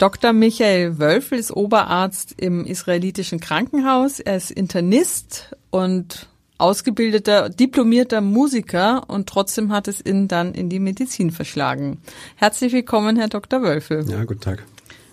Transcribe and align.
Dr. 0.00 0.32
Michael 0.32 0.98
Wölfel 0.98 1.38
ist 1.38 1.54
Oberarzt 1.54 2.32
im 2.38 2.64
israelitischen 2.64 3.38
Krankenhaus. 3.38 4.18
Er 4.18 4.38
ist 4.38 4.50
Internist 4.50 5.54
und 5.68 6.26
ausgebildeter, 6.56 7.50
diplomierter 7.50 8.22
Musiker 8.22 9.02
und 9.08 9.28
trotzdem 9.28 9.70
hat 9.70 9.88
es 9.88 10.02
ihn 10.02 10.26
dann 10.26 10.54
in 10.54 10.70
die 10.70 10.78
Medizin 10.78 11.30
verschlagen. 11.30 11.98
Herzlich 12.36 12.72
willkommen, 12.72 13.18
Herr 13.18 13.28
Dr. 13.28 13.60
Wölfel. 13.60 14.08
Ja, 14.08 14.24
guten 14.24 14.40
Tag. 14.40 14.64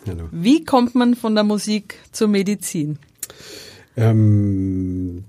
Hallo. 0.08 0.30
Wie 0.32 0.64
kommt 0.64 0.96
man 0.96 1.16
von 1.16 1.36
der 1.36 1.44
Musik 1.44 2.00
zur 2.14 2.30
Medizin? 2.30 2.98
Ähm, 3.98 5.26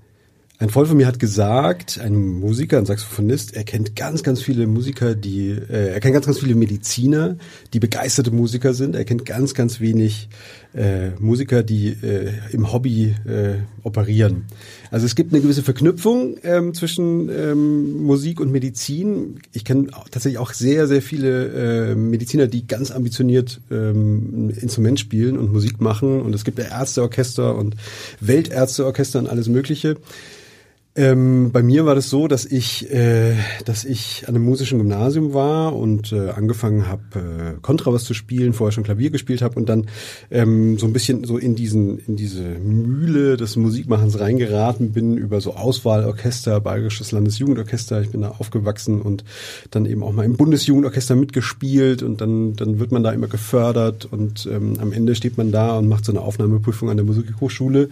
ein 0.61 0.69
Freund 0.69 0.89
von 0.89 0.97
mir 0.97 1.07
hat 1.07 1.19
gesagt, 1.19 2.01
ein 2.03 2.17
Musiker, 2.17 2.79
ein 2.79 2.85
Saxophonist, 2.85 3.55
er 3.55 3.63
kennt 3.63 3.95
ganz, 3.95 4.23
ganz 4.23 4.41
viele 4.41 4.67
Musiker, 4.67 5.15
die, 5.15 5.51
äh, 5.51 5.93
er 5.93 6.01
kennt 6.01 6.13
ganz, 6.13 6.25
ganz 6.25 6.39
viele 6.39 6.53
Mediziner, 6.53 7.37
die 7.71 7.79
begeisterte 7.79 8.31
Musiker 8.31 8.73
sind. 8.73 8.93
Er 8.93 9.05
kennt 9.05 9.25
ganz, 9.25 9.53
ganz 9.53 9.79
wenig 9.79 10.27
äh, 10.73 11.11
Musiker, 11.11 11.63
die 11.63 11.87
äh, 11.87 12.33
im 12.51 12.73
Hobby 12.73 13.15
äh, 13.25 13.59
operieren. 13.83 14.47
Also 14.91 15.05
es 15.05 15.15
gibt 15.15 15.31
eine 15.31 15.41
gewisse 15.41 15.63
Verknüpfung 15.63 16.35
ähm, 16.43 16.73
zwischen 16.73 17.29
ähm, 17.29 18.03
Musik 18.03 18.41
und 18.41 18.51
Medizin. 18.51 19.39
Ich 19.53 19.63
kenne 19.63 19.87
tatsächlich 20.11 20.39
auch 20.39 20.51
sehr, 20.51 20.87
sehr 20.89 21.01
viele 21.01 21.91
äh, 21.91 21.95
Mediziner, 21.95 22.47
die 22.47 22.67
ganz 22.67 22.91
ambitioniert 22.91 23.61
ähm, 23.71 24.49
Instrument 24.59 24.99
spielen 24.99 25.37
und 25.37 25.53
Musik 25.53 25.79
machen. 25.79 26.19
Und 26.19 26.35
es 26.35 26.43
gibt 26.43 26.59
ja 26.59 26.65
Ärzteorchester 26.65 27.55
und 27.55 27.77
Weltärzteorchester 28.19 29.19
und 29.19 29.29
alles 29.29 29.47
Mögliche. 29.47 29.95
Ähm, 30.95 31.51
bei 31.51 31.61
mir 31.61 31.85
war 31.85 31.93
das 31.93 32.09
so, 32.09 32.27
dass 32.27 32.45
ich, 32.45 32.91
äh, 32.91 33.35
dass 33.63 33.85
ich 33.85 34.23
an 34.27 34.35
einem 34.35 34.43
musischen 34.43 34.79
Gymnasium 34.79 35.35
war 35.35 35.75
und 35.75 36.11
äh, 36.11 36.31
angefangen 36.31 36.87
habe, 36.87 37.03
äh, 37.13 37.59
Kontrabass 37.61 38.05
zu 38.05 38.15
spielen, 38.15 38.53
vorher 38.53 38.71
schon 38.71 38.83
Klavier 38.83 39.11
gespielt 39.11 39.43
habe 39.43 39.55
und 39.55 39.69
dann 39.69 39.85
ähm, 40.31 40.79
so 40.79 40.87
ein 40.87 40.93
bisschen 40.93 41.25
so 41.25 41.37
in 41.37 41.53
diesen, 41.53 41.99
in 41.99 42.15
diese 42.15 42.41
Mühle 42.41 43.37
des 43.37 43.55
Musikmachens 43.55 44.19
reingeraten 44.19 44.91
bin 44.91 45.15
über 45.15 45.41
so 45.41 45.53
Auswahlorchester, 45.55 46.59
Bayerisches 46.59 47.11
Landesjugendorchester. 47.11 48.01
Ich 48.01 48.09
bin 48.09 48.21
da 48.21 48.29
aufgewachsen 48.39 48.99
und 48.99 49.23
dann 49.69 49.85
eben 49.85 50.01
auch 50.01 50.11
mal 50.11 50.25
im 50.25 50.37
Bundesjugendorchester 50.37 51.15
mitgespielt 51.15 52.01
und 52.01 52.19
dann, 52.19 52.55
dann 52.55 52.79
wird 52.79 52.91
man 52.91 53.03
da 53.03 53.11
immer 53.11 53.27
gefördert 53.27 54.07
und 54.09 54.49
ähm, 54.51 54.73
am 54.79 54.91
Ende 54.91 55.13
steht 55.13 55.37
man 55.37 55.51
da 55.51 55.77
und 55.77 55.87
macht 55.87 56.03
so 56.03 56.11
eine 56.11 56.21
Aufnahmeprüfung 56.21 56.89
an 56.89 56.97
der 56.97 57.05
Musikhochschule 57.05 57.89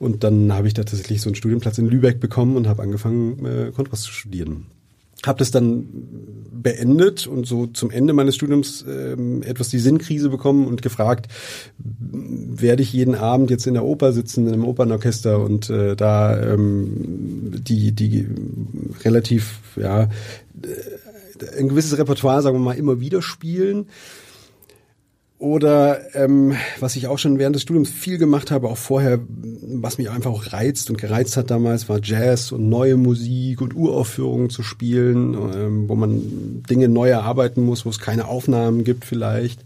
und 0.00 0.24
dann 0.24 0.52
habe 0.52 0.66
ich 0.66 0.74
da 0.74 0.82
tatsächlich 0.82 1.20
so 1.20 1.28
einen 1.28 1.36
Studienplatz 1.36 1.78
in 1.78 1.86
Lübeck 1.86 2.18
bekommen 2.18 2.31
gekommen 2.32 2.56
und 2.56 2.66
habe 2.66 2.82
angefangen, 2.82 3.44
äh, 3.44 3.72
Kontrast 3.72 4.04
zu 4.04 4.12
studieren. 4.12 4.66
Habe 5.24 5.38
das 5.38 5.50
dann 5.50 5.86
beendet 6.50 7.26
und 7.26 7.46
so 7.46 7.66
zum 7.66 7.90
Ende 7.90 8.14
meines 8.14 8.34
Studiums 8.34 8.84
ähm, 8.88 9.42
etwas 9.42 9.68
die 9.68 9.78
Sinnkrise 9.78 10.30
bekommen 10.30 10.66
und 10.66 10.80
gefragt, 10.80 11.28
werde 11.78 12.82
ich 12.82 12.92
jeden 12.92 13.14
Abend 13.14 13.50
jetzt 13.50 13.66
in 13.66 13.74
der 13.74 13.84
Oper 13.84 14.12
sitzen, 14.12 14.46
in 14.46 14.54
einem 14.54 14.64
Opernorchester 14.64 15.40
und 15.40 15.68
äh, 15.68 15.94
da 15.94 16.40
ähm, 16.40 17.52
die, 17.62 17.92
die 17.92 18.26
relativ, 19.04 19.60
ja, 19.76 20.04
äh, 20.04 20.08
ein 21.58 21.68
gewisses 21.68 21.98
Repertoire, 21.98 22.40
sagen 22.40 22.56
wir 22.56 22.64
mal, 22.64 22.78
immer 22.78 23.00
wieder 23.00 23.20
spielen 23.20 23.86
oder 25.42 26.14
ähm, 26.14 26.54
was 26.78 26.94
ich 26.94 27.08
auch 27.08 27.18
schon 27.18 27.40
während 27.40 27.56
des 27.56 27.62
Studiums 27.62 27.90
viel 27.90 28.16
gemacht 28.16 28.52
habe, 28.52 28.68
auch 28.68 28.76
vorher, 28.76 29.18
was 29.28 29.98
mich 29.98 30.08
einfach 30.08 30.30
auch 30.30 30.52
reizt 30.52 30.88
und 30.88 30.98
gereizt 30.98 31.36
hat 31.36 31.50
damals, 31.50 31.88
war 31.88 31.98
Jazz 32.00 32.52
und 32.52 32.68
neue 32.68 32.96
Musik 32.96 33.60
und 33.60 33.74
Uraufführungen 33.74 34.50
zu 34.50 34.62
spielen, 34.62 35.34
ähm, 35.34 35.88
wo 35.88 35.96
man 35.96 36.62
Dinge 36.70 36.88
neu 36.88 37.08
erarbeiten 37.08 37.66
muss, 37.66 37.84
wo 37.84 37.90
es 37.90 37.98
keine 37.98 38.28
Aufnahmen 38.28 38.84
gibt 38.84 39.04
vielleicht. 39.04 39.64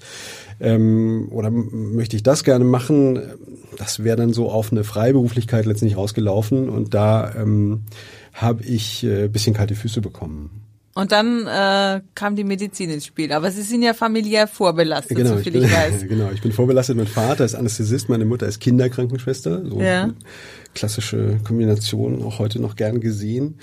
Ähm, 0.60 1.28
oder 1.30 1.50
möchte 1.50 2.16
ich 2.16 2.22
das 2.22 2.42
gerne 2.42 2.64
machen? 2.64 3.20
Das 3.76 4.02
wäre 4.02 4.16
dann 4.16 4.32
so 4.32 4.50
auf 4.50 4.72
eine 4.72 4.82
Freiberuflichkeit 4.82 5.66
letztendlich 5.66 5.98
rausgelaufen 5.98 6.70
und 6.70 6.94
da 6.94 7.34
ähm, 7.34 7.82
habe 8.32 8.64
ich 8.64 9.04
äh, 9.04 9.28
bisschen 9.28 9.52
kalte 9.52 9.74
Füße 9.74 10.00
bekommen. 10.00 10.65
Und 10.96 11.12
dann 11.12 11.46
äh, 11.46 12.00
kam 12.14 12.36
die 12.36 12.44
Medizin 12.44 12.88
ins 12.88 13.04
Spiel. 13.04 13.30
Aber 13.30 13.50
Sie 13.50 13.60
sind 13.60 13.82
ja 13.82 13.92
familiär 13.92 14.46
vorbelastet, 14.46 15.14
genau, 15.14 15.36
soviel 15.36 15.56
ich, 15.56 15.60
bin, 15.60 15.64
ich 15.64 15.76
weiß. 15.76 15.94
Genau, 16.08 16.30
ich 16.32 16.40
bin 16.40 16.52
vorbelastet. 16.52 16.96
Mein 16.96 17.06
Vater 17.06 17.44
ist 17.44 17.54
Anästhesist, 17.54 18.08
meine 18.08 18.24
Mutter 18.24 18.46
ist 18.46 18.60
Kinderkrankenschwester. 18.60 19.62
So 19.68 19.78
ja. 19.78 20.08
klassische 20.74 21.36
Kombination, 21.44 22.22
auch 22.22 22.38
heute 22.38 22.60
noch 22.60 22.76
gern 22.76 23.00
gesehen. 23.00 23.58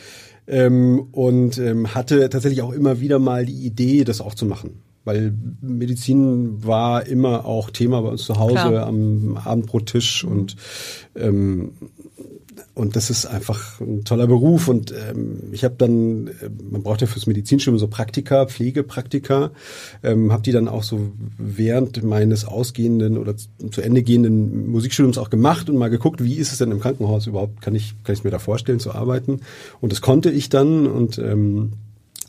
Ähm, 0.45 1.07
und 1.11 1.57
ähm, 1.57 1.95
hatte 1.95 2.29
tatsächlich 2.29 2.61
auch 2.61 2.72
immer 2.72 2.99
wieder 2.99 3.17
mal 3.17 3.47
die 3.47 3.66
Idee, 3.66 4.03
das 4.03 4.22
auch 4.22 4.35
zu 4.35 4.45
machen. 4.45 4.83
Weil 5.03 5.33
Medizin 5.59 6.63
war 6.63 7.07
immer 7.07 7.45
auch 7.45 7.72
Thema 7.72 8.01
bei 8.01 8.09
uns 8.09 8.25
zu 8.25 8.38
Hause 8.38 8.53
Klar. 8.53 8.85
am 8.85 9.39
Abendbrottisch 9.43 10.23
und 10.23 10.55
ähm, 11.16 11.72
und 12.75 12.95
das 12.95 13.11
ist 13.11 13.28
einfach 13.28 13.79
ein 13.81 14.03
toller 14.03 14.25
Beruf. 14.25 14.67
Und 14.67 14.91
ähm, 14.91 15.44
ich 15.51 15.63
habe 15.63 15.75
dann, 15.78 16.28
äh, 16.28 16.50
man 16.72 16.81
braucht 16.81 17.01
ja 17.01 17.07
fürs 17.07 17.28
Medizinstudium 17.28 17.78
so 17.78 17.88
Praktika, 17.88 18.47
Pflegepraktika, 18.47 19.51
ähm, 20.01 20.31
habe 20.31 20.41
die 20.41 20.51
dann 20.51 20.67
auch 20.67 20.81
so 20.81 21.11
während 21.38 22.01
meines 22.03 22.45
ausgehenden 22.45 23.17
oder 23.17 23.35
zu 23.38 23.81
Ende 23.81 24.01
gehenden 24.01 24.72
Musikstudiums 24.72 25.19
auch 25.19 25.29
gemacht 25.29 25.69
und 25.69 25.78
mal 25.78 25.89
geguckt, 25.89 26.23
wie 26.23 26.35
ist 26.35 26.51
es 26.51 26.57
denn 26.57 26.72
im 26.72 26.79
Krankenhaus 26.79 27.28
überhaupt? 27.28 27.61
Kann 27.61 27.75
ich, 27.75 27.94
kann 28.03 28.13
ich 28.13 28.23
mir 28.23 28.31
da 28.31 28.39
vorstellen 28.39 28.79
zu 28.79 28.91
arbeiten? 28.91 29.41
Und 29.79 29.91
das 29.91 30.01
konnte 30.01 30.31
ich 30.31 30.50
dann 30.50 30.88
und 30.88 31.19
ähm, 31.19 31.73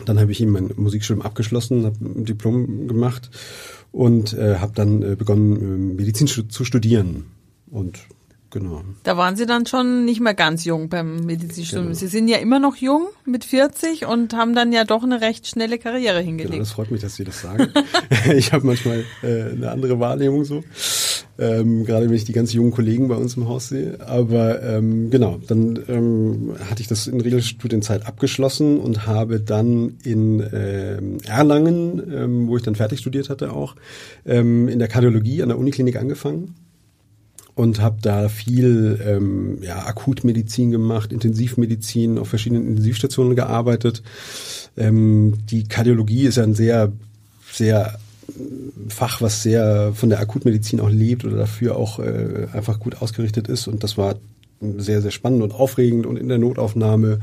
dann 0.04 0.20
habe 0.20 0.30
ich 0.30 0.40
ihm 0.42 0.50
mein 0.50 0.70
Musikstudium 0.76 1.24
abgeschlossen, 1.24 1.86
habe 1.86 1.96
ein 2.04 2.24
Diplom 2.26 2.88
gemacht 2.88 3.30
und 3.92 4.34
äh, 4.34 4.56
habe 4.56 4.72
dann 4.74 5.02
äh, 5.02 5.16
begonnen, 5.16 5.56
äh, 5.56 6.02
Medizin 6.02 6.26
zu 6.26 6.64
studieren. 6.64 7.26
Und 7.70 8.00
Genau. 8.54 8.84
Da 9.02 9.16
waren 9.16 9.34
Sie 9.34 9.46
dann 9.46 9.66
schon 9.66 10.04
nicht 10.04 10.20
mehr 10.20 10.32
ganz 10.32 10.64
jung 10.64 10.88
beim 10.88 11.26
Medizinstudium. 11.26 11.86
Genau. 11.86 11.98
Sie 11.98 12.06
sind 12.06 12.28
ja 12.28 12.36
immer 12.36 12.60
noch 12.60 12.76
jung 12.76 13.08
mit 13.24 13.44
40 13.44 14.06
und 14.06 14.32
haben 14.32 14.54
dann 14.54 14.72
ja 14.72 14.84
doch 14.84 15.02
eine 15.02 15.20
recht 15.20 15.48
schnelle 15.48 15.76
Karriere 15.76 16.20
hingelegt. 16.20 16.52
Genau, 16.52 16.62
das 16.62 16.70
freut 16.70 16.92
mich, 16.92 17.00
dass 17.00 17.16
Sie 17.16 17.24
das 17.24 17.40
sagen. 17.40 17.72
ich 18.32 18.52
habe 18.52 18.64
manchmal 18.64 19.02
äh, 19.24 19.50
eine 19.50 19.72
andere 19.72 19.98
Wahrnehmung 19.98 20.44
so. 20.44 20.62
Ähm, 21.36 21.84
gerade 21.84 22.08
wenn 22.08 22.14
ich 22.14 22.26
die 22.26 22.32
ganz 22.32 22.52
jungen 22.52 22.70
Kollegen 22.70 23.08
bei 23.08 23.16
uns 23.16 23.36
im 23.36 23.48
Haus 23.48 23.70
sehe. 23.70 23.98
Aber 24.06 24.62
ähm, 24.62 25.10
genau, 25.10 25.40
dann 25.48 25.80
ähm, 25.88 26.54
hatte 26.70 26.80
ich 26.80 26.86
das 26.86 27.08
in 27.08 27.20
Regelstudienzeit 27.20 28.06
abgeschlossen 28.06 28.78
und 28.78 29.08
habe 29.08 29.40
dann 29.40 29.98
in 30.04 30.38
ähm, 30.52 31.18
Erlangen, 31.26 32.00
ähm, 32.08 32.46
wo 32.46 32.56
ich 32.56 32.62
dann 32.62 32.76
fertig 32.76 33.00
studiert 33.00 33.30
hatte 33.30 33.52
auch, 33.52 33.74
ähm, 34.24 34.68
in 34.68 34.78
der 34.78 34.86
Kardiologie 34.86 35.42
an 35.42 35.48
der 35.48 35.58
Uniklinik 35.58 35.96
angefangen 35.96 36.54
und 37.54 37.80
habe 37.80 37.98
da 38.02 38.28
viel 38.28 39.00
ähm, 39.04 39.58
ja, 39.62 39.86
Akutmedizin 39.86 40.70
gemacht, 40.70 41.12
Intensivmedizin, 41.12 42.18
auf 42.18 42.28
verschiedenen 42.28 42.66
Intensivstationen 42.66 43.36
gearbeitet. 43.36 44.02
Ähm, 44.76 45.34
die 45.48 45.64
Kardiologie 45.64 46.24
ist 46.24 46.36
ja 46.36 46.42
ein 46.42 46.54
sehr, 46.54 46.92
sehr 47.50 47.98
äh, 48.28 48.32
Fach, 48.88 49.20
was 49.20 49.42
sehr 49.42 49.92
von 49.94 50.08
der 50.10 50.20
Akutmedizin 50.20 50.80
auch 50.80 50.90
lebt 50.90 51.24
oder 51.24 51.36
dafür 51.36 51.76
auch 51.76 52.00
äh, 52.00 52.48
einfach 52.52 52.80
gut 52.80 53.00
ausgerichtet 53.00 53.48
ist. 53.48 53.68
Und 53.68 53.84
das 53.84 53.96
war 53.96 54.16
sehr, 54.78 55.02
sehr 55.02 55.10
spannend 55.10 55.42
und 55.42 55.54
aufregend 55.54 56.06
und 56.06 56.16
in 56.16 56.28
der 56.28 56.38
Notaufnahme. 56.38 57.20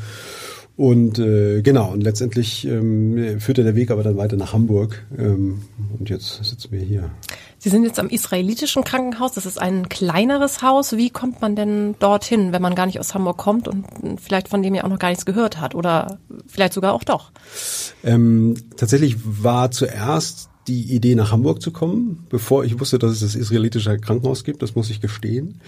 Und 0.82 1.20
äh, 1.20 1.62
genau, 1.62 1.92
und 1.92 2.02
letztendlich 2.02 2.66
ähm, 2.66 3.40
führte 3.40 3.64
der 3.64 3.76
Weg 3.76 3.92
aber 3.92 4.02
dann 4.02 4.18
weiter 4.18 4.36
nach 4.36 4.54
Hamburg. 4.54 5.06
Ähm, 5.16 5.62
und 6.00 6.10
jetzt 6.10 6.44
sitzen 6.44 6.72
wir 6.72 6.80
hier. 6.80 7.12
Sie 7.60 7.70
sind 7.70 7.84
jetzt 7.84 8.00
am 8.00 8.10
israelitischen 8.10 8.84
Krankenhaus. 8.84 9.34
Das 9.34 9.46
ist 9.46 9.62
ein 9.62 9.90
kleineres 9.90 10.64
Haus. 10.64 10.98
Wie 10.98 11.12
kommt 11.12 11.40
man 11.40 11.56
denn 11.56 11.94
dorthin, 12.00 12.52
wenn 12.52 12.64
man 12.64 12.74
gar 12.74 12.88
nicht 12.88 13.00
aus 13.00 13.14
Hamburg 13.14 13.38
kommt 13.38 13.68
und 13.68 13.86
vielleicht 14.20 14.48
von 14.48 14.64
dem 14.64 14.74
ja 14.74 14.84
auch 14.84 14.90
noch 14.90 14.98
gar 14.98 15.10
nichts 15.10 15.28
gehört 15.28 15.62
hat? 15.62 15.76
Oder 15.76 16.18
vielleicht 16.48 16.74
sogar 16.74 16.94
auch 16.94 17.04
doch? 17.04 17.32
Ähm, 18.04 18.56
tatsächlich 18.76 19.18
war 19.24 19.70
zuerst 19.70 20.50
die 20.68 20.96
Idee, 20.96 21.14
nach 21.14 21.32
Hamburg 21.32 21.62
zu 21.62 21.70
kommen, 21.70 22.26
bevor 22.28 22.66
ich 22.66 22.80
wusste, 22.80 22.98
dass 22.98 23.12
es 23.12 23.20
das 23.20 23.36
israelitische 23.36 24.00
Krankenhaus 24.00 24.44
gibt. 24.44 24.64
Das 24.64 24.74
muss 24.74 24.90
ich 24.90 25.00
gestehen. 25.00 25.62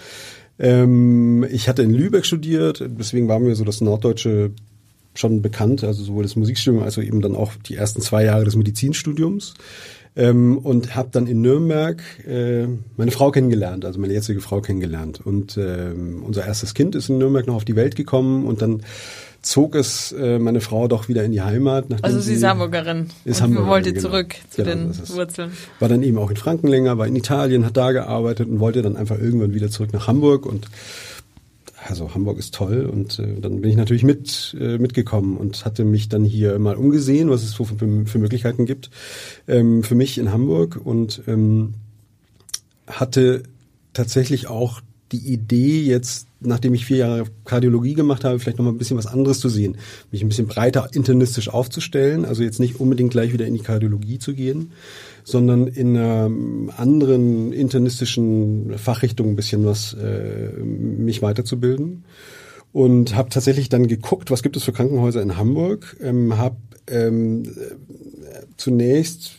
Ähm, 0.57 1.45
ich 1.51 1.69
hatte 1.69 1.83
in 1.83 1.93
Lübeck 1.93 2.25
studiert, 2.25 2.83
deswegen 2.87 3.27
war 3.27 3.37
mir 3.37 3.53
so 3.53 3.63
das 3.63 3.79
norddeutsche 3.79 4.53
schon 5.15 5.41
bekannt, 5.41 5.83
also 5.83 6.03
sowohl 6.03 6.23
das 6.23 6.35
Musikstudium 6.35 6.83
als 6.83 6.97
auch 6.97 7.03
eben 7.03 7.21
dann 7.21 7.35
auch 7.35 7.53
die 7.55 7.75
ersten 7.75 8.01
zwei 8.01 8.23
Jahre 8.23 8.45
des 8.45 8.55
Medizinstudiums. 8.55 9.53
Ähm, 10.15 10.59
und 10.59 10.95
habe 10.95 11.09
dann 11.11 11.25
in 11.25 11.41
Nürnberg 11.41 12.03
äh, 12.27 12.67
meine 12.97 13.09
Frau 13.09 13.31
kennengelernt, 13.31 13.83
also 13.83 13.99
meine 13.99 14.13
jetzige 14.13 14.41
Frau 14.41 14.61
kennengelernt. 14.61 15.19
Und 15.25 15.57
ähm, 15.57 16.21
unser 16.23 16.45
erstes 16.45 16.75
Kind 16.75 16.93
ist 16.93 17.09
in 17.09 17.17
Nürnberg 17.17 17.47
noch 17.47 17.55
auf 17.55 17.65
die 17.65 17.75
Welt 17.75 17.95
gekommen 17.95 18.45
und 18.45 18.61
dann 18.61 18.83
zog 19.43 19.75
es 19.75 20.11
äh, 20.11 20.39
meine 20.39 20.61
Frau 20.61 20.87
doch 20.87 21.09
wieder 21.09 21.23
in 21.23 21.31
die 21.31 21.41
Heimat. 21.41 21.85
Also 22.01 22.19
sie 22.19 22.35
ist 22.35 22.43
Hamburgerin 22.43 23.09
ist 23.25 23.37
und 23.37 23.43
Hamburgerin, 23.43 23.69
wollte 23.69 23.93
genau. 23.93 24.07
zurück 24.07 24.35
zu 24.49 24.63
Genau, 24.63 24.93
den 24.93 25.09
Wurzeln. 25.09 25.51
War 25.79 25.89
dann 25.89 26.03
eben 26.03 26.17
auch 26.17 26.29
in 26.29 26.37
Franken 26.37 26.67
länger, 26.67 26.97
war 26.97 27.07
in 27.07 27.15
Italien, 27.15 27.65
hat 27.65 27.75
da 27.75 27.91
gearbeitet 27.91 28.47
und 28.47 28.59
wollte 28.59 28.81
dann 28.81 28.95
einfach 28.95 29.19
irgendwann 29.19 29.53
wieder 29.53 29.69
zurück 29.69 29.93
nach 29.93 30.07
Hamburg 30.07 30.45
und 30.45 30.67
also 31.87 32.13
Hamburg 32.13 32.39
ist 32.39 32.53
toll 32.53 32.85
und 32.85 33.19
äh, 33.19 33.39
dann 33.39 33.61
bin 33.61 33.69
ich 33.69 33.75
natürlich 33.75 34.03
mit 34.03 34.55
äh, 34.59 34.77
mitgekommen 34.77 35.37
und 35.37 35.65
hatte 35.65 35.83
mich 35.83 36.09
dann 36.09 36.23
hier 36.23 36.57
mal 36.59 36.75
umgesehen, 36.75 37.29
was 37.29 37.43
es 37.43 37.51
so 37.51 37.63
für, 37.65 37.77
für 38.05 38.19
Möglichkeiten 38.19 38.65
gibt 38.65 38.89
ähm, 39.47 39.83
für 39.83 39.95
mich 39.95 40.17
in 40.17 40.31
Hamburg 40.31 40.79
und 40.83 41.21
ähm, 41.27 41.73
hatte 42.87 43.43
tatsächlich 43.93 44.47
auch 44.47 44.81
die 45.11 45.31
Idee 45.31 45.81
jetzt, 45.83 46.27
nachdem 46.39 46.73
ich 46.73 46.85
vier 46.85 46.97
Jahre 46.97 47.25
Kardiologie 47.45 47.93
gemacht 47.93 48.23
habe, 48.23 48.39
vielleicht 48.39 48.57
noch 48.57 48.65
mal 48.65 48.71
ein 48.71 48.79
bisschen 48.79 48.97
was 48.97 49.05
anderes 49.05 49.39
zu 49.39 49.47
sehen, 49.47 49.77
mich 50.11 50.23
ein 50.23 50.27
bisschen 50.27 50.47
breiter 50.47 50.89
internistisch 50.91 51.49
aufzustellen, 51.49 52.25
also 52.25 52.41
jetzt 52.41 52.59
nicht 52.59 52.79
unbedingt 52.79 53.11
gleich 53.11 53.31
wieder 53.31 53.45
in 53.45 53.53
die 53.53 53.61
Kardiologie 53.61 54.17
zu 54.17 54.33
gehen, 54.33 54.71
sondern 55.23 55.67
in 55.67 55.97
einer 55.97 56.29
anderen 56.77 57.53
internistischen 57.53 58.77
Fachrichtung 58.77 59.29
ein 59.29 59.35
bisschen 59.35 59.65
was 59.65 59.93
äh, 59.93 60.49
mich 60.61 61.21
weiterzubilden 61.21 62.05
und 62.71 63.15
habe 63.15 63.29
tatsächlich 63.29 63.69
dann 63.69 63.87
geguckt, 63.87 64.31
was 64.31 64.43
gibt 64.43 64.57
es 64.57 64.63
für 64.63 64.73
Krankenhäuser 64.73 65.21
in 65.21 65.37
Hamburg, 65.37 65.97
ähm, 66.01 66.37
habe 66.37 66.57
ähm, 66.87 67.43
zunächst 68.57 69.37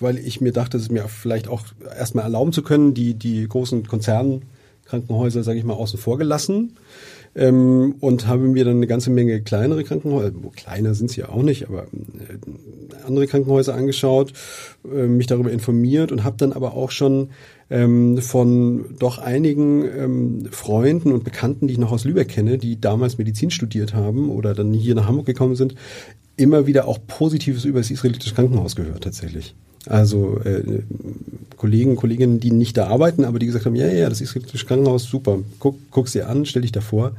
weil 0.00 0.18
ich 0.18 0.40
mir 0.40 0.52
dachte, 0.52 0.76
es 0.76 0.90
mir 0.90 1.08
vielleicht 1.08 1.48
auch 1.48 1.64
erstmal 1.96 2.24
erlauben 2.24 2.52
zu 2.52 2.62
können, 2.62 2.94
die, 2.94 3.14
die 3.14 3.48
großen 3.48 3.86
Konzernkrankenhäuser, 3.86 5.42
sage 5.42 5.58
ich 5.58 5.64
mal, 5.64 5.74
außen 5.74 5.98
vor 5.98 6.18
gelassen. 6.18 6.76
Ähm, 7.36 7.96
und 8.00 8.26
habe 8.26 8.48
mir 8.48 8.64
dann 8.64 8.76
eine 8.76 8.86
ganze 8.86 9.10
Menge 9.10 9.42
kleinere 9.42 9.84
Krankenhäuser, 9.84 10.32
wo 10.40 10.48
kleiner 10.48 10.94
sind 10.94 11.10
sie 11.10 11.20
ja 11.20 11.28
auch 11.28 11.42
nicht, 11.42 11.68
aber 11.68 11.82
äh, 11.82 12.38
andere 13.06 13.26
Krankenhäuser 13.26 13.74
angeschaut, 13.74 14.32
äh, 14.90 15.06
mich 15.06 15.26
darüber 15.26 15.52
informiert 15.52 16.12
und 16.12 16.24
habe 16.24 16.38
dann 16.38 16.54
aber 16.54 16.72
auch 16.72 16.90
schon 16.90 17.28
ähm, 17.68 18.18
von 18.18 18.96
doch 18.98 19.18
einigen 19.18 19.84
ähm, 19.84 20.48
Freunden 20.50 21.12
und 21.12 21.24
Bekannten, 21.24 21.66
die 21.66 21.74
ich 21.74 21.78
noch 21.78 21.92
aus 21.92 22.04
Lübeck 22.04 22.28
kenne, 22.28 22.58
die 22.58 22.80
damals 22.80 23.18
Medizin 23.18 23.50
studiert 23.50 23.92
haben 23.92 24.30
oder 24.30 24.54
dann 24.54 24.72
hier 24.72 24.94
nach 24.94 25.06
Hamburg 25.06 25.26
gekommen 25.26 25.56
sind, 25.56 25.74
immer 26.36 26.66
wieder 26.66 26.86
auch 26.86 26.98
Positives 27.06 27.64
über 27.64 27.80
das 27.80 27.90
israelitische 27.90 28.34
Krankenhaus 28.34 28.76
gehört 28.76 29.04
tatsächlich. 29.04 29.54
Also 29.86 30.40
äh, 30.40 30.82
Kollegen, 31.56 31.96
Kolleginnen, 31.96 32.40
die 32.40 32.50
nicht 32.50 32.76
da 32.76 32.88
arbeiten, 32.88 33.24
aber 33.24 33.38
die 33.38 33.46
gesagt 33.46 33.66
haben, 33.66 33.76
ja, 33.76 33.86
ja, 33.86 34.08
das 34.08 34.20
israelitische 34.20 34.66
Krankenhaus, 34.66 35.04
super, 35.04 35.38
guck, 35.58 35.78
guck's 35.90 36.12
dir 36.12 36.28
an, 36.28 36.44
stell 36.44 36.62
dich 36.62 36.72
davor. 36.72 37.12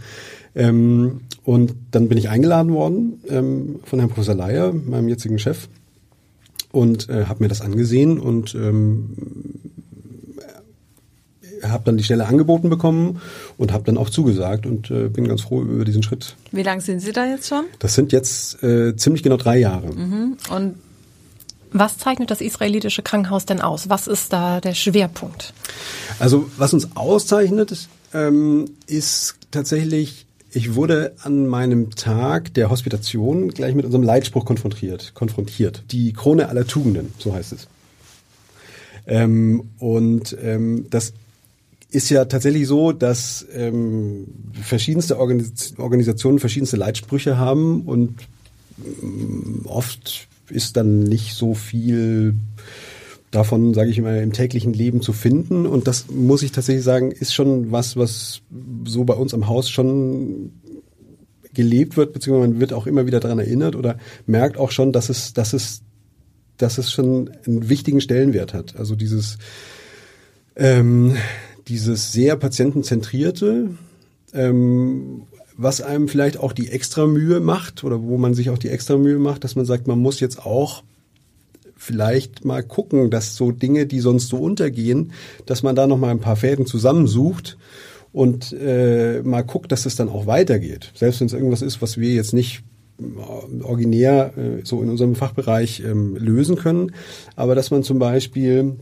Ähm, 0.54 1.22
und 1.44 1.76
dann 1.92 2.10
bin 2.10 2.18
ich 2.18 2.30
eingeladen 2.30 2.74
worden 2.74 3.22
ähm, 3.30 3.80
von 3.84 4.00
Herrn 4.00 4.10
Professor 4.10 4.36
Leier, 4.36 4.74
meinem 4.74 5.08
jetzigen 5.08 5.40
Chef, 5.40 5.70
und 6.72 7.10
äh, 7.10 7.26
habe 7.26 7.44
mir 7.44 7.48
das 7.48 7.62
angesehen 7.62 8.20
und 8.20 8.54
ähm, 8.54 9.16
habe 11.64 11.84
dann 11.86 11.98
die 11.98 12.04
Stelle 12.04 12.26
angeboten 12.26 12.70
bekommen 12.70 13.22
und 13.58 13.72
habe 13.72 13.84
dann 13.84 13.98
auch 13.98 14.10
zugesagt 14.10 14.66
und 14.66 14.92
äh, 14.92 15.08
bin 15.08 15.28
ganz 15.28 15.42
froh 15.42 15.62
über 15.62 15.86
diesen 15.86 16.04
Schritt. 16.04 16.36
Wie 16.52 16.64
lange 16.64 16.82
sind 16.82 17.00
Sie 17.00 17.12
da 17.12 17.26
jetzt 17.26 17.48
schon? 17.48 17.66
Das 17.80 17.96
sind 17.96 18.12
jetzt 18.12 18.64
äh, 18.64 18.96
ziemlich 18.96 19.24
genau 19.24 19.38
drei 19.38 19.58
Jahre. 19.58 19.88
Und 20.50 20.76
Was 21.72 21.98
zeichnet 21.98 22.32
das 22.32 22.42
israelitische 22.42 23.02
Krankenhaus 23.02 23.46
denn 23.46 23.62
aus? 23.62 23.90
Was 23.90 24.08
ist 24.08 24.32
da 24.34 24.62
der 24.62 24.74
Schwerpunkt? 24.74 25.54
Also 26.20 26.50
was 26.58 26.74
uns 26.74 26.96
auszeichnet, 26.96 27.88
ähm, 28.14 28.72
ist 28.88 29.36
tatsächlich, 29.52 30.26
ich 30.52 30.76
wurde 30.76 31.14
an 31.24 31.48
meinem 31.48 31.92
Tag 31.92 32.54
der 32.54 32.70
Hospitation 32.70 33.50
gleich 33.50 33.76
mit 33.76 33.86
unserem 33.86 34.04
Leitspruch 34.04 34.46
konfrontiert. 34.46 35.14
konfrontiert. 35.14 35.84
Die 35.92 36.14
Krone 36.14 36.50
aller 36.50 36.66
Tugenden, 36.66 37.14
so 37.20 37.34
heißt 37.34 37.52
es. 37.54 37.68
Ähm, 39.06 39.70
und 39.80 40.36
ähm, 40.42 40.88
das 40.90 41.14
ist 41.90 42.10
ja 42.10 42.26
tatsächlich 42.26 42.68
so, 42.68 42.92
dass 42.92 43.46
ähm, 43.54 44.28
verschiedenste 44.62 45.20
Organis 45.20 45.74
Organisationen 45.78 46.40
verschiedenste 46.40 46.78
Leitsprüche 46.78 47.38
haben 47.38 47.84
und 47.84 48.16
ähm, 49.02 49.62
oft 49.66 50.28
ist 50.50 50.78
dann 50.78 51.04
nicht 51.04 51.34
so 51.34 51.54
viel 51.54 52.36
davon, 53.32 53.74
sage 53.74 53.90
ich 53.90 54.02
mal, 54.02 54.22
im 54.22 54.34
täglichen 54.34 54.74
Leben 54.74 55.02
zu 55.02 55.14
finden. 55.14 55.66
Und 55.66 55.88
das 55.88 56.10
muss 56.10 56.44
ich 56.44 56.52
tatsächlich 56.52 56.84
sagen, 56.84 57.12
ist 57.12 57.34
schon 57.34 57.72
was, 57.72 57.98
was 57.98 58.42
so 58.86 59.04
bei 59.04 59.14
uns 59.14 59.34
am 59.34 59.48
Haus 59.48 59.70
schon 59.70 60.52
gelebt 61.54 61.98
wird, 61.98 62.14
beziehungsweise 62.14 62.52
man 62.52 62.60
wird 62.60 62.74
auch 62.74 62.88
immer 62.88 63.06
wieder 63.06 63.20
daran 63.20 63.40
erinnert 63.40 63.76
oder 63.76 63.98
merkt 64.26 64.58
auch 64.58 64.72
schon, 64.72 64.94
dass 64.94 65.10
es, 65.10 65.34
dass 65.34 65.54
es, 65.54 65.82
dass 66.58 66.78
es 66.78 66.92
schon 66.92 67.32
einen 67.46 67.68
wichtigen 67.70 68.00
Stellenwert 68.00 68.54
hat. 68.54 68.76
Also 68.78 68.96
dieses, 68.96 69.38
ähm, 70.56 71.16
dieses 71.68 72.12
sehr 72.12 72.36
patientenzentrierte, 72.36 73.72
ähm, 74.34 75.24
was 75.58 75.82
einem 75.82 76.08
vielleicht 76.08 76.38
auch 76.38 76.54
die 76.54 76.70
extra 76.70 77.08
Mühe 77.08 77.40
macht 77.40 77.84
oder 77.84 78.02
wo 78.04 78.18
man 78.18 78.34
sich 78.34 78.50
auch 78.50 78.58
die 78.58 78.70
extra 78.70 78.98
Mühe 78.98 79.18
macht, 79.18 79.44
dass 79.44 79.56
man 79.56 79.66
sagt, 79.66 79.88
man 79.88 80.00
muss 80.00 80.20
jetzt 80.20 80.46
auch 80.46 80.84
vielleicht 81.76 82.46
mal 82.46 82.64
gucken, 82.64 83.10
dass 83.10 83.36
so 83.36 83.52
Dinge, 83.52 83.86
die 83.86 84.00
sonst 84.00 84.30
so 84.30 84.38
untergehen, 84.38 85.12
dass 85.46 85.64
man 85.64 85.76
da 85.76 85.88
noch 85.88 85.98
mal 85.98 86.10
ein 86.10 86.20
paar 86.20 86.36
Fäden 86.36 86.66
zusammensucht 86.66 87.58
und 88.14 88.54
äh, 88.54 89.22
mal 89.24 89.44
guckt, 89.44 89.72
dass 89.72 89.86
es 89.86 89.96
dann 89.96 90.10
auch 90.10 90.26
weitergeht. 90.26 90.92
Selbst 90.96 91.20
wenn 91.20 91.28
es 91.28 91.34
irgendwas 91.34 91.62
ist, 91.62 91.82
was 91.82 91.98
wir 91.98 92.14
jetzt 92.14 92.34
nicht 92.34 92.64
äh, 93.00 93.64
originär 93.64 94.34
äh, 94.38 94.66
so 94.66 94.82
in 94.82 94.90
unserem 94.90 95.16
Fachbereich 95.16 95.82
ähm, 95.86 96.16
lösen 96.16 96.56
können, 96.56 96.92
aber 97.36 97.56
dass 97.56 97.72
man 97.72 97.84
zum 97.84 98.00
Beispiel 98.00 98.78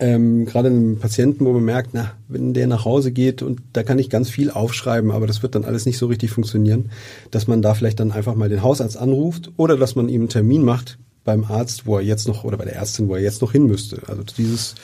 ähm, 0.00 0.46
gerade 0.46 0.68
einem 0.68 0.98
Patienten, 0.98 1.44
wo 1.44 1.52
man 1.52 1.64
merkt, 1.64 1.90
na, 1.92 2.12
wenn 2.26 2.54
der 2.54 2.66
nach 2.66 2.86
Hause 2.86 3.12
geht 3.12 3.42
und 3.42 3.60
da 3.74 3.82
kann 3.82 3.98
ich 3.98 4.08
ganz 4.08 4.30
viel 4.30 4.50
aufschreiben, 4.50 5.10
aber 5.10 5.26
das 5.26 5.42
wird 5.42 5.54
dann 5.54 5.64
alles 5.64 5.84
nicht 5.84 5.98
so 5.98 6.06
richtig 6.06 6.30
funktionieren, 6.30 6.90
dass 7.30 7.46
man 7.46 7.60
da 7.60 7.74
vielleicht 7.74 8.00
dann 8.00 8.10
einfach 8.10 8.34
mal 8.34 8.48
den 8.48 8.62
Hausarzt 8.62 8.96
anruft 8.96 9.52
oder 9.58 9.76
dass 9.76 9.94
man 9.94 10.08
ihm 10.08 10.22
einen 10.22 10.28
Termin 10.30 10.64
macht 10.64 10.98
beim 11.24 11.44
Arzt, 11.44 11.86
wo 11.86 11.96
er 11.96 12.02
jetzt 12.02 12.26
noch 12.26 12.44
oder 12.44 12.56
bei 12.56 12.64
der 12.64 12.76
Ärztin, 12.76 13.08
wo 13.08 13.14
er 13.14 13.22
jetzt 13.22 13.42
noch 13.42 13.52
hin 13.52 13.66
müsste. 13.66 14.00
Also 14.06 14.22
dieses 14.22 14.74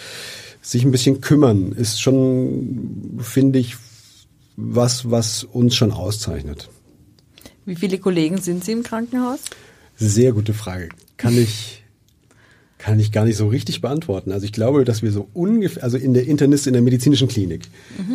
sich 0.60 0.84
ein 0.84 0.90
bisschen 0.90 1.20
kümmern 1.20 1.72
ist 1.72 2.02
schon, 2.02 3.18
finde 3.20 3.58
ich, 3.58 3.76
was, 4.56 5.10
was 5.10 5.44
uns 5.44 5.74
schon 5.76 5.92
auszeichnet. 5.92 6.68
wie 7.64 7.76
viele 7.76 7.98
Kollegen 7.98 8.38
sind 8.38 8.64
Sie 8.64 8.72
im 8.72 8.82
Krankenhaus? 8.82 9.40
Sehr 9.96 10.32
gute 10.32 10.52
Frage. 10.52 10.90
Kann 11.16 11.38
ich, 11.38 11.84
kann 12.78 13.00
ich 13.00 13.10
gar 13.10 13.24
nicht 13.24 13.36
so 13.36 13.48
richtig 13.48 13.80
beantworten. 13.80 14.32
Also 14.32 14.44
ich 14.44 14.52
glaube, 14.52 14.84
dass 14.84 15.02
wir 15.02 15.10
so 15.10 15.28
ungefähr, 15.32 15.82
also 15.82 15.96
in 15.96 16.12
der 16.12 16.26
Internist, 16.26 16.66
in 16.66 16.74
der 16.74 16.82
medizinischen 16.82 17.28
Klinik, 17.28 17.68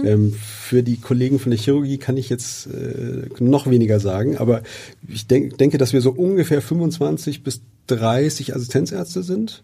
ähm, 0.05 0.33
für 0.33 0.83
die 0.83 0.97
Kollegen 0.97 1.39
von 1.39 1.49
der 1.49 1.59
Chirurgie 1.59 1.97
kann 1.97 2.15
ich 2.15 2.29
jetzt 2.29 2.67
äh, 2.67 3.27
noch 3.39 3.67
weniger 3.67 3.99
sagen, 3.99 4.37
aber 4.37 4.61
ich 5.07 5.25
denk, 5.27 5.57
denke, 5.57 5.77
dass 5.77 5.93
wir 5.93 6.01
so 6.01 6.11
ungefähr 6.11 6.61
25 6.61 7.43
bis 7.43 7.61
30 7.87 8.55
Assistenzärzte 8.55 9.23
sind. 9.23 9.63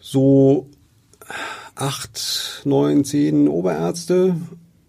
So 0.00 0.68
acht, 1.74 2.62
neun, 2.64 3.04
zehn 3.04 3.48
Oberärzte 3.48 4.36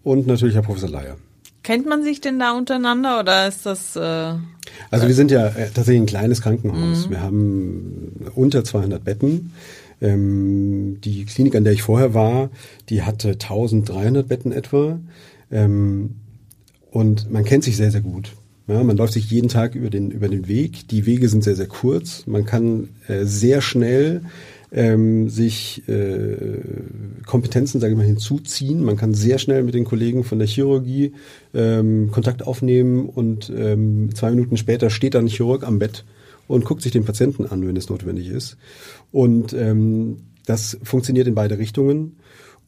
und 0.04 0.26
natürlich 0.26 0.54
Herr 0.54 0.62
Professor 0.62 0.88
Leier. 0.88 1.16
Kennt 1.66 1.84
man 1.84 2.04
sich 2.04 2.20
denn 2.20 2.38
da 2.38 2.52
untereinander 2.52 3.18
oder 3.18 3.48
ist 3.48 3.66
das 3.66 3.96
äh, 3.96 4.34
Also 4.92 5.08
wir 5.08 5.14
sind 5.16 5.32
ja 5.32 5.48
äh, 5.48 5.68
tatsächlich 5.74 6.00
ein 6.00 6.06
kleines 6.06 6.40
Krankenhaus. 6.40 7.10
Wir 7.10 7.20
haben 7.20 8.30
unter 8.36 8.62
200 8.62 9.02
Betten. 9.02 9.52
Ähm, 10.00 10.98
die 11.02 11.24
Klinik, 11.24 11.56
an 11.56 11.64
der 11.64 11.72
ich 11.72 11.82
vorher 11.82 12.14
war, 12.14 12.50
die 12.88 13.02
hatte 13.02 13.30
1300 13.30 14.28
Betten 14.28 14.52
etwa. 14.52 15.00
Ähm, 15.50 16.14
und 16.92 17.32
man 17.32 17.44
kennt 17.44 17.64
sich 17.64 17.76
sehr, 17.76 17.90
sehr 17.90 18.00
gut. 18.00 18.30
Ja, 18.68 18.84
man 18.84 18.96
läuft 18.96 19.14
sich 19.14 19.28
jeden 19.28 19.48
Tag 19.48 19.74
über 19.74 19.90
den, 19.90 20.12
über 20.12 20.28
den 20.28 20.46
Weg. 20.46 20.86
Die 20.86 21.04
Wege 21.04 21.28
sind 21.28 21.42
sehr, 21.42 21.56
sehr 21.56 21.66
kurz. 21.66 22.28
Man 22.28 22.44
kann 22.44 22.90
äh, 23.08 23.24
sehr 23.24 23.60
schnell 23.60 24.22
ähm, 24.72 25.28
sich 25.28 25.88
äh, 25.88 26.58
Kompetenzen, 27.26 27.80
sage 27.80 27.92
ich 27.92 27.98
mal, 27.98 28.06
hinzuziehen. 28.06 28.84
Man 28.84 28.96
kann 28.96 29.14
sehr 29.14 29.38
schnell 29.38 29.62
mit 29.62 29.74
den 29.74 29.84
Kollegen 29.84 30.24
von 30.24 30.38
der 30.38 30.48
Chirurgie 30.48 31.12
ähm, 31.54 32.10
Kontakt 32.10 32.46
aufnehmen 32.46 33.08
und 33.08 33.52
ähm, 33.56 34.14
zwei 34.14 34.30
Minuten 34.30 34.56
später 34.56 34.90
steht 34.90 35.14
dann 35.14 35.26
ein 35.26 35.28
Chirurg 35.28 35.66
am 35.66 35.78
Bett 35.78 36.04
und 36.48 36.64
guckt 36.64 36.82
sich 36.82 36.92
den 36.92 37.04
Patienten 37.04 37.46
an, 37.46 37.66
wenn 37.66 37.76
es 37.76 37.88
notwendig 37.88 38.28
ist. 38.28 38.56
Und 39.12 39.52
ähm, 39.52 40.18
das 40.46 40.78
funktioniert 40.82 41.26
in 41.26 41.34
beide 41.34 41.58
Richtungen. 41.58 42.16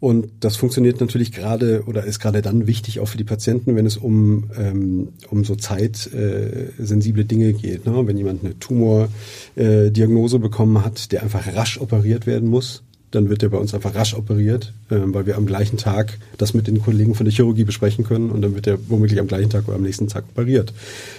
Und 0.01 0.29
das 0.41 0.57
funktioniert 0.57 1.01
natürlich 1.01 1.33
gerade 1.33 1.83
oder 1.87 2.05
ist 2.05 2.21
gerade 2.21 2.41
dann 2.41 2.69
wichtig 2.69 3.01
auch 3.01 3.09
für 3.09 3.19
die 3.19 3.25
Patienten, 3.25 3.75
wenn 3.75 3.85
es 3.85 3.97
um, 3.97 4.51
ähm, 4.57 5.09
um 5.29 5.45
so 5.45 5.57
zeitsensible 5.57 7.23
äh, 7.23 7.27
Dinge 7.27 7.53
geht. 7.53 7.85
Ne? 7.85 8.07
Wenn 8.07 8.17
jemand 8.17 8.45
eine 8.45 8.57
Tumordiagnose 8.61 10.37
äh, 10.37 10.41
bekommen 10.41 10.85
hat, 10.85 11.11
der 11.11 11.25
einfach 11.25 11.53
rasch 11.53 11.81
operiert 11.81 12.27
werden 12.27 12.49
muss, 12.49 12.85
dann 13.11 13.31
wird 13.31 13.43
er 13.43 13.49
bei 13.49 13.59
uns 13.59 13.75
einfach 13.75 13.95
rasch 13.95 14.15
operiert, 14.15 14.73
äh, 14.91 14.97
weil 15.01 15.27
wir 15.27 15.37
am 15.37 15.47
gleichen 15.47 15.79
Tag 15.79 16.19
das 16.37 16.55
mit 16.55 16.69
den 16.69 16.81
Kollegen 16.81 17.17
von 17.17 17.25
der 17.25 17.35
Chirurgie 17.35 17.65
besprechen 17.65 18.05
können 18.05 18.31
und 18.31 18.43
dann 18.43 18.55
wird 18.55 18.67
er 18.67 18.79
womöglich 18.89 19.19
am 19.19 19.27
gleichen 19.27 19.51
Tag 19.51 19.67
oder 19.67 19.77
am 19.77 19.83
nächsten 19.83 20.07
Tag 20.09 20.25
operiert, 20.31 20.73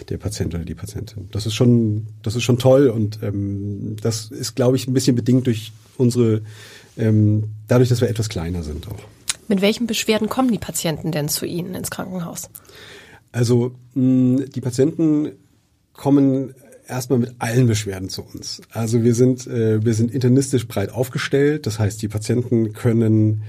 der 0.08 0.18
Patient 0.18 0.54
oder 0.54 0.64
die 0.64 0.76
Patientin. 0.76 1.28
Das 1.32 1.46
ist 1.46 1.56
schon, 1.56 2.06
das 2.22 2.36
ist 2.36 2.44
schon 2.44 2.60
toll 2.60 2.88
und 2.88 3.20
ähm, 3.24 3.98
das 4.02 4.32
ist, 4.32 4.56
glaube 4.56 4.78
ich, 4.78 4.88
ein 4.88 4.94
bisschen 4.94 5.16
bedingt 5.16 5.48
durch 5.48 5.72
unsere 5.98 6.42
ähm, 6.98 7.50
dadurch, 7.68 7.90
dass 7.90 8.02
wir 8.02 8.10
etwas 8.10 8.30
kleiner 8.30 8.64
sind 8.64 8.88
auch. 8.88 9.00
Mit 9.48 9.62
welchen 9.62 9.88
Beschwerden 9.88 10.30
kommen 10.30 10.52
die 10.52 10.60
Patienten 10.60 11.12
denn 11.12 11.28
zu 11.28 11.46
Ihnen 11.46 11.74
ins 11.76 11.90
Krankenhaus? 11.90 12.50
Also 13.32 13.76
mh, 13.96 14.46
die 14.54 14.62
Patienten 14.62 15.32
kommen 15.94 16.54
erstmal 16.88 17.20
mit 17.20 17.36
allen 17.40 17.68
Beschwerden 17.68 18.10
zu 18.10 18.24
uns. 18.24 18.62
Also 18.72 19.04
wir 19.04 19.14
sind 19.16 19.48
äh, 19.48 19.84
wir 19.84 19.94
sind 19.94 20.12
internistisch 20.12 20.68
breit 20.68 20.92
aufgestellt. 20.92 21.66
Das 21.66 21.80
heißt, 21.80 22.02
die 22.02 22.08
Patienten 22.08 22.74
können 22.74 23.44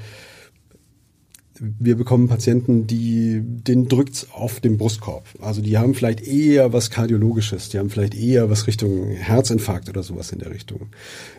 wir 1.60 1.96
bekommen 1.96 2.28
Patienten, 2.28 2.86
die 2.86 3.40
den 3.42 3.88
drückt's 3.88 4.28
auf 4.32 4.60
den 4.60 4.78
Brustkorb. 4.78 5.24
Also 5.40 5.60
die 5.60 5.76
haben 5.76 5.94
vielleicht 5.94 6.26
eher 6.26 6.72
was 6.72 6.90
kardiologisches, 6.90 7.68
die 7.68 7.78
haben 7.78 7.90
vielleicht 7.90 8.14
eher 8.14 8.48
was 8.48 8.66
Richtung 8.66 9.08
Herzinfarkt 9.08 9.88
oder 9.88 10.02
sowas 10.02 10.32
in 10.32 10.38
der 10.38 10.50
Richtung. 10.50 10.88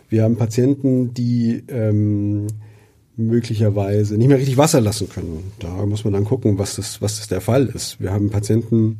Wir 0.09 0.23
haben 0.23 0.37
Patienten, 0.37 1.13
die 1.13 1.63
ähm, 1.69 2.47
möglicherweise 3.17 4.17
nicht 4.17 4.27
mehr 4.27 4.37
richtig 4.37 4.57
Wasser 4.57 4.81
lassen 4.81 5.09
können. 5.09 5.51
Da 5.59 5.85
muss 5.85 6.03
man 6.03 6.13
dann 6.13 6.25
gucken, 6.25 6.59
was 6.59 6.75
das, 6.75 7.01
was 7.01 7.17
das 7.17 7.27
der 7.27 7.41
Fall 7.41 7.65
ist. 7.67 7.99
Wir 7.99 8.11
haben 8.11 8.29
Patienten, 8.29 8.99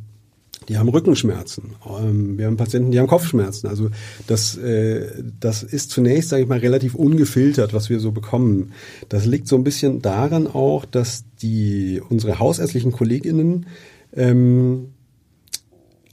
die 0.70 0.77
haben 0.77 0.89
Rückenschmerzen. 0.89 1.75
Ähm, 1.86 2.38
wir 2.38 2.46
haben 2.46 2.58
Patienten, 2.58 2.91
die 2.91 3.00
haben 3.00 3.08
Kopfschmerzen. 3.08 3.68
Also 3.68 3.89
das, 4.27 4.58
äh, 4.58 5.08
das 5.39 5.63
ist 5.63 5.89
zunächst, 5.89 6.30
sage 6.30 6.44
ich 6.44 6.50
mal, 6.50 6.60
relativ 6.60 6.96
ungefiltert, 6.96 7.74
was 7.74 7.89
wir 7.89 8.00
so 8.00 8.12
bekommen. 8.12 8.74
Das 9.10 9.25
liegt 9.25 9.48
so 9.48 9.56
ein 9.56 9.63
bisschen 9.63 10.01
daran 10.01 10.48
auch, 10.48 10.86
dass 10.86 11.24
die 11.41 12.01
unsere 12.08 12.39
hausärztlichen 12.39 12.91
Kolleginnen 12.91 13.65
ähm, 14.13 14.89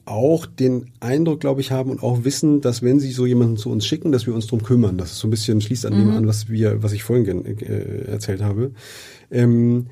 auch 0.07 0.47
den 0.47 0.87
Eindruck, 1.00 1.40
glaube 1.40 1.61
ich, 1.61 1.71
haben 1.71 1.90
und 1.90 2.02
auch 2.02 2.25
wissen, 2.25 2.62
dass 2.62 2.83
wenn 2.83 2.99
sie 2.99 3.12
so 3.12 3.26
jemanden 3.26 3.59
zu 3.59 3.71
uns 3.71 3.87
schicken, 3.87 4.11
dass 4.11 4.26
wir 4.26 4.35
uns 4.35 4.47
drum 4.47 4.62
kümmern. 4.62 4.97
Das 4.97 5.12
ist 5.12 5.19
so 5.19 5.28
ein 5.28 5.31
bisschen 5.31 5.61
schließt 5.61 5.85
an 5.85 5.93
mhm. 5.93 5.99
dem 5.99 6.17
an, 6.17 6.26
was 6.26 6.49
wir, 6.49 6.83
was 6.83 6.93
ich 6.93 7.02
vorhin 7.02 7.45
äh, 7.45 8.11
erzählt 8.11 8.40
habe. 8.40 8.73
Ähm, 9.31 9.88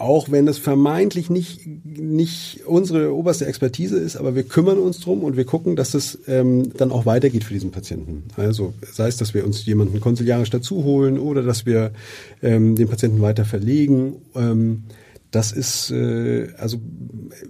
auch 0.00 0.30
wenn 0.30 0.46
es 0.46 0.58
vermeintlich 0.58 1.28
nicht, 1.28 1.66
nicht 1.66 2.60
unsere 2.66 3.14
oberste 3.14 3.46
Expertise 3.46 3.98
ist, 3.98 4.16
aber 4.16 4.34
wir 4.34 4.44
kümmern 4.44 4.78
uns 4.78 5.00
drum 5.00 5.24
und 5.24 5.36
wir 5.36 5.44
gucken, 5.44 5.74
dass 5.74 5.94
es 5.94 6.18
ähm, 6.28 6.72
dann 6.76 6.92
auch 6.92 7.04
weitergeht 7.04 7.44
für 7.44 7.52
diesen 7.52 7.72
Patienten. 7.72 8.24
Also 8.36 8.74
sei 8.92 9.08
es, 9.08 9.16
dass 9.16 9.34
wir 9.34 9.44
uns 9.44 9.66
jemanden 9.66 10.00
konsiliarisch 10.00 10.50
dazu 10.50 10.84
holen 10.84 11.18
oder 11.18 11.42
dass 11.42 11.66
wir 11.66 11.92
ähm, 12.42 12.76
den 12.76 12.88
Patienten 12.88 13.20
weiter 13.20 13.44
verlegen. 13.44 14.16
Ähm, 14.36 14.84
das 15.30 15.52
ist, 15.52 15.90
äh, 15.90 16.48
also 16.58 16.78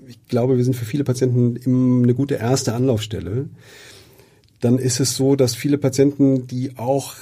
ich 0.09 0.26
glaube, 0.28 0.57
wir 0.57 0.64
sind 0.64 0.75
für 0.75 0.87
viele 0.87 1.05
Patienten 1.05 1.57
immer 1.57 2.02
eine 2.02 2.14
gute 2.14 2.37
erste 2.37 2.73
Anlaufstelle. 2.75 3.49
Dann 4.61 4.78
ist 4.78 5.00
es 5.00 5.17
so, 5.17 5.37
dass 5.37 5.55
viele 5.55 5.78
Patienten, 5.78 6.47
die 6.47 6.78
auch 6.78 7.14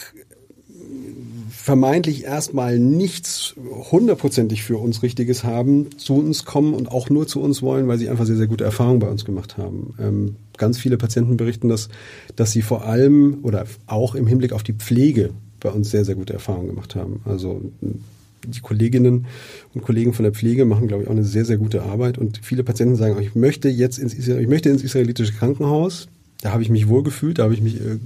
vermeintlich 1.66 2.22
erstmal 2.22 2.78
nichts 2.78 3.56
hundertprozentig 3.90 4.62
für 4.62 4.76
uns 4.76 5.02
Richtiges 5.02 5.42
haben, 5.42 5.98
zu 5.98 6.14
uns 6.14 6.44
kommen 6.44 6.74
und 6.74 6.92
auch 6.92 7.10
nur 7.10 7.26
zu 7.26 7.40
uns 7.40 7.60
wollen, 7.60 7.88
weil 7.88 7.98
sie 7.98 8.08
einfach 8.08 8.24
sehr, 8.24 8.36
sehr 8.36 8.46
gute 8.46 8.62
Erfahrungen 8.62 9.00
bei 9.00 9.08
uns 9.08 9.24
gemacht 9.24 9.58
haben. 9.58 9.92
Ähm, 9.98 10.36
ganz 10.58 10.78
viele 10.78 10.96
Patienten 10.96 11.36
berichten, 11.36 11.68
dass, 11.68 11.88
dass 12.36 12.52
sie 12.52 12.62
vor 12.62 12.84
allem 12.84 13.38
oder 13.42 13.64
auch 13.88 14.14
im 14.14 14.28
Hinblick 14.28 14.52
auf 14.52 14.62
die 14.62 14.74
Pflege 14.74 15.30
bei 15.58 15.70
uns 15.70 15.90
sehr, 15.90 16.04
sehr 16.04 16.14
gute 16.14 16.34
Erfahrungen 16.34 16.68
gemacht 16.68 16.94
haben. 16.94 17.20
Also 17.24 17.60
die 17.80 18.60
Kolleginnen 18.60 19.26
und 19.74 19.82
Kollegen 19.82 20.12
von 20.12 20.22
der 20.22 20.34
Pflege 20.34 20.66
machen, 20.66 20.86
glaube 20.86 21.02
ich, 21.02 21.08
auch 21.08 21.14
eine 21.14 21.24
sehr, 21.24 21.44
sehr 21.44 21.56
gute 21.56 21.82
Arbeit. 21.82 22.16
Und 22.16 22.38
viele 22.44 22.62
Patienten 22.62 22.94
sagen, 22.94 23.20
ich 23.20 23.34
möchte 23.34 23.68
jetzt 23.68 23.98
ins, 23.98 24.14
ich 24.14 24.48
möchte 24.48 24.68
ins 24.68 24.84
israelitische 24.84 25.32
Krankenhaus, 25.32 26.06
da 26.42 26.52
habe 26.52 26.62
ich 26.62 26.68
mich 26.68 26.88
wohl 26.88 27.02
gefühlt, 27.02 27.38
da 27.38 27.44
habe 27.44 27.54
ich 27.54 27.62
mich 27.62 27.80
äh, 27.80 27.98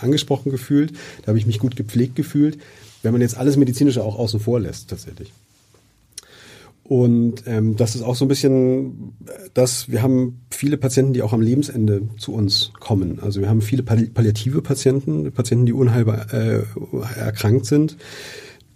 angesprochen 0.00 0.50
gefühlt, 0.50 0.92
da 1.22 1.28
habe 1.28 1.38
ich 1.38 1.46
mich 1.46 1.58
gut 1.58 1.76
gepflegt 1.76 2.16
gefühlt, 2.16 2.58
wenn 3.02 3.12
man 3.12 3.20
jetzt 3.20 3.36
alles 3.36 3.56
Medizinische 3.56 4.02
auch 4.02 4.18
außen 4.18 4.40
vor 4.40 4.60
lässt, 4.60 4.90
tatsächlich. 4.90 5.32
Und 6.88 7.42
ähm, 7.46 7.74
das 7.76 7.96
ist 7.96 8.02
auch 8.02 8.14
so 8.14 8.24
ein 8.24 8.28
bisschen, 8.28 9.16
dass 9.54 9.90
wir 9.90 10.02
haben 10.02 10.42
viele 10.50 10.76
Patienten, 10.76 11.14
die 11.14 11.22
auch 11.22 11.32
am 11.32 11.40
Lebensende 11.40 12.02
zu 12.16 12.32
uns 12.32 12.70
kommen. 12.78 13.18
Also 13.20 13.40
wir 13.40 13.48
haben 13.48 13.60
viele 13.60 13.82
palliative 13.82 14.62
Patienten, 14.62 15.32
Patienten, 15.32 15.66
die 15.66 15.72
unheilbar 15.72 16.32
äh, 16.32 16.62
erkrankt 17.16 17.66
sind, 17.66 17.96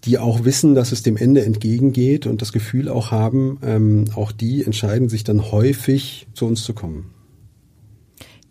die 0.05 0.19
auch 0.19 0.45
wissen, 0.45 0.75
dass 0.75 0.91
es 0.91 1.05
dem 1.05 1.17
Ende 1.17 1.45
entgegengeht 1.45 2.27
und 2.27 2.43
das 2.43 2.53
Gefühl 2.53 2.89
auch 2.89 3.13
haben, 3.13 3.59
ähm, 3.63 4.07
auch 4.17 4.33
die 4.33 4.65
entscheiden 4.65 5.09
sich 5.09 5.23
dann 5.23 5.53
häufig 5.53 6.27
zu 6.35 6.47
uns 6.47 6.65
zu 6.65 6.73
kommen. 6.73 7.11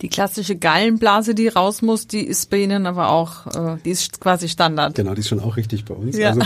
Die 0.02 0.10
klassische 0.10 0.56
Gallenblase, 0.56 1.36
die 1.36 1.50
raus 1.50 1.82
muss, 1.82 2.08
die 2.08 2.26
ist 2.26 2.50
bei 2.50 2.58
Ihnen 2.58 2.86
aber 2.86 3.10
auch, 3.10 3.48
äh, 3.48 3.78
die 3.84 3.92
ist 3.92 4.22
quasi 4.22 4.48
Standard. 4.48 4.96
Genau, 4.96 5.14
die 5.14 5.20
ist 5.20 5.28
schon 5.28 5.42
auch 5.42 5.58
richtig 5.58 5.86
bei 5.86 5.94
uns. 5.94 6.18
Ja. 6.18 6.30
Also 6.30 6.42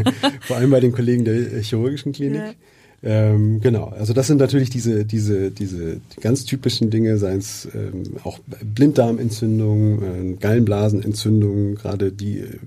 vor 0.42 0.56
allem 0.56 0.70
bei 0.70 0.80
den 0.80 0.92
Kollegen 0.92 1.24
der 1.24 1.60
chirurgischen 1.62 2.12
Klinik. 2.12 2.40
Ja. 2.40 2.52
Ähm, 3.00 3.60
genau, 3.60 3.92
also 3.96 4.12
das 4.12 4.26
sind 4.26 4.38
natürlich 4.38 4.70
diese, 4.70 5.04
diese, 5.04 5.52
diese 5.52 6.00
ganz 6.20 6.44
typischen 6.44 6.90
Dinge, 6.90 7.16
seien 7.16 7.38
es 7.38 7.68
ähm, 7.72 8.16
auch 8.24 8.40
Blinddarmentzündungen, 8.62 10.32
äh, 10.32 10.36
Gallenblasenentzündungen, 10.36 11.76
gerade 11.76 12.10
die 12.10 12.40
äh, 12.40 12.58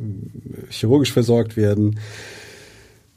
chirurgisch 0.69 1.12
versorgt 1.12 1.57
werden. 1.57 2.00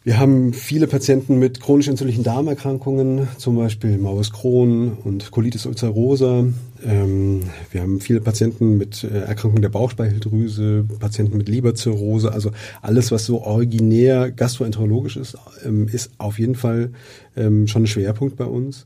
Wir 0.07 0.19
haben 0.19 0.53
viele 0.53 0.87
Patienten 0.87 1.39
mit 1.39 1.63
chronisch 1.63 1.89
entzündlichen 1.89 2.25
Darmerkrankungen, 2.25 3.27
zum 3.39 3.57
Beispiel 3.57 3.97
Maus 3.97 4.33
Crohn 4.33 4.99
und 5.03 5.31
Colitis 5.31 5.65
ulcerosa. 5.65 6.45
Ähm, 6.85 7.41
wir 7.71 7.81
haben 7.81 8.03
viele 8.03 8.21
Patienten 8.21 8.77
mit 8.77 9.03
äh, 9.03 9.21
Erkrankungen 9.21 9.63
der 9.63 9.71
Bauchspeicheldrüse, 9.71 10.85
Patienten 11.01 11.39
mit 11.39 11.49
Leberzirrhose, 11.49 12.31
also 12.31 12.51
alles, 12.83 13.13
was 13.13 13.25
so 13.25 13.41
originär 13.41 14.31
gastroenterologisch 14.31 15.17
ist, 15.17 15.39
ähm, 15.65 15.89
ist 15.89 16.11
auf 16.19 16.39
jeden 16.39 16.55
Fall 16.55 16.91
ähm, 17.35 17.67
schon 17.67 17.85
ein 17.85 17.87
Schwerpunkt 17.87 18.37
bei 18.37 18.45
uns. 18.45 18.85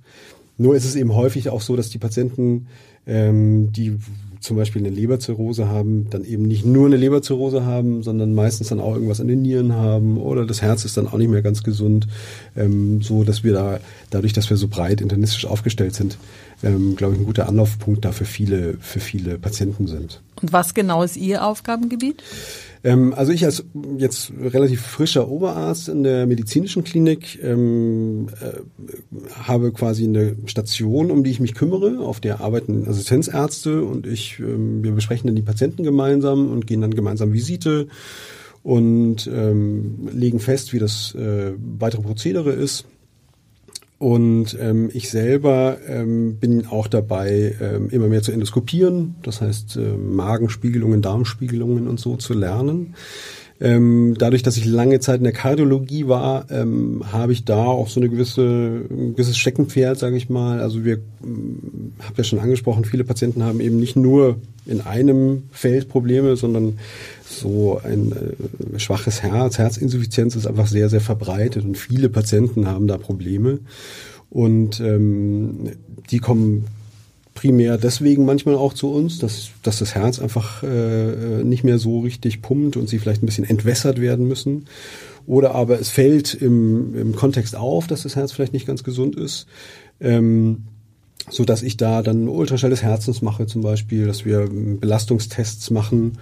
Nur 0.56 0.76
ist 0.76 0.84
es 0.84 0.94
eben 0.94 1.16
häufig 1.16 1.48
auch 1.48 1.62
so, 1.62 1.74
dass 1.74 1.88
die 1.90 1.98
Patienten, 1.98 2.66
die 3.06 3.96
zum 4.40 4.56
Beispiel 4.56 4.82
eine 4.82 4.94
Leberzirrhose 4.94 5.68
haben, 5.68 6.08
dann 6.10 6.24
eben 6.24 6.44
nicht 6.44 6.64
nur 6.64 6.86
eine 6.86 6.96
Leberzirrhose 6.96 7.64
haben, 7.64 8.02
sondern 8.02 8.34
meistens 8.34 8.68
dann 8.68 8.80
auch 8.80 8.94
irgendwas 8.94 9.20
an 9.20 9.28
den 9.28 9.42
Nieren 9.42 9.72
haben 9.72 10.18
oder 10.18 10.46
das 10.46 10.62
Herz 10.62 10.84
ist 10.84 10.96
dann 10.96 11.06
auch 11.06 11.18
nicht 11.18 11.30
mehr 11.30 11.42
ganz 11.42 11.62
gesund, 11.62 12.06
ähm, 12.56 13.00
so 13.02 13.24
dass 13.24 13.44
wir 13.44 13.52
da 13.52 13.80
dadurch, 14.10 14.32
dass 14.32 14.50
wir 14.50 14.56
so 14.56 14.68
breit 14.68 15.00
internistisch 15.00 15.46
aufgestellt 15.46 15.94
sind, 15.94 16.18
ähm, 16.62 16.96
glaube 16.96 17.14
ich, 17.14 17.20
ein 17.20 17.26
guter 17.26 17.48
Anlaufpunkt 17.48 18.04
da 18.04 18.12
für 18.12 18.24
viele 18.24 18.76
für 18.80 19.00
viele 19.00 19.38
Patienten 19.38 19.86
sind. 19.86 20.20
Und 20.40 20.52
was 20.52 20.74
genau 20.74 21.02
ist 21.02 21.16
Ihr 21.16 21.44
Aufgabengebiet? 21.44 22.22
Ähm, 22.84 23.12
also 23.14 23.32
ich 23.32 23.44
als 23.44 23.64
jetzt 23.96 24.32
relativ 24.40 24.82
frischer 24.82 25.28
Oberarzt 25.28 25.88
in 25.88 26.02
der 26.02 26.26
medizinischen 26.26 26.84
Klinik 26.84 27.42
ähm, 27.42 28.28
äh, 28.40 29.34
habe 29.34 29.72
quasi 29.72 30.04
eine 30.04 30.36
Station, 30.46 31.10
um 31.10 31.24
die 31.24 31.30
ich 31.30 31.40
mich 31.40 31.54
kümmere. 31.54 32.00
Auf 32.00 32.20
der 32.20 32.40
arbeiten 32.40 32.86
Assistenzärzte 32.88 33.82
und 33.82 34.06
ich, 34.06 34.38
ähm, 34.38 34.82
wir 34.82 34.92
besprechen 34.92 35.26
dann 35.26 35.36
die 35.36 35.42
Patienten 35.42 35.82
gemeinsam 35.82 36.50
und 36.50 36.66
gehen 36.66 36.80
dann 36.80 36.94
gemeinsam 36.94 37.32
Visite 37.32 37.88
und 38.62 39.26
ähm, 39.26 40.08
legen 40.12 40.40
fest, 40.40 40.72
wie 40.72 40.78
das 40.78 41.14
äh, 41.14 41.52
weitere 41.78 42.02
Prozedere 42.02 42.52
ist. 42.52 42.84
Und 43.98 44.56
ähm, 44.60 44.90
ich 44.92 45.10
selber 45.10 45.78
ähm, 45.88 46.36
bin 46.36 46.66
auch 46.68 46.86
dabei, 46.86 47.56
ähm, 47.60 47.88
immer 47.90 48.06
mehr 48.06 48.22
zu 48.22 48.30
endoskopieren, 48.30 49.16
das 49.22 49.40
heißt 49.40 49.76
äh, 49.76 49.96
Magenspiegelungen, 49.96 51.02
Darmspiegelungen 51.02 51.88
und 51.88 51.98
so 51.98 52.16
zu 52.16 52.32
lernen. 52.32 52.94
Ähm, 53.60 54.14
dadurch, 54.16 54.44
dass 54.44 54.56
ich 54.56 54.64
lange 54.64 55.00
Zeit 55.00 55.18
in 55.18 55.24
der 55.24 55.32
Kardiologie 55.32 56.06
war, 56.06 56.46
ähm, 56.50 57.02
habe 57.12 57.32
ich 57.32 57.44
da 57.44 57.64
auch 57.64 57.88
so 57.88 57.98
eine 57.98 58.08
gewisse, 58.08 58.82
ein 58.88 59.14
gewisses 59.14 59.36
Steckenpferd, 59.36 59.98
sage 59.98 60.16
ich 60.16 60.30
mal. 60.30 60.60
Also 60.60 60.84
wir, 60.84 61.00
ähm, 61.24 61.92
habe 62.00 62.14
ja 62.18 62.24
schon 62.24 62.38
angesprochen, 62.38 62.84
viele 62.84 63.02
Patienten 63.02 63.42
haben 63.42 63.60
eben 63.60 63.80
nicht 63.80 63.96
nur 63.96 64.36
in 64.64 64.80
einem 64.80 65.44
Feld 65.50 65.88
Probleme, 65.88 66.36
sondern 66.36 66.78
so 67.24 67.80
ein 67.82 68.12
äh, 68.12 68.78
schwaches 68.78 69.22
Herz, 69.22 69.58
Herzinsuffizienz 69.58 70.36
ist 70.36 70.46
einfach 70.46 70.68
sehr, 70.68 70.88
sehr 70.88 71.00
verbreitet 71.00 71.64
und 71.64 71.76
viele 71.76 72.08
Patienten 72.08 72.68
haben 72.68 72.86
da 72.86 72.96
Probleme. 72.96 73.58
Und 74.30 74.78
ähm, 74.80 75.70
die 76.10 76.18
kommen 76.18 76.66
primär 77.38 77.78
deswegen 77.78 78.24
manchmal 78.24 78.56
auch 78.56 78.74
zu 78.74 78.90
uns, 78.90 79.20
dass, 79.20 79.50
dass 79.62 79.78
das 79.78 79.94
Herz 79.94 80.18
einfach 80.18 80.64
äh, 80.64 81.44
nicht 81.44 81.62
mehr 81.62 81.78
so 81.78 82.00
richtig 82.00 82.42
pumpt 82.42 82.76
und 82.76 82.88
sie 82.88 82.98
vielleicht 82.98 83.22
ein 83.22 83.26
bisschen 83.26 83.48
entwässert 83.48 84.00
werden 84.00 84.26
müssen. 84.26 84.66
Oder 85.24 85.54
aber 85.54 85.78
es 85.78 85.88
fällt 85.88 86.34
im, 86.34 86.96
im 86.96 87.14
Kontext 87.14 87.54
auf, 87.54 87.86
dass 87.86 88.02
das 88.02 88.16
Herz 88.16 88.32
vielleicht 88.32 88.54
nicht 88.54 88.66
ganz 88.66 88.82
gesund 88.82 89.14
ist. 89.14 89.46
Ähm, 90.00 90.64
so 91.30 91.44
dass 91.44 91.62
ich 91.62 91.76
da 91.76 92.02
dann 92.02 92.28
Ultraschall 92.28 92.70
des 92.70 92.82
Herzens 92.82 93.22
mache 93.22 93.46
zum 93.46 93.62
Beispiel, 93.62 94.06
dass 94.06 94.24
wir 94.24 94.48
Belastungstests 94.50 95.70
machen 95.70 96.18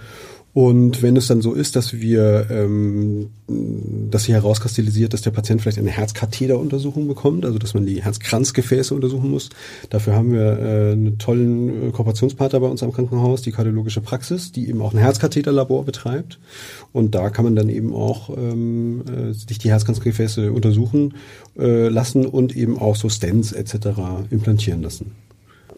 und 0.57 1.03
wenn 1.03 1.19
es 1.19 1.27
dann 1.27 1.43
so 1.43 1.53
ist, 1.53 1.77
dass 1.77 1.93
wir, 1.93 2.47
ähm, 2.49 3.29
dass 3.47 4.23
sich 4.23 4.33
herauskristallisiert, 4.33 5.13
dass 5.13 5.21
der 5.21 5.31
Patient 5.31 5.61
vielleicht 5.61 5.77
eine 5.77 5.91
Herzkatheteruntersuchung 5.91 7.07
bekommt, 7.07 7.45
also 7.45 7.59
dass 7.59 7.75
man 7.75 7.85
die 7.85 8.03
Herzkranzgefäße 8.03 8.95
untersuchen 8.95 9.31
muss, 9.31 9.51
dafür 9.91 10.15
haben 10.15 10.33
wir 10.33 10.59
äh, 10.59 10.93
einen 10.93 11.19
tollen 11.19 11.89
äh, 11.89 11.91
Kooperationspartner 11.91 12.61
bei 12.61 12.69
uns 12.69 12.83
am 12.83 12.91
Krankenhaus, 12.91 13.43
die 13.43 13.53
Kardiologische 13.53 14.01
Praxis, 14.01 14.51
die 14.51 14.71
eben 14.71 14.81
auch 14.81 14.95
ein 14.95 14.99
Herzkatheterlabor 14.99 15.85
betreibt. 15.85 16.39
Und 16.91 17.15
da 17.15 17.29
kann 17.29 17.45
man 17.45 17.55
dann 17.55 17.69
eben 17.69 17.93
auch 17.93 18.31
ähm, 18.35 19.03
äh, 19.15 19.35
sich 19.35 19.59
die 19.59 19.69
Herzkranzgefäße 19.69 20.53
untersuchen 20.53 21.17
äh, 21.59 21.89
lassen 21.89 22.25
und 22.25 22.57
eben 22.57 22.79
auch 22.79 22.97
so 22.97 23.11
Stents 23.11 23.53
etc. 23.53 23.89
implantieren 24.31 24.81
lassen. 24.81 25.13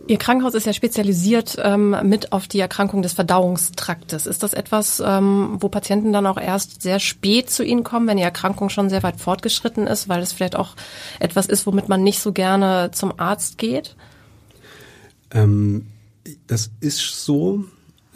Ihr 0.08 0.16
Krankenhaus 0.16 0.54
ist 0.54 0.64
ja 0.64 0.72
spezialisiert 0.72 1.58
ähm, 1.62 1.94
mit 2.04 2.32
auf 2.32 2.48
die 2.48 2.60
Erkrankung 2.60 3.02
des 3.02 3.12
Verdauungstraktes. 3.12 4.26
Ist 4.26 4.42
das 4.42 4.54
etwas, 4.54 5.02
ähm, 5.04 5.58
wo 5.60 5.68
Patienten 5.68 6.14
dann 6.14 6.26
auch 6.26 6.40
erst 6.40 6.80
sehr 6.80 6.98
spät 6.98 7.50
zu 7.50 7.62
Ihnen 7.62 7.84
kommen, 7.84 8.06
wenn 8.06 8.16
die 8.16 8.22
Erkrankung 8.22 8.70
schon 8.70 8.88
sehr 8.88 9.02
weit 9.02 9.20
fortgeschritten 9.20 9.86
ist, 9.86 10.08
weil 10.08 10.22
es 10.22 10.32
vielleicht 10.32 10.56
auch 10.56 10.76
etwas 11.20 11.44
ist, 11.44 11.66
womit 11.66 11.90
man 11.90 12.02
nicht 12.02 12.20
so 12.20 12.32
gerne 12.32 12.90
zum 12.90 13.20
Arzt 13.20 13.58
geht? 13.58 13.96
Ähm, 15.30 15.88
das 16.46 16.70
ist 16.80 17.22
so. 17.26 17.64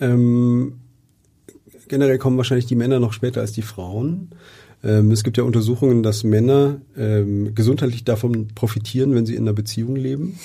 Ähm, 0.01 0.81
generell 1.89 2.17
kommen 2.17 2.39
wahrscheinlich 2.39 2.67
die 2.67 2.75
Männer 2.75 3.01
noch 3.01 3.13
später 3.13 3.43
als 3.43 3.53
die 3.53 3.61
Frauen. 3.61 4.31
Ähm, 4.83 5.11
es 5.11 5.25
gibt 5.25 5.37
ja 5.37 5.45
Untersuchungen, 5.45 6.03
dass 6.03 6.25
Männer 6.25 6.81
ähm, 6.97 7.55
gesundheitlich 7.55 8.05
davon 8.05 8.49
profitieren, 8.55 9.15
wenn 9.15 9.27
sie 9.27 9.35
in 9.35 9.43
einer 9.43 9.53
Beziehung 9.53 9.95
leben 9.95 10.39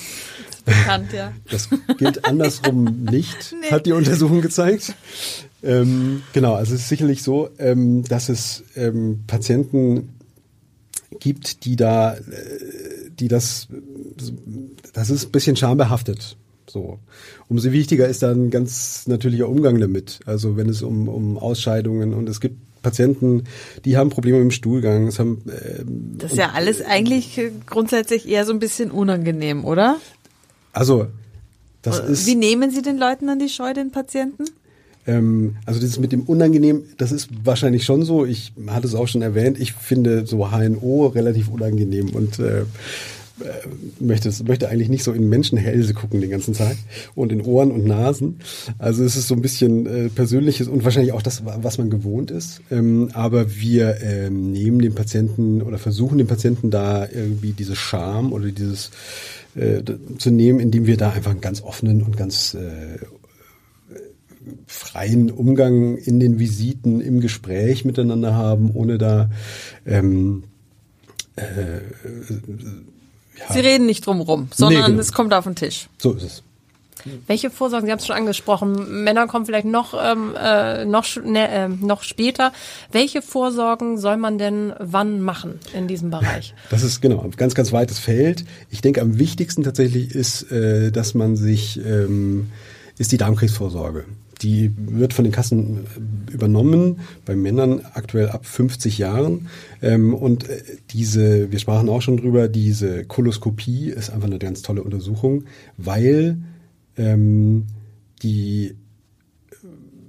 bekannt, 0.68 1.12
ja. 1.12 1.32
Das 1.50 1.68
gilt 1.98 2.24
andersrum 2.24 3.04
nicht, 3.10 3.54
nee. 3.60 3.70
hat 3.70 3.86
die 3.86 3.92
Untersuchung 3.92 4.40
gezeigt. 4.40 4.94
Ähm, 5.62 6.22
genau, 6.32 6.54
also 6.54 6.74
es 6.74 6.82
ist 6.82 6.88
sicherlich 6.88 7.22
so, 7.22 7.50
ähm, 7.58 8.04
dass 8.04 8.28
es 8.28 8.64
ähm, 8.76 9.24
Patienten 9.26 10.10
gibt, 11.18 11.64
die 11.64 11.76
da, 11.76 12.14
äh, 12.14 12.20
die 13.18 13.28
das, 13.28 13.68
das 14.92 15.10
ist 15.10 15.26
ein 15.26 15.32
bisschen 15.32 15.56
schambehaftet. 15.56 16.36
So. 16.68 16.98
Umso 17.48 17.72
wichtiger 17.72 18.06
ist 18.08 18.22
dann 18.22 18.46
ein 18.46 18.50
ganz 18.50 19.06
natürlicher 19.06 19.48
Umgang 19.48 19.80
damit. 19.80 20.20
Also 20.26 20.56
wenn 20.56 20.68
es 20.68 20.82
um, 20.82 21.08
um 21.08 21.38
Ausscheidungen 21.38 22.12
und 22.12 22.28
es 22.28 22.40
gibt 22.40 22.56
Patienten, 22.82 23.44
die 23.84 23.96
haben 23.96 24.10
Probleme 24.10 24.38
mit 24.38 24.44
dem 24.44 24.50
Stuhlgang. 24.50 25.08
Es 25.08 25.18
haben, 25.18 25.42
ähm, 25.48 26.14
das 26.18 26.32
ist 26.32 26.38
ja 26.38 26.50
alles 26.54 26.82
eigentlich 26.82 27.40
grundsätzlich 27.66 28.28
eher 28.28 28.44
so 28.44 28.52
ein 28.52 28.58
bisschen 28.58 28.90
unangenehm, 28.90 29.64
oder? 29.64 29.96
Also, 30.78 31.08
das 31.82 31.98
äh, 31.98 32.12
ist. 32.12 32.26
Wie 32.26 32.36
nehmen 32.36 32.70
Sie 32.70 32.82
den 32.82 32.98
Leuten 32.98 33.26
dann 33.26 33.40
die 33.40 33.48
Scheu, 33.48 33.74
den 33.74 33.90
Patienten? 33.90 34.44
Ähm, 35.08 35.56
also 35.66 35.80
das 35.80 35.98
mit 35.98 36.12
dem 36.12 36.22
Unangenehm, 36.22 36.84
das 36.98 37.10
ist 37.10 37.30
wahrscheinlich 37.42 37.84
schon 37.84 38.04
so. 38.04 38.24
Ich 38.24 38.52
hatte 38.68 38.86
es 38.86 38.94
auch 38.94 39.08
schon 39.08 39.22
erwähnt. 39.22 39.58
Ich 39.58 39.72
finde 39.72 40.24
so 40.24 40.50
HNO 40.52 41.08
relativ 41.08 41.48
unangenehm 41.48 42.10
und 42.10 42.38
äh, 42.38 42.60
äh, 42.60 42.64
möchte, 44.00 44.32
möchte 44.44 44.68
eigentlich 44.68 44.88
nicht 44.88 45.04
so 45.04 45.12
in 45.12 45.28
Menschenhälse 45.28 45.94
gucken 45.94 46.20
den 46.20 46.30
ganzen 46.30 46.54
Tag 46.54 46.76
und 47.14 47.32
in 47.32 47.40
Ohren 47.40 47.70
und 47.70 47.84
Nasen. 47.84 48.40
Also 48.78 49.04
es 49.04 49.16
ist 49.16 49.28
so 49.28 49.34
ein 49.34 49.42
bisschen 49.42 49.86
äh, 49.86 50.08
persönliches 50.08 50.68
und 50.68 50.84
wahrscheinlich 50.84 51.12
auch 51.12 51.22
das, 51.22 51.42
was 51.44 51.78
man 51.78 51.88
gewohnt 51.88 52.30
ist. 52.30 52.60
Ähm, 52.70 53.10
aber 53.14 53.54
wir 53.56 53.98
ähm, 54.02 54.52
nehmen 54.52 54.80
den 54.80 54.94
Patienten 54.94 55.62
oder 55.62 55.78
versuchen 55.78 56.18
den 56.18 56.26
Patienten 56.26 56.70
da 56.70 57.06
irgendwie 57.06 57.52
diese 57.52 57.76
Scham 57.76 58.32
oder 58.32 58.46
dieses 58.46 58.90
äh, 59.58 59.82
zu 60.18 60.30
nehmen, 60.30 60.60
indem 60.60 60.86
wir 60.86 60.96
da 60.96 61.10
einfach 61.10 61.32
einen 61.32 61.40
ganz 61.40 61.62
offenen 61.62 62.02
und 62.02 62.16
ganz 62.16 62.54
äh, 62.54 62.98
freien 64.66 65.30
Umgang 65.30 65.96
in 65.96 66.20
den 66.20 66.38
Visiten, 66.38 67.00
im 67.00 67.20
Gespräch 67.20 67.84
miteinander 67.84 68.34
haben, 68.34 68.70
ohne 68.72 68.98
da 68.98 69.30
ähm, 69.86 70.44
äh, 71.36 71.42
ja. 73.38 73.52
Sie 73.52 73.60
reden 73.60 73.86
nicht 73.86 74.06
drum 74.06 74.20
rum, 74.20 74.48
sondern 74.54 74.82
nee, 74.82 74.88
genau. 74.88 75.00
es 75.00 75.12
kommt 75.12 75.32
auf 75.32 75.44
den 75.44 75.54
Tisch. 75.54 75.88
So 75.98 76.12
ist 76.12 76.22
es. 76.22 76.42
Welche 77.26 77.50
Vorsorgen, 77.50 77.86
Sie 77.86 77.92
haben 77.92 77.98
es 77.98 78.06
schon 78.06 78.16
angesprochen, 78.16 79.04
Männer 79.04 79.26
kommen 79.26 79.46
vielleicht 79.46 79.66
noch, 79.66 79.94
ähm, 80.00 80.34
äh, 80.36 80.84
noch, 80.84 81.04
ne, 81.22 81.48
äh, 81.48 81.68
noch 81.68 82.02
später. 82.02 82.52
Welche 82.92 83.22
Vorsorgen 83.22 83.98
soll 83.98 84.16
man 84.16 84.38
denn 84.38 84.72
wann 84.78 85.20
machen 85.20 85.58
in 85.74 85.88
diesem 85.88 86.10
Bereich? 86.10 86.54
Das 86.70 86.82
ist 86.82 87.00
genau 87.00 87.22
ein 87.22 87.30
ganz, 87.32 87.54
ganz 87.54 87.72
weites 87.72 87.98
Feld. 87.98 88.44
Ich 88.70 88.80
denke, 88.80 89.00
am 89.00 89.18
wichtigsten 89.18 89.62
tatsächlich 89.62 90.14
ist, 90.14 90.50
äh, 90.52 90.92
dass 90.92 91.14
man 91.14 91.36
sich, 91.36 91.80
ähm, 91.84 92.50
ist 92.98 93.10
die 93.12 93.16
Darmkrebsvorsorge. 93.16 94.04
Die 94.42 94.70
wird 94.76 95.14
von 95.14 95.24
den 95.24 95.32
Kassen 95.32 95.86
äh, 96.28 96.32
übernommen, 96.32 97.00
bei 97.24 97.34
Männern 97.34 97.82
aktuell 97.94 98.28
ab 98.28 98.46
50 98.46 98.98
Jahren. 98.98 99.48
Ähm, 99.82 100.14
und 100.14 100.48
äh, 100.48 100.62
diese, 100.90 101.50
wir 101.50 101.58
sprachen 101.58 101.88
auch 101.88 102.02
schon 102.02 102.18
drüber, 102.18 102.48
diese 102.48 103.04
Koloskopie 103.04 103.90
ist 103.90 104.10
einfach 104.10 104.28
eine 104.28 104.38
ganz 104.38 104.62
tolle 104.62 104.82
Untersuchung, 104.82 105.44
weil 105.76 106.38
ähm, 106.98 107.66
die 108.22 108.74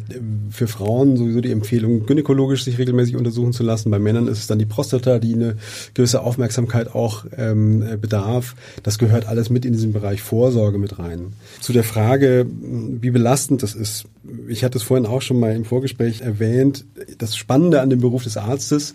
für 0.51 0.68
Frauen 0.68 1.16
sowieso 1.16 1.40
die 1.40 1.51
Empfehlung, 1.51 2.05
gynäkologisch 2.05 2.64
sich 2.64 2.79
regelmäßig 2.79 3.16
untersuchen 3.16 3.55
zu 3.55 3.62
lassen. 3.62 3.90
Bei 3.90 3.98
Männern 3.98 4.29
ist 4.29 4.38
es 4.38 4.46
dann 4.46 4.59
die 4.59 4.66
Prostata, 4.66 5.18
die 5.18 5.35
eine 5.35 5.57
gewisse 5.94 6.20
Aufmerksamkeit 6.20 6.94
auch 6.94 7.25
ähm, 7.37 7.83
äh, 7.83 7.96
bedarf. 7.96 8.55
Das 8.83 8.98
gehört 8.98 9.27
alles 9.27 9.48
mit 9.48 9.64
in 9.64 9.72
diesen 9.72 9.94
Bereich 9.94 10.20
Vorsorge 10.20 10.79
mit 10.79 10.98
rein. 10.98 11.33
Zu 11.61 11.72
der 11.72 11.85
Frage, 11.85 12.46
wie 12.51 13.11
belastend 13.11 13.62
das 13.62 13.75
ist. 13.75 14.05
Ich 14.46 14.62
hatte 14.62 14.77
es 14.77 14.85
vorhin 14.85 15.07
auch 15.07 15.22
schon 15.22 15.40
mal 15.40 15.57
im 15.57 15.64
Vorgespräch 15.64 16.20
erwähnt. 16.20 16.85
Das 17.16 17.35
Spannende 17.35 17.81
an 17.81 17.88
dem 17.88 18.01
Beruf 18.01 18.25
des 18.25 18.37
Arztes 18.37 18.92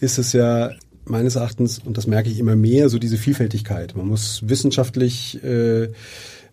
ist 0.00 0.18
es 0.18 0.32
ja, 0.32 0.72
meines 1.08 1.36
Erachtens, 1.36 1.80
und 1.84 1.96
das 1.96 2.06
merke 2.06 2.28
ich 2.28 2.38
immer 2.38 2.56
mehr, 2.56 2.88
so 2.88 2.98
diese 2.98 3.16
Vielfältigkeit. 3.16 3.96
Man 3.96 4.08
muss 4.08 4.40
wissenschaftlich 4.46 5.42
äh, 5.42 5.88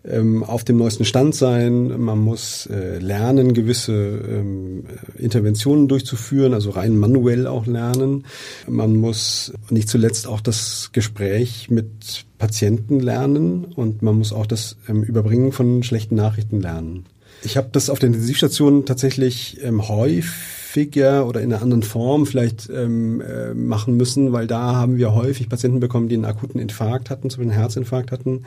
ähm, 0.06 0.44
auf 0.44 0.64
dem 0.64 0.76
neuesten 0.76 1.04
Stand 1.04 1.34
sein, 1.34 2.00
man 2.00 2.18
muss 2.18 2.66
äh, 2.66 2.98
lernen, 2.98 3.54
gewisse 3.54 3.92
ähm, 3.92 4.84
Interventionen 5.16 5.88
durchzuführen, 5.88 6.52
also 6.52 6.70
rein 6.70 6.98
manuell 6.98 7.46
auch 7.46 7.66
lernen. 7.66 8.26
Man 8.68 8.96
muss 8.96 9.52
nicht 9.70 9.88
zuletzt 9.88 10.26
auch 10.26 10.40
das 10.40 10.90
Gespräch 10.92 11.70
mit 11.70 12.26
Patienten 12.38 13.00
lernen 13.00 13.64
und 13.64 14.02
man 14.02 14.18
muss 14.18 14.32
auch 14.32 14.46
das 14.46 14.76
ähm, 14.88 15.02
Überbringen 15.02 15.52
von 15.52 15.82
schlechten 15.82 16.16
Nachrichten 16.16 16.60
lernen. 16.60 17.06
Ich 17.42 17.56
habe 17.56 17.68
das 17.72 17.90
auf 17.90 17.98
der 17.98 18.08
Intensivstation 18.08 18.84
tatsächlich 18.84 19.58
ähm, 19.62 19.88
häufig 19.88 20.63
häufiger 20.74 21.26
oder 21.26 21.40
in 21.40 21.52
einer 21.52 21.62
anderen 21.62 21.82
Form 21.82 22.26
vielleicht 22.26 22.68
ähm, 22.70 23.20
äh, 23.20 23.54
machen 23.54 23.96
müssen, 23.96 24.32
weil 24.32 24.46
da 24.46 24.74
haben 24.74 24.96
wir 24.96 25.14
häufig 25.14 25.48
Patienten 25.48 25.80
bekommen, 25.80 26.08
die 26.08 26.16
einen 26.16 26.24
akuten 26.24 26.60
Infarkt 26.60 27.10
hatten, 27.10 27.30
zum 27.30 27.40
Beispiel 27.40 27.52
einen 27.52 27.60
Herzinfarkt 27.60 28.12
hatten 28.12 28.44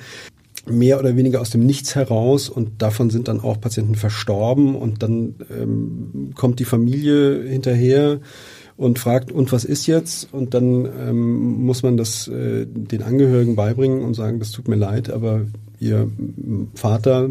mehr 0.70 1.00
oder 1.00 1.16
weniger 1.16 1.40
aus 1.40 1.50
dem 1.50 1.66
Nichts 1.66 1.96
heraus 1.96 2.50
und 2.50 2.82
davon 2.82 3.10
sind 3.10 3.30
dann 3.30 3.40
auch 3.40 3.62
Patienten 3.62 3.96
verstorben 3.96 4.76
und 4.76 5.02
dann 5.02 5.36
ähm, 5.50 6.32
kommt 6.36 6.60
die 6.60 6.66
Familie 6.66 7.42
hinterher 7.44 8.20
und 8.78 9.00
fragt, 9.00 9.32
und 9.32 9.52
was 9.52 9.66
ist 9.66 9.88
jetzt? 9.88 10.32
Und 10.32 10.54
dann 10.54 10.86
ähm, 10.86 11.66
muss 11.66 11.84
man 11.84 11.98
das 11.98 12.28
äh, 12.28 12.66
den 12.66 13.02
Angehörigen 13.02 13.56
beibringen 13.56 14.02
und 14.04 14.14
sagen, 14.14 14.40
das 14.40 14.52
tut 14.52 14.68
mir 14.68 14.76
leid, 14.76 15.10
aber 15.10 15.46
ihr 15.80 16.10
Vater, 16.76 17.30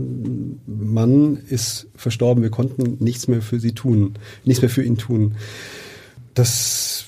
Mann 0.67 1.39
ist 1.49 1.89
verstorben, 1.95 2.43
wir 2.43 2.51
konnten 2.51 3.03
nichts 3.03 3.29
mehr 3.29 3.43
für 3.43 3.61
sie 3.61 3.73
tun, 3.73 4.15
nichts 4.45 4.63
mehr 4.63 4.71
für 4.71 4.83
ihn 4.83 4.99
tun. 4.99 5.37
Das, 6.35 7.07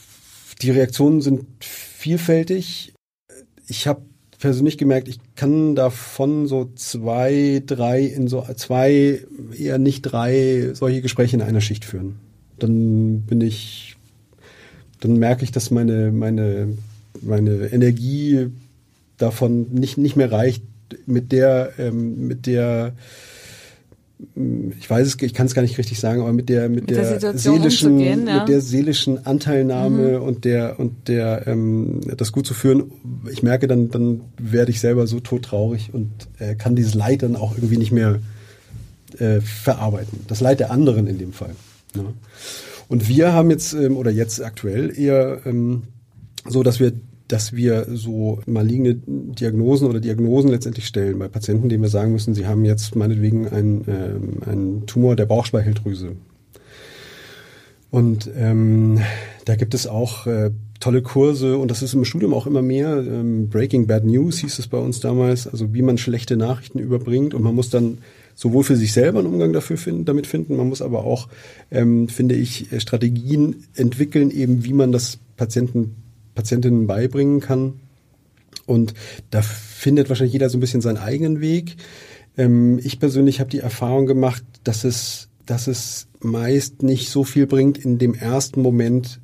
die 0.63 0.71
Reaktionen 0.71 1.21
sind 1.21 1.45
vielfältig. 1.61 2.95
Ich 3.67 3.87
habe 3.87 4.03
persönlich 4.39 4.79
gemerkt, 4.79 5.09
ich 5.09 5.19
kann 5.35 5.75
davon 5.75 6.47
so 6.47 6.71
zwei, 6.77 7.63
drei 7.67 8.03
in 8.03 8.29
so 8.29 8.45
zwei, 8.57 9.21
eher 9.57 9.79
nicht 9.79 10.03
drei 10.03 10.71
solche 10.75 11.03
Gespräche 11.03 11.37
in 11.37 11.43
einer 11.43 11.61
Schicht 11.61 11.85
führen. 11.85 12.17
Dann 12.59 13.23
bin 13.23 13.41
ich, 13.41 13.97
dann 15.01 15.17
merke 15.17 15.45
ich, 15.45 15.53
dass 15.53 15.71
meine, 15.71 16.11
meine, 16.13 16.77
meine 17.21 17.67
Energie 17.67 18.49
davon 19.17 19.67
nicht, 19.73 19.99
nicht 19.99 20.17
mehr 20.17 20.31
reicht, 20.31 20.63
mit 21.07 21.33
der, 21.33 21.73
ähm, 21.79 22.27
mit 22.27 22.47
der, 22.47 22.93
ich 24.79 24.89
weiß 24.89 25.07
es, 25.07 25.17
ich 25.21 25.35
kann 25.35 25.47
es 25.47 25.55
gar 25.55 25.63
nicht 25.63 25.79
richtig 25.79 26.01
sagen, 26.01 26.23
aber 26.23 26.33
mit 26.33 26.49
der, 26.49 26.69
mit, 26.69 26.89
mit 26.89 26.91
der, 26.91 27.19
der 27.19 27.39
seelischen, 27.39 27.99
ja. 28.01 28.41
mit 28.41 28.49
der 28.49 28.61
seelischen 28.61 29.27
Anteilnahme 29.27 30.19
mhm. 30.19 30.23
und 30.23 30.45
der 30.45 30.81
und 30.81 31.09
der 31.09 31.47
ähm, 31.47 32.01
das 32.17 32.33
gut 32.33 32.47
zu 32.47 32.55
führen. 32.55 32.91
Ich 33.31 33.43
merke 33.43 33.69
dann, 33.69 33.91
dann 33.91 34.23
werde 34.39 34.71
ich 34.71 34.81
selber 34.81 35.07
so 35.07 35.21
todtraurig 35.21 35.91
und 35.93 36.11
äh, 36.39 36.55
kann 36.55 36.75
dieses 36.75 36.95
Leid 36.95 37.23
dann 37.23 37.37
auch 37.37 37.55
irgendwie 37.55 37.77
nicht 37.77 37.93
mehr 37.93 38.19
äh, 39.19 39.41
verarbeiten. 39.41 40.21
Das 40.27 40.41
Leid 40.41 40.61
der 40.61 40.71
anderen 40.71 41.07
in 41.07 41.19
dem 41.19 41.33
Fall. 41.33 41.55
Ja. 41.95 42.03
Und 42.89 43.09
wir 43.09 43.33
haben 43.33 43.51
jetzt 43.51 43.75
ähm, 43.75 43.97
oder 43.97 44.11
jetzt 44.11 44.43
aktuell 44.43 44.99
eher 44.99 45.43
ähm, 45.45 45.83
so, 46.49 46.63
dass 46.63 46.81
wir 46.81 46.93
dass 47.29 47.53
wir 47.55 47.87
so 47.93 48.41
maligne 48.47 48.95
Diagnosen 49.07 49.87
oder 49.87 50.01
Diagnosen 50.01 50.51
letztendlich 50.51 50.87
stellen 50.87 51.19
bei 51.19 51.29
Patienten, 51.29 51.69
denen 51.69 51.83
wir 51.83 51.91
sagen 51.91 52.13
müssen, 52.13 52.35
sie 52.35 52.47
haben 52.47 52.65
jetzt 52.65 52.97
meinetwegen 52.97 53.47
einen, 53.49 53.85
äh, 53.87 54.49
einen 54.51 54.87
Tumor 54.87 55.15
der 55.15 55.27
Bauchspeicheldrüse. 55.27 56.13
Und 57.91 58.31
ähm, 58.35 59.01
da 59.45 59.57
gibt 59.57 59.75
es 59.75 59.87
auch 59.87 60.27
äh, 60.27 60.51
tolle 60.81 61.03
Kurse 61.03 61.59
und 61.59 61.71
das 61.71 61.83
ist 61.83 61.95
im 61.95 62.05
Studium 62.05 62.35
auch 62.35 62.47
immer 62.47 62.63
mehr. 62.63 62.99
Ähm, 62.99 63.49
Breaking 63.49 63.87
Bad 63.87 64.05
News 64.05 64.39
hieß 64.39 64.59
es 64.59 64.69
bei 64.69 64.79
uns 64.79 65.01
damals, 65.01 65.47
also 65.47 65.75
wie 65.75 65.83
man 65.83 65.99
schlechte 65.99 66.37
Nachrichten 66.37 66.79
überbringt 66.79 67.35
und 67.35 67.43
man 67.43 67.55
muss 67.55 67.71
dann 67.71 67.99
sowohl 68.39 68.63
für 68.63 68.77
sich 68.77 68.93
selber 68.93 69.19
einen 69.19 69.27
Umgang 69.27 69.53
dafür 69.53 69.77
finden, 69.77 70.05
damit 70.05 70.29
finden, 70.29 70.57
man 70.57 70.69
muss 70.69 70.81
aber 70.81 71.03
auch, 71.03 71.29
ähm, 71.73 72.07
finde 72.07 72.37
ich, 72.37 72.69
Strategien 72.79 73.65
entwickeln, 73.75 74.31
eben 74.31 74.65
wie 74.65 74.75
man 74.75 74.93
das 74.93 75.19
Patienten 75.37 75.97
Patientinnen 76.37 76.87
beibringen 76.87 77.41
kann. 77.41 77.81
Und 78.65 78.95
da 79.33 79.43
findet 79.43 80.09
wahrscheinlich 80.09 80.35
jeder 80.35 80.49
so 80.51 80.57
ein 80.57 80.61
bisschen 80.61 80.81
seinen 80.81 80.99
eigenen 80.99 81.41
Weg. 81.41 81.75
Ähm, 82.37 82.79
ich 82.81 83.01
persönlich 83.01 83.41
habe 83.41 83.51
die 83.51 83.59
Erfahrung 83.59 84.07
gemacht, 84.07 84.45
dass 84.63 84.85
es, 84.85 85.31
dass 85.45 85.67
es 85.67 86.07
meist 86.21 86.85
nicht 86.85 87.11
so 87.11 87.25
viel 87.25 87.49
bringt, 87.49 87.77
in 87.77 87.99
dem 87.99 88.15
ersten 88.15 88.63
Moment 88.63 89.21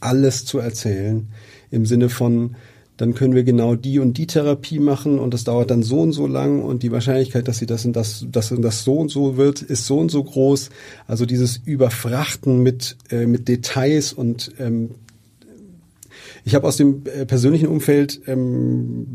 alles 0.00 0.46
zu 0.46 0.58
erzählen. 0.58 1.28
Im 1.70 1.84
Sinne 1.84 2.08
von, 2.08 2.56
dann 2.96 3.14
können 3.14 3.34
wir 3.34 3.42
genau 3.42 3.74
die 3.74 3.98
und 3.98 4.18
die 4.18 4.26
Therapie 4.26 4.78
machen 4.78 5.18
und 5.18 5.34
das 5.34 5.44
dauert 5.44 5.70
dann 5.70 5.82
so 5.82 6.00
und 6.00 6.12
so 6.12 6.26
lang 6.26 6.62
und 6.62 6.82
die 6.82 6.92
Wahrscheinlichkeit, 6.92 7.48
dass 7.48 7.58
sie 7.58 7.66
das 7.66 7.84
und 7.84 7.94
das, 7.94 8.24
das 8.30 8.52
und 8.52 8.62
das 8.62 8.84
so 8.84 8.98
und 8.98 9.10
so 9.10 9.36
wird, 9.36 9.62
ist 9.62 9.86
so 9.86 9.98
und 9.98 10.10
so 10.10 10.22
groß. 10.22 10.70
Also 11.08 11.26
dieses 11.26 11.56
Überfrachten 11.64 12.62
mit, 12.62 12.96
äh, 13.10 13.26
mit 13.26 13.48
Details 13.48 14.12
und 14.12 14.52
ähm, 14.58 14.90
ich 16.44 16.54
habe 16.54 16.68
aus 16.68 16.76
dem 16.76 17.02
äh, 17.06 17.24
persönlichen 17.24 17.68
Umfeld 17.68 18.20
ähm, 18.26 19.06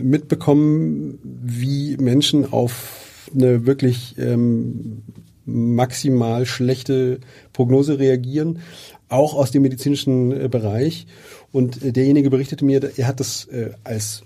mitbekommen, 0.00 1.18
wie 1.22 1.96
Menschen 1.96 2.50
auf 2.50 3.30
eine 3.34 3.66
wirklich 3.66 4.14
ähm, 4.18 5.02
maximal 5.44 6.46
schlechte 6.46 7.20
Prognose 7.52 7.98
reagieren, 7.98 8.60
auch 9.08 9.34
aus 9.34 9.50
dem 9.50 9.62
medizinischen 9.62 10.32
äh, 10.32 10.48
Bereich. 10.48 11.06
Und 11.52 11.82
äh, 11.82 11.92
derjenige 11.92 12.30
berichtete 12.30 12.64
mir, 12.64 12.80
er 12.96 13.06
hat 13.06 13.20
das 13.20 13.46
äh, 13.46 13.70
als 13.84 14.22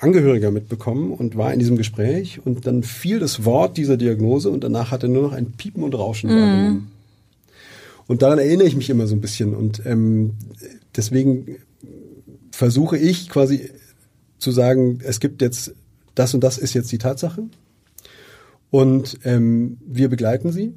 Angehöriger 0.00 0.50
mitbekommen 0.50 1.12
und 1.12 1.36
war 1.36 1.52
in 1.52 1.60
diesem 1.60 1.76
Gespräch 1.76 2.40
und 2.44 2.66
dann 2.66 2.82
fiel 2.82 3.20
das 3.20 3.44
Wort 3.44 3.76
dieser 3.76 3.96
Diagnose 3.96 4.50
und 4.50 4.64
danach 4.64 4.90
hat 4.90 5.04
er 5.04 5.08
nur 5.08 5.22
noch 5.22 5.32
ein 5.32 5.52
Piepen 5.52 5.84
und 5.84 5.94
Rauschen 5.94 6.28
mm. 6.28 6.32
wahrgenommen. 6.32 6.92
Und 8.08 8.22
daran 8.22 8.40
erinnere 8.40 8.66
ich 8.66 8.74
mich 8.74 8.90
immer 8.90 9.06
so 9.06 9.14
ein 9.14 9.20
bisschen 9.20 9.54
und 9.54 9.80
ähm, 9.86 10.32
deswegen 10.96 11.56
versuche 12.50 12.98
ich 12.98 13.28
quasi 13.28 13.70
zu 14.38 14.50
sagen, 14.50 14.98
es 15.04 15.20
gibt 15.20 15.40
jetzt 15.40 15.74
das 16.16 16.34
und 16.34 16.42
das 16.42 16.58
ist 16.58 16.74
jetzt 16.74 16.90
die 16.90 16.98
Tatsache 16.98 17.44
und 18.70 19.18
ähm, 19.24 19.78
wir 19.86 20.08
begleiten 20.08 20.50
sie 20.50 20.74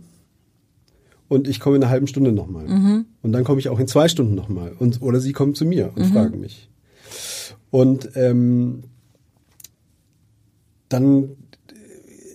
und 1.29 1.47
ich 1.47 1.59
komme 1.59 1.77
in 1.77 1.83
einer 1.83 1.91
halben 1.91 2.07
Stunde 2.07 2.31
nochmal 2.31 2.67
mhm. 2.67 3.05
Und 3.25 3.33
dann 3.33 3.43
komme 3.43 3.59
ich 3.59 3.69
auch 3.69 3.79
in 3.79 3.87
zwei 3.87 4.07
Stunden 4.07 4.35
nochmal 4.35 4.71
und 4.79 5.01
oder 5.01 5.19
sie 5.19 5.33
kommen 5.33 5.55
zu 5.55 5.65
mir 5.65 5.91
und 5.95 6.09
mhm. 6.09 6.13
fragen 6.13 6.39
mich 6.39 6.69
und 7.71 8.09
ähm, 8.15 8.83
dann 10.87 11.29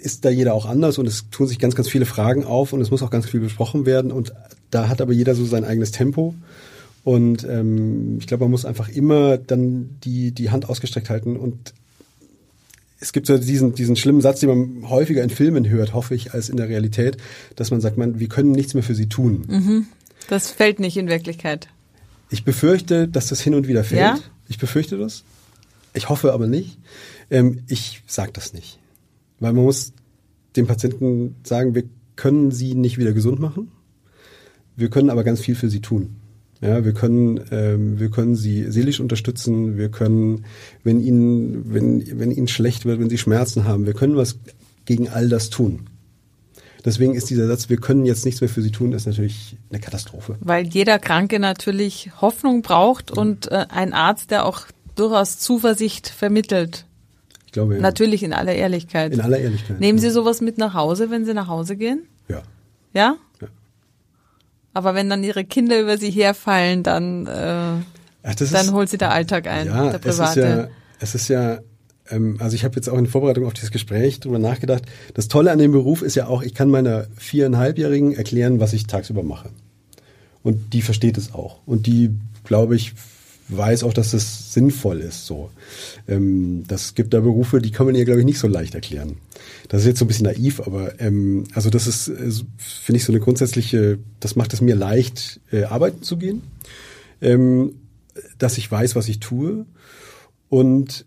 ist 0.02 0.24
da 0.24 0.30
jeder 0.30 0.54
auch 0.54 0.66
anders 0.66 0.98
und 0.98 1.06
es 1.06 1.30
tun 1.30 1.46
sich 1.46 1.58
ganz, 1.58 1.74
ganz 1.74 1.88
viele 1.88 2.06
Fragen 2.06 2.44
auf 2.44 2.72
und 2.72 2.80
es 2.80 2.90
muss 2.90 3.02
auch 3.02 3.10
ganz 3.10 3.26
viel 3.26 3.40
besprochen 3.40 3.86
werden 3.86 4.12
und 4.12 4.34
da 4.70 4.88
hat 4.88 5.00
aber 5.00 5.12
jeder 5.12 5.34
so 5.34 5.44
sein 5.44 5.64
eigenes 5.64 5.92
Tempo 5.92 6.34
und 7.02 7.44
ähm, 7.44 8.18
ich 8.18 8.26
glaube, 8.26 8.44
man 8.44 8.50
muss 8.50 8.64
einfach 8.64 8.88
immer 8.88 9.38
dann 9.38 9.96
die, 10.04 10.32
die 10.32 10.50
Hand 10.50 10.68
ausgestreckt 10.68 11.08
halten. 11.08 11.36
Und 11.36 11.72
es 13.00 13.12
gibt 13.12 13.26
so 13.26 13.38
diesen, 13.38 13.74
diesen 13.74 13.96
schlimmen 13.96 14.20
Satz, 14.20 14.40
den 14.40 14.48
man 14.48 14.90
häufiger 14.90 15.22
in 15.22 15.30
Filmen 15.30 15.68
hört, 15.68 15.94
hoffe 15.94 16.14
ich, 16.14 16.34
als 16.34 16.48
in 16.50 16.56
der 16.56 16.68
Realität, 16.68 17.16
dass 17.56 17.70
man 17.70 17.80
sagt, 17.80 17.96
man, 17.96 18.20
wir 18.20 18.28
können 18.28 18.52
nichts 18.52 18.74
mehr 18.74 18.82
für 18.82 18.94
sie 18.94 19.08
tun. 19.08 19.44
Mhm. 19.48 19.86
Das 20.30 20.48
fällt 20.48 20.78
nicht 20.78 20.96
in 20.96 21.08
Wirklichkeit. 21.08 21.66
Ich 22.30 22.44
befürchte, 22.44 23.08
dass 23.08 23.26
das 23.26 23.40
hin 23.40 23.52
und 23.52 23.66
wieder 23.66 23.82
fällt. 23.82 24.00
Ja? 24.00 24.18
Ich 24.48 24.58
befürchte 24.58 24.96
das. 24.96 25.24
Ich 25.92 26.08
hoffe 26.08 26.32
aber 26.32 26.46
nicht. 26.46 26.78
Ähm, 27.30 27.64
ich 27.66 28.04
sage 28.06 28.30
das 28.32 28.52
nicht. 28.52 28.78
Weil 29.40 29.54
man 29.54 29.64
muss 29.64 29.92
dem 30.54 30.68
Patienten 30.68 31.34
sagen, 31.42 31.74
wir 31.74 31.82
können 32.14 32.52
sie 32.52 32.76
nicht 32.76 32.96
wieder 32.96 33.12
gesund 33.12 33.40
machen. 33.40 33.72
Wir 34.76 34.88
können 34.88 35.10
aber 35.10 35.24
ganz 35.24 35.40
viel 35.40 35.56
für 35.56 35.68
sie 35.68 35.80
tun. 35.80 36.14
Ja, 36.60 36.84
wir 36.84 36.92
können, 36.92 37.40
ähm, 37.50 37.98
wir 37.98 38.10
können 38.10 38.36
sie 38.36 38.70
seelisch 38.70 39.00
unterstützen. 39.00 39.76
Wir 39.76 39.88
können, 39.88 40.44
wenn 40.84 41.00
ihnen, 41.00 41.74
wenn, 41.74 42.20
wenn 42.20 42.30
ihnen 42.30 42.46
schlecht 42.46 42.84
wird, 42.84 43.00
wenn 43.00 43.10
sie 43.10 43.18
Schmerzen 43.18 43.64
haben, 43.64 43.84
wir 43.84 43.94
können 43.94 44.14
was 44.14 44.38
gegen 44.84 45.08
all 45.08 45.28
das 45.28 45.50
tun. 45.50 45.88
Deswegen 46.84 47.14
ist 47.14 47.30
dieser 47.30 47.46
Satz, 47.46 47.68
wir 47.68 47.76
können 47.76 48.06
jetzt 48.06 48.24
nichts 48.24 48.40
mehr 48.40 48.48
für 48.48 48.62
sie 48.62 48.70
tun, 48.70 48.92
ist 48.92 49.06
natürlich 49.06 49.56
eine 49.70 49.80
Katastrophe. 49.80 50.36
Weil 50.40 50.66
jeder 50.66 50.98
Kranke 50.98 51.38
natürlich 51.38 52.10
Hoffnung 52.20 52.62
braucht 52.62 53.10
und 53.10 53.50
äh, 53.50 53.66
ein 53.68 53.92
Arzt, 53.92 54.30
der 54.30 54.46
auch 54.46 54.62
durchaus 54.94 55.38
Zuversicht 55.38 56.08
vermittelt. 56.08 56.86
Ich 57.46 57.52
glaube, 57.52 57.74
ja. 57.74 57.80
Natürlich 57.80 58.22
in 58.22 58.32
aller 58.32 58.54
Ehrlichkeit. 58.54 59.12
In 59.12 59.20
aller 59.20 59.38
Ehrlichkeit. 59.38 59.80
Nehmen 59.80 59.98
Sie 59.98 60.10
sowas 60.10 60.40
mit 60.40 60.56
nach 60.56 60.74
Hause, 60.74 61.10
wenn 61.10 61.24
Sie 61.24 61.34
nach 61.34 61.48
Hause 61.48 61.76
gehen? 61.76 62.06
Ja. 62.28 62.42
Ja? 62.94 63.16
Ja. 63.40 63.48
Aber 64.72 64.94
wenn 64.94 65.10
dann 65.10 65.24
Ihre 65.24 65.44
Kinder 65.44 65.80
über 65.80 65.98
Sie 65.98 66.10
herfallen, 66.10 66.82
dann, 66.82 67.26
äh, 67.26 67.30
Ach, 68.22 68.34
dann 68.34 68.66
ist, 68.66 68.72
holt 68.72 68.88
Sie 68.88 68.98
der 68.98 69.10
Alltag 69.10 69.48
ein, 69.48 69.66
ja, 69.66 69.90
der 69.90 70.00
es 70.00 70.06
ist 70.06 70.16
private. 70.18 70.40
ja, 70.40 70.68
es 71.00 71.14
ist 71.14 71.28
ja, 71.28 71.58
ähm, 72.10 72.36
also 72.38 72.54
ich 72.54 72.64
habe 72.64 72.76
jetzt 72.76 72.88
auch 72.88 72.98
in 72.98 73.06
Vorbereitung 73.06 73.46
auf 73.46 73.54
dieses 73.54 73.70
Gespräch 73.70 74.20
drüber 74.20 74.38
nachgedacht. 74.38 74.84
Das 75.14 75.28
Tolle 75.28 75.50
an 75.50 75.58
dem 75.58 75.72
Beruf 75.72 76.02
ist 76.02 76.14
ja 76.14 76.26
auch, 76.26 76.42
ich 76.42 76.54
kann 76.54 76.70
meiner 76.70 77.06
viereinhalbjährigen 77.16 78.14
erklären, 78.14 78.60
was 78.60 78.72
ich 78.72 78.86
tagsüber 78.86 79.22
mache. 79.22 79.50
Und 80.42 80.72
die 80.72 80.82
versteht 80.82 81.18
es 81.18 81.34
auch. 81.34 81.60
Und 81.66 81.86
die, 81.86 82.10
glaube 82.44 82.76
ich, 82.76 82.94
weiß 83.48 83.82
auch, 83.84 83.92
dass 83.92 84.12
es 84.12 84.54
sinnvoll 84.54 85.00
ist. 85.00 85.26
So, 85.26 85.50
ähm, 86.08 86.64
das 86.66 86.94
gibt 86.94 87.12
da 87.14 87.20
Berufe, 87.20 87.60
die 87.60 87.70
kann 87.70 87.86
man 87.86 87.94
ihr, 87.94 88.04
glaube 88.04 88.20
ich, 88.20 88.26
nicht 88.26 88.38
so 88.38 88.46
leicht 88.46 88.74
erklären. 88.74 89.16
Das 89.68 89.82
ist 89.82 89.86
jetzt 89.86 89.98
so 89.98 90.04
ein 90.04 90.08
bisschen 90.08 90.26
naiv, 90.26 90.60
aber 90.60 91.00
ähm, 91.00 91.44
also 91.54 91.70
das 91.70 91.86
ist, 91.86 92.08
äh, 92.08 92.30
finde 92.58 92.96
ich, 92.96 93.04
so 93.04 93.12
eine 93.12 93.20
grundsätzliche. 93.20 93.98
Das 94.20 94.36
macht 94.36 94.52
es 94.52 94.60
mir 94.60 94.76
leicht, 94.76 95.40
äh, 95.50 95.64
arbeiten 95.64 96.02
zu 96.02 96.16
gehen, 96.16 96.42
ähm, 97.20 97.74
dass 98.38 98.58
ich 98.58 98.70
weiß, 98.70 98.96
was 98.96 99.08
ich 99.08 99.20
tue 99.20 99.66
und 100.48 101.04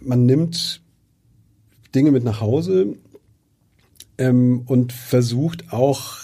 man 0.00 0.26
nimmt 0.26 0.80
Dinge 1.94 2.10
mit 2.10 2.24
nach 2.24 2.40
Hause 2.40 2.96
ähm, 4.18 4.62
und 4.66 4.92
versucht 4.92 5.72
auch, 5.72 6.16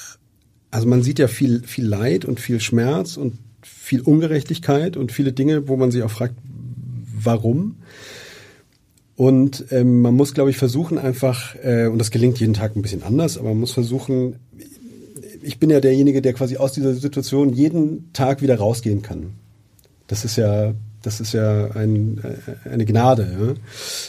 also 0.70 0.86
man 0.86 1.02
sieht 1.02 1.18
ja 1.18 1.28
viel, 1.28 1.62
viel 1.64 1.86
Leid 1.86 2.24
und 2.24 2.40
viel 2.40 2.60
Schmerz 2.60 3.16
und 3.16 3.38
viel 3.62 4.00
Ungerechtigkeit 4.00 4.96
und 4.96 5.12
viele 5.12 5.32
Dinge, 5.32 5.68
wo 5.68 5.76
man 5.76 5.90
sich 5.90 6.02
auch 6.02 6.10
fragt, 6.10 6.34
warum. 7.22 7.76
Und 9.16 9.66
ähm, 9.70 10.02
man 10.02 10.14
muss, 10.14 10.34
glaube 10.34 10.50
ich, 10.50 10.56
versuchen 10.56 10.98
einfach, 10.98 11.54
äh, 11.62 11.86
und 11.86 11.98
das 11.98 12.10
gelingt 12.10 12.40
jeden 12.40 12.54
Tag 12.54 12.74
ein 12.74 12.82
bisschen 12.82 13.04
anders, 13.04 13.38
aber 13.38 13.50
man 13.50 13.60
muss 13.60 13.72
versuchen, 13.72 14.36
ich 15.42 15.58
bin 15.58 15.70
ja 15.70 15.80
derjenige, 15.80 16.20
der 16.20 16.32
quasi 16.32 16.56
aus 16.56 16.72
dieser 16.72 16.94
Situation 16.94 17.52
jeden 17.52 18.12
Tag 18.12 18.42
wieder 18.42 18.56
rausgehen 18.56 19.02
kann. 19.02 19.34
Das 20.06 20.24
ist 20.24 20.36
ja, 20.36 20.74
das 21.06 21.20
ist 21.20 21.32
ja 21.32 21.70
ein, 21.72 22.20
eine 22.64 22.84
Gnade. 22.84 23.56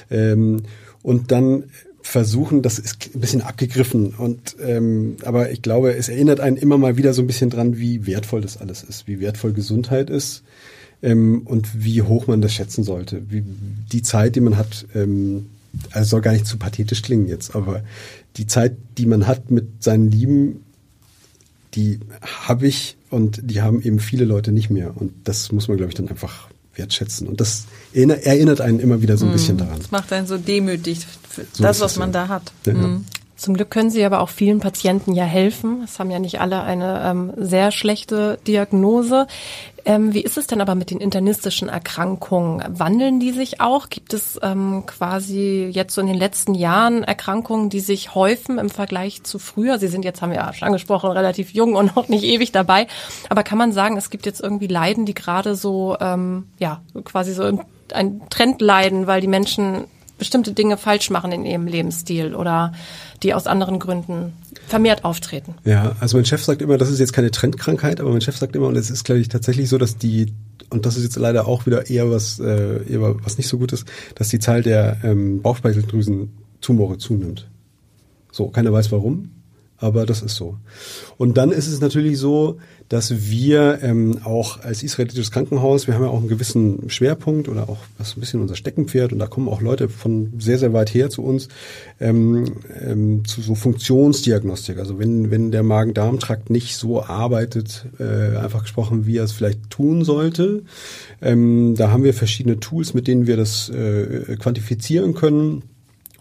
Ja? 0.10 0.18
Ähm, 0.18 0.64
und 1.04 1.32
dann 1.32 1.66
versuchen, 2.02 2.62
das 2.62 2.78
ist 2.78 2.98
ein 3.16 3.20
bisschen 3.20 3.42
abgegriffen 3.42 4.14
und 4.14 4.56
ähm, 4.64 5.18
aber 5.26 5.52
ich 5.52 5.64
glaube, 5.64 5.96
es 5.96 6.08
erinnert 6.08 6.40
einen 6.40 6.56
immer 6.56 6.78
mal 6.78 6.98
wieder 6.98 7.14
so 7.14 7.24
ein 7.24 7.28
bisschen 7.28 7.50
dran, 7.50 7.80
wie 7.80 8.06
wertvoll 8.06 8.42
das 8.42 8.58
alles 8.58 8.84
ist, 8.84 9.08
wie 9.08 9.20
wertvoll 9.20 9.54
Gesundheit 9.54 10.12
ist 10.12 10.44
ähm, 11.02 11.42
und 11.46 11.84
wie 11.84 12.04
hoch 12.04 12.28
man 12.28 12.42
das 12.42 12.54
schätzen 12.54 12.84
sollte. 12.84 13.24
Wie 13.30 13.44
die 13.92 14.04
Zeit, 14.04 14.36
die 14.36 14.42
man 14.42 14.56
hat, 14.56 14.86
ähm, 14.94 15.48
also 15.92 16.12
soll 16.12 16.22
gar 16.22 16.34
nicht 16.34 16.46
zu 16.46 16.58
pathetisch 16.58 17.02
klingen 17.02 17.28
jetzt, 17.28 17.56
aber 17.56 17.84
die 18.38 18.46
Zeit, 18.46 18.74
die 18.98 19.08
man 19.08 19.26
hat 19.26 19.50
mit 19.50 19.84
seinen 19.84 20.12
Lieben, 20.12 20.64
die 21.74 22.00
habe 22.22 22.68
ich 22.68 22.98
und 23.10 23.40
die 23.50 23.62
haben 23.62 23.82
eben 23.82 24.00
viele 24.00 24.26
Leute 24.26 24.52
nicht 24.52 24.70
mehr. 24.70 24.96
Und 24.96 25.12
das 25.24 25.52
muss 25.52 25.68
man, 25.68 25.78
glaube 25.78 25.90
ich, 25.90 25.96
dann 25.96 26.08
einfach 26.08 26.50
wertschätzen. 26.78 27.28
Und 27.28 27.40
das 27.42 27.64
erinner- 27.94 28.18
erinnert 28.24 28.62
einen 28.62 28.80
immer 28.80 29.02
wieder 29.02 29.18
so 29.18 29.26
ein 29.26 29.32
bisschen 29.32 29.58
daran. 29.58 29.80
Das 29.80 29.92
macht 29.92 30.12
einen 30.14 30.28
so 30.28 30.38
demütig 30.38 31.06
für 31.30 31.46
So 31.54 31.64
das, 31.64 31.80
was 31.82 31.98
man 31.98 32.10
ja. 32.10 32.14
da 32.24 32.28
hat. 32.28 32.52
Ja. 32.66 32.74
Mhm. 32.74 33.06
Zum 33.36 33.54
Glück 33.54 33.70
können 33.70 33.90
Sie 33.90 34.04
aber 34.06 34.22
auch 34.22 34.30
vielen 34.30 34.60
Patienten 34.60 35.14
ja 35.14 35.26
helfen. 35.26 35.82
Es 35.84 36.00
haben 36.00 36.10
ja 36.10 36.20
nicht 36.20 36.40
alle 36.40 36.62
eine 36.64 37.02
ähm, 37.04 37.34
sehr 37.36 37.72
schlechte 37.72 38.40
Diagnose. 38.48 39.28
Ähm, 39.84 40.14
wie 40.14 40.22
ist 40.22 40.38
es 40.38 40.48
denn 40.48 40.62
aber 40.62 40.74
mit 40.74 40.90
den 40.90 41.00
internistischen 41.00 41.70
Erkrankungen? 41.70 42.64
Wandeln 42.80 43.20
die 43.20 43.32
sich 43.32 43.62
auch? 43.62 43.90
Gibt 43.90 44.14
es 44.14 44.40
ähm, 44.42 44.84
quasi 44.88 45.70
jetzt 45.72 45.94
so 45.94 46.02
in 46.02 46.08
den 46.08 46.18
letzten 46.18 46.56
Jahren 46.56 47.04
Erkrankungen, 47.04 47.70
die 47.70 47.82
sich 47.82 48.16
häufen 48.16 48.58
im 48.58 48.70
Vergleich 48.70 49.24
zu 49.24 49.38
früher? 49.38 49.80
Sie 49.80 49.90
sind 49.90 50.06
jetzt, 50.06 50.22
haben 50.22 50.32
wir 50.32 50.38
ja 50.38 50.54
schon 50.54 50.68
angesprochen, 50.68 51.12
relativ 51.12 51.54
jung 51.54 51.76
und 51.76 51.96
noch 51.96 52.08
nicht 52.08 52.24
ewig 52.24 52.52
dabei. 52.52 52.88
Aber 53.30 53.44
kann 53.44 53.58
man 53.58 53.74
sagen, 53.74 53.98
es 53.98 54.10
gibt 54.10 54.26
jetzt 54.26 54.42
irgendwie 54.42 54.68
Leiden, 54.68 55.06
die 55.06 55.14
gerade 55.14 55.56
so, 55.56 55.98
ähm, 56.00 56.48
ja, 56.58 56.82
quasi 57.04 57.34
so 57.34 57.44
ein 57.94 58.22
Trend 58.30 58.62
leiden, 58.62 59.06
weil 59.06 59.22
die 59.22 59.28
Menschen 59.28 59.86
bestimmte 60.18 60.54
Dinge 60.54 60.78
falsch 60.78 61.10
machen 61.10 61.32
in 61.32 61.46
ihrem 61.46 61.68
Lebensstil 61.68 62.36
oder 62.36 62.74
die 63.24 63.34
aus 63.34 63.48
anderen 63.48 63.80
Gründen 63.80 64.34
vermehrt 64.68 65.04
auftreten. 65.06 65.56
Ja, 65.64 65.96
also 66.00 66.18
mein 66.18 66.26
Chef 66.26 66.44
sagt 66.44 66.62
immer, 66.62 66.78
das 66.78 66.90
ist 66.90 67.00
jetzt 67.00 67.14
keine 67.14 67.32
Trendkrankheit, 67.32 68.00
aber 68.00 68.12
mein 68.12 68.22
Chef 68.22 68.38
sagt 68.38 68.56
immer, 68.56 68.68
und 68.68 68.76
es 68.76 68.90
ist, 68.90 69.04
glaube 69.04 69.22
ich, 69.22 69.30
tatsächlich 69.30 69.70
so, 69.70 69.78
dass 69.78 69.98
die, 69.98 70.34
und 70.70 70.86
das 70.86 70.98
ist 70.98 71.04
jetzt 71.04 71.16
leider 71.16 71.48
auch 71.48 71.66
wieder 71.66 71.90
eher 71.90 72.10
was, 72.12 72.40
äh, 72.40 72.84
eher 72.92 73.24
was 73.24 73.38
nicht 73.38 73.48
so 73.48 73.58
gut 73.58 73.74
ist, 73.74 73.86
dass 74.16 74.30
die 74.30 74.40
Zahl 74.40 74.64
der 74.64 74.98
ähm, 75.04 75.42
Bauchspeicheldrüsen-Tumore 75.42 76.98
zunimmt. 76.98 77.48
So, 78.32 78.50
keiner 78.50 78.74
weiß 78.74 78.92
warum, 78.92 79.32
aber 79.78 80.06
das 80.06 80.22
ist 80.22 80.36
so. 80.36 80.58
Und 81.18 81.38
dann 81.38 81.52
ist 81.52 81.68
es 81.68 81.80
natürlich 81.80 82.18
so, 82.18 82.58
dass 82.90 83.30
wir 83.30 83.80
ähm, 83.82 84.20
auch 84.24 84.62
als 84.62 84.84
israelitisches 84.84 85.32
Krankenhaus, 85.32 85.88
wir 85.88 85.96
haben 85.96 86.04
ja 86.04 86.10
auch 86.10 86.20
einen 86.20 86.28
gewissen 86.28 86.90
Schwerpunkt 86.90 87.50
oder 87.50 87.68
auch 87.68 87.80
was 87.98 88.16
ein 88.16 88.20
bisschen 88.20 88.42
unser 88.42 88.56
Steckenpferd 88.56 89.12
und 89.12 89.20
da 89.20 89.28
kommen 89.28 89.50
auch 89.50 89.62
Leute 89.62 89.90
von 89.90 90.34
sehr, 90.38 90.60
sehr 90.60 90.72
weit 90.74 90.94
her 90.94 91.10
zu 91.10 91.24
uns 91.24 91.48
ähm, 92.00 92.46
ähm, 92.80 93.26
zu 93.26 93.42
so 93.42 93.56
Funktionsdiagnostik. 93.56 94.78
Also 94.78 95.00
wenn, 95.00 95.32
wenn 95.32 95.52
der 95.52 95.64
Magen-Darm-Trakt 95.64 96.52
nicht 96.52 96.76
so 96.76 97.04
arbeitet, 97.04 97.88
äh, 98.00 98.38
einfach 98.38 98.62
gesprochen, 98.62 99.08
wie 99.08 99.18
er 99.18 99.24
es 99.24 99.32
vielleicht 99.32 99.70
tun 99.72 100.04
sollte, 100.04 100.64
ähm, 101.22 101.74
da 101.76 101.90
haben 101.90 102.04
wir 102.04 102.14
verschiedene 102.14 102.60
Tools, 102.60 102.94
mit 102.94 103.08
denen 103.08 103.26
wir 103.26 103.38
das 103.38 103.70
äh, 103.70 104.36
quantifizieren 104.38 105.16
können 105.16 105.64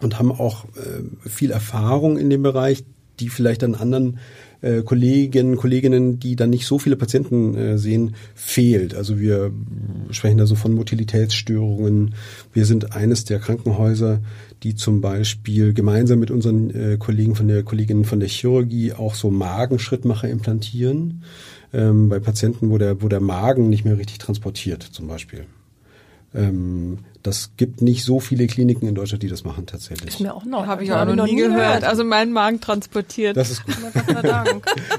und 0.01 0.17
haben 0.17 0.31
auch 0.31 0.65
äh, 0.75 1.29
viel 1.29 1.51
Erfahrung 1.51 2.17
in 2.17 2.31
dem 2.31 2.41
Bereich, 2.41 2.83
die 3.19 3.29
vielleicht 3.29 3.63
an 3.63 3.75
anderen 3.75 4.19
äh, 4.65 4.81
Kolleginnen, 4.81 5.57
Kolleginnen, 5.57 6.19
die 6.19 6.35
dann 6.35 6.49
nicht 6.49 6.65
so 6.65 6.79
viele 6.79 6.95
Patienten 6.95 7.55
äh, 7.55 7.77
sehen, 7.77 8.15
fehlt. 8.33 8.95
Also 8.95 9.19
wir 9.19 9.51
sprechen 10.09 10.39
da 10.39 10.47
so 10.47 10.55
von 10.55 10.73
Motilitätsstörungen. 10.73 12.15
Wir 12.51 12.65
sind 12.65 12.95
eines 12.95 13.25
der 13.25 13.39
Krankenhäuser, 13.39 14.21
die 14.63 14.73
zum 14.73 15.01
Beispiel 15.01 15.73
gemeinsam 15.73 16.19
mit 16.19 16.31
unseren 16.31 16.71
äh, 16.71 16.97
Kollegen 16.97 17.35
von 17.35 17.47
der 17.47 17.61
Kolleginnen 17.61 18.05
von 18.05 18.19
der 18.19 18.29
Chirurgie 18.29 18.93
auch 18.93 19.13
so 19.13 19.29
Magenschrittmacher 19.29 20.29
implantieren 20.29 21.23
ähm, 21.71 22.09
bei 22.09 22.19
Patienten, 22.19 22.71
wo 22.71 22.79
der 22.79 23.03
wo 23.03 23.07
der 23.07 23.19
Magen 23.19 23.69
nicht 23.69 23.85
mehr 23.85 23.99
richtig 23.99 24.17
transportiert, 24.17 24.81
zum 24.81 25.07
Beispiel. 25.07 25.45
Ähm, 26.33 26.99
das 27.25 27.51
gibt 27.57 27.81
nicht 27.81 28.03
so 28.03 28.19
viele 28.19 28.47
Kliniken 28.47 28.87
in 28.87 28.95
Deutschland, 28.95 29.23
die 29.23 29.27
das 29.29 29.43
machen 29.43 29.65
tatsächlich. 29.65 30.09
Ist 30.09 30.19
mir 30.21 30.33
auch 30.33 30.45
neu. 30.45 30.65
Habe 30.65 30.83
ich 30.83 30.91
auch 30.91 31.05
noch 31.05 31.25
nie 31.25 31.35
gehört. 31.35 31.83
Also 31.83 32.03
mein 32.03 32.31
Magen 32.31 32.61
transportiert. 32.61 33.35
Das 33.37 33.49
ist 33.51 33.65
gut. 33.65 33.75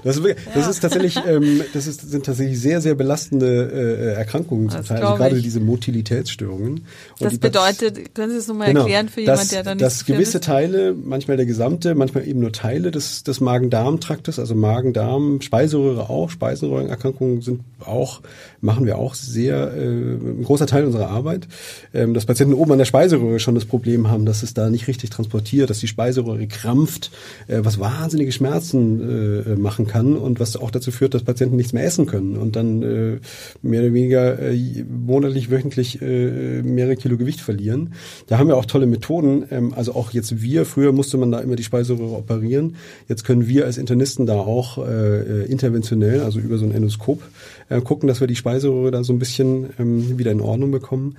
Das 0.05 0.17
ist, 0.17 0.23
wirklich- 0.23 0.45
das 0.55 0.69
ist 0.69 0.81
tatsächlich, 0.81 1.17
ähm, 1.27 1.63
das 1.73 1.87
ist, 1.87 2.09
sind 2.11 2.27
tatsächlich 2.27 2.61
sehr, 2.61 2.81
sehr 2.81 2.95
belastende 2.95 3.71
äh, 4.15 4.15
Erkrankungen 4.15 4.69
zum 4.71 4.79
Das 4.81 4.89
Teil. 4.89 5.03
Also 5.03 5.17
gerade 5.17 5.37
ich. 5.37 5.43
diese 5.43 5.61
Motilitätsstörungen. 5.61 6.73
Und 6.75 6.85
das 7.21 7.39
bedeutet, 7.39 8.15
können 8.15 8.31
Sie 8.33 8.39
es 8.39 8.47
nochmal 8.49 8.69
Genau, 8.69 8.81
erklären 8.81 9.09
für 9.09 9.23
dass, 9.25 9.41
jemand, 9.41 9.53
der 9.53 9.63
da 9.63 9.75
nicht 9.75 9.85
dass 9.85 9.99
so 10.01 10.05
gewisse 10.07 10.35
wisst? 10.35 10.45
Teile, 10.45 10.95
manchmal 10.95 11.37
der 11.37 11.47
gesamte, 11.47 11.95
manchmal 11.95 12.27
eben 12.27 12.41
nur 12.41 12.53
Teile 12.53 12.91
des, 12.91 13.23
des 13.25 13.41
Magen-Darm-Traktes, 13.41 14.39
also 14.39 14.55
Magen-Darm, 14.55 15.41
Speiseröhre 15.41 16.09
auch, 16.11 16.31
Speiseröhrenerkrankungen 16.31 17.43
sind 17.43 17.61
auch, 17.85 18.21
machen 18.61 18.87
wir 18.87 18.99
auch 18.99 19.15
sehr, 19.15 19.73
äh, 19.75 19.87
ein 19.87 20.43
großer 20.45 20.67
Teil 20.67 20.85
unserer 20.85 21.09
Arbeit, 21.09 21.49
ähm, 21.95 22.15
dass 22.17 22.27
Patienten 22.27 22.55
oben 22.55 22.73
an 22.73 22.79
der 22.79 22.87
Speiseröhre 22.87 23.39
schon 23.39 23.55
das 23.55 23.67
Problem 23.67 24.09
haben, 24.09 24.27
dass 24.27 24.43
es 24.43 24.55
da 24.55 24.71
nicht 24.71 24.89
richtig 24.89 25.11
transportiert, 25.11 25.71
dass 25.71 25.79
die 25.81 25.87
Speiseröhre 25.87 26.47
krampft, 26.47 27.11
äh, 27.47 27.61
was 27.63 27.79
wahnsinnige 27.79 28.33
Schmerzen 28.33 29.45
äh, 29.47 29.57
machen 29.57 29.87
kann 29.87 30.17
und 30.17 30.41
was 30.41 30.57
auch 30.57 30.71
dazu 30.71 30.91
führt, 30.91 31.15
dass 31.15 31.23
Patienten 31.23 31.57
nichts 31.57 31.73
mehr 31.73 31.85
essen 31.85 32.07
können 32.07 32.37
und 32.37 32.57
dann 32.57 32.83
äh, 32.83 33.19
mehr 33.63 33.83
oder 33.83 33.93
weniger 33.93 34.39
äh, 34.39 34.85
monatlich, 34.89 35.51
wöchentlich 35.51 36.01
äh, 36.01 36.63
mehrere 36.63 36.97
Kilo 36.97 37.17
Gewicht 37.17 37.41
verlieren. 37.41 37.93
Da 38.27 38.39
haben 38.39 38.49
wir 38.49 38.57
auch 38.57 38.65
tolle 38.65 38.87
Methoden. 38.87 39.45
Ähm, 39.51 39.75
also 39.75 39.95
auch 39.95 40.13
jetzt 40.13 40.41
wir, 40.41 40.65
früher 40.65 40.93
musste 40.93 41.19
man 41.19 41.31
da 41.31 41.41
immer 41.41 41.57
die 41.57 41.65
Speiseröhre 41.65 42.17
operieren. 42.17 42.77
Jetzt 43.09 43.25
können 43.25 43.47
wir 43.47 43.67
als 43.67 43.77
Internisten 43.77 44.27
da 44.27 44.35
auch 44.35 44.79
äh, 44.79 45.43
äh, 45.43 45.45
interventionell, 45.51 46.21
also 46.21 46.39
über 46.39 46.57
so 46.57 46.65
ein 46.65 46.73
Endoskop, 46.73 47.23
äh, 47.69 47.81
gucken, 47.81 48.07
dass 48.07 48.21
wir 48.21 48.27
die 48.27 48.37
Speiseröhre 48.37 48.91
da 48.91 49.05
so 49.05 49.13
ein 49.13 49.19
bisschen 49.19 49.71
ähm, 49.79 50.19
wieder 50.19 50.33
in 50.33 50.41
Ordnung 50.41 50.71
bekommen. 50.71 51.17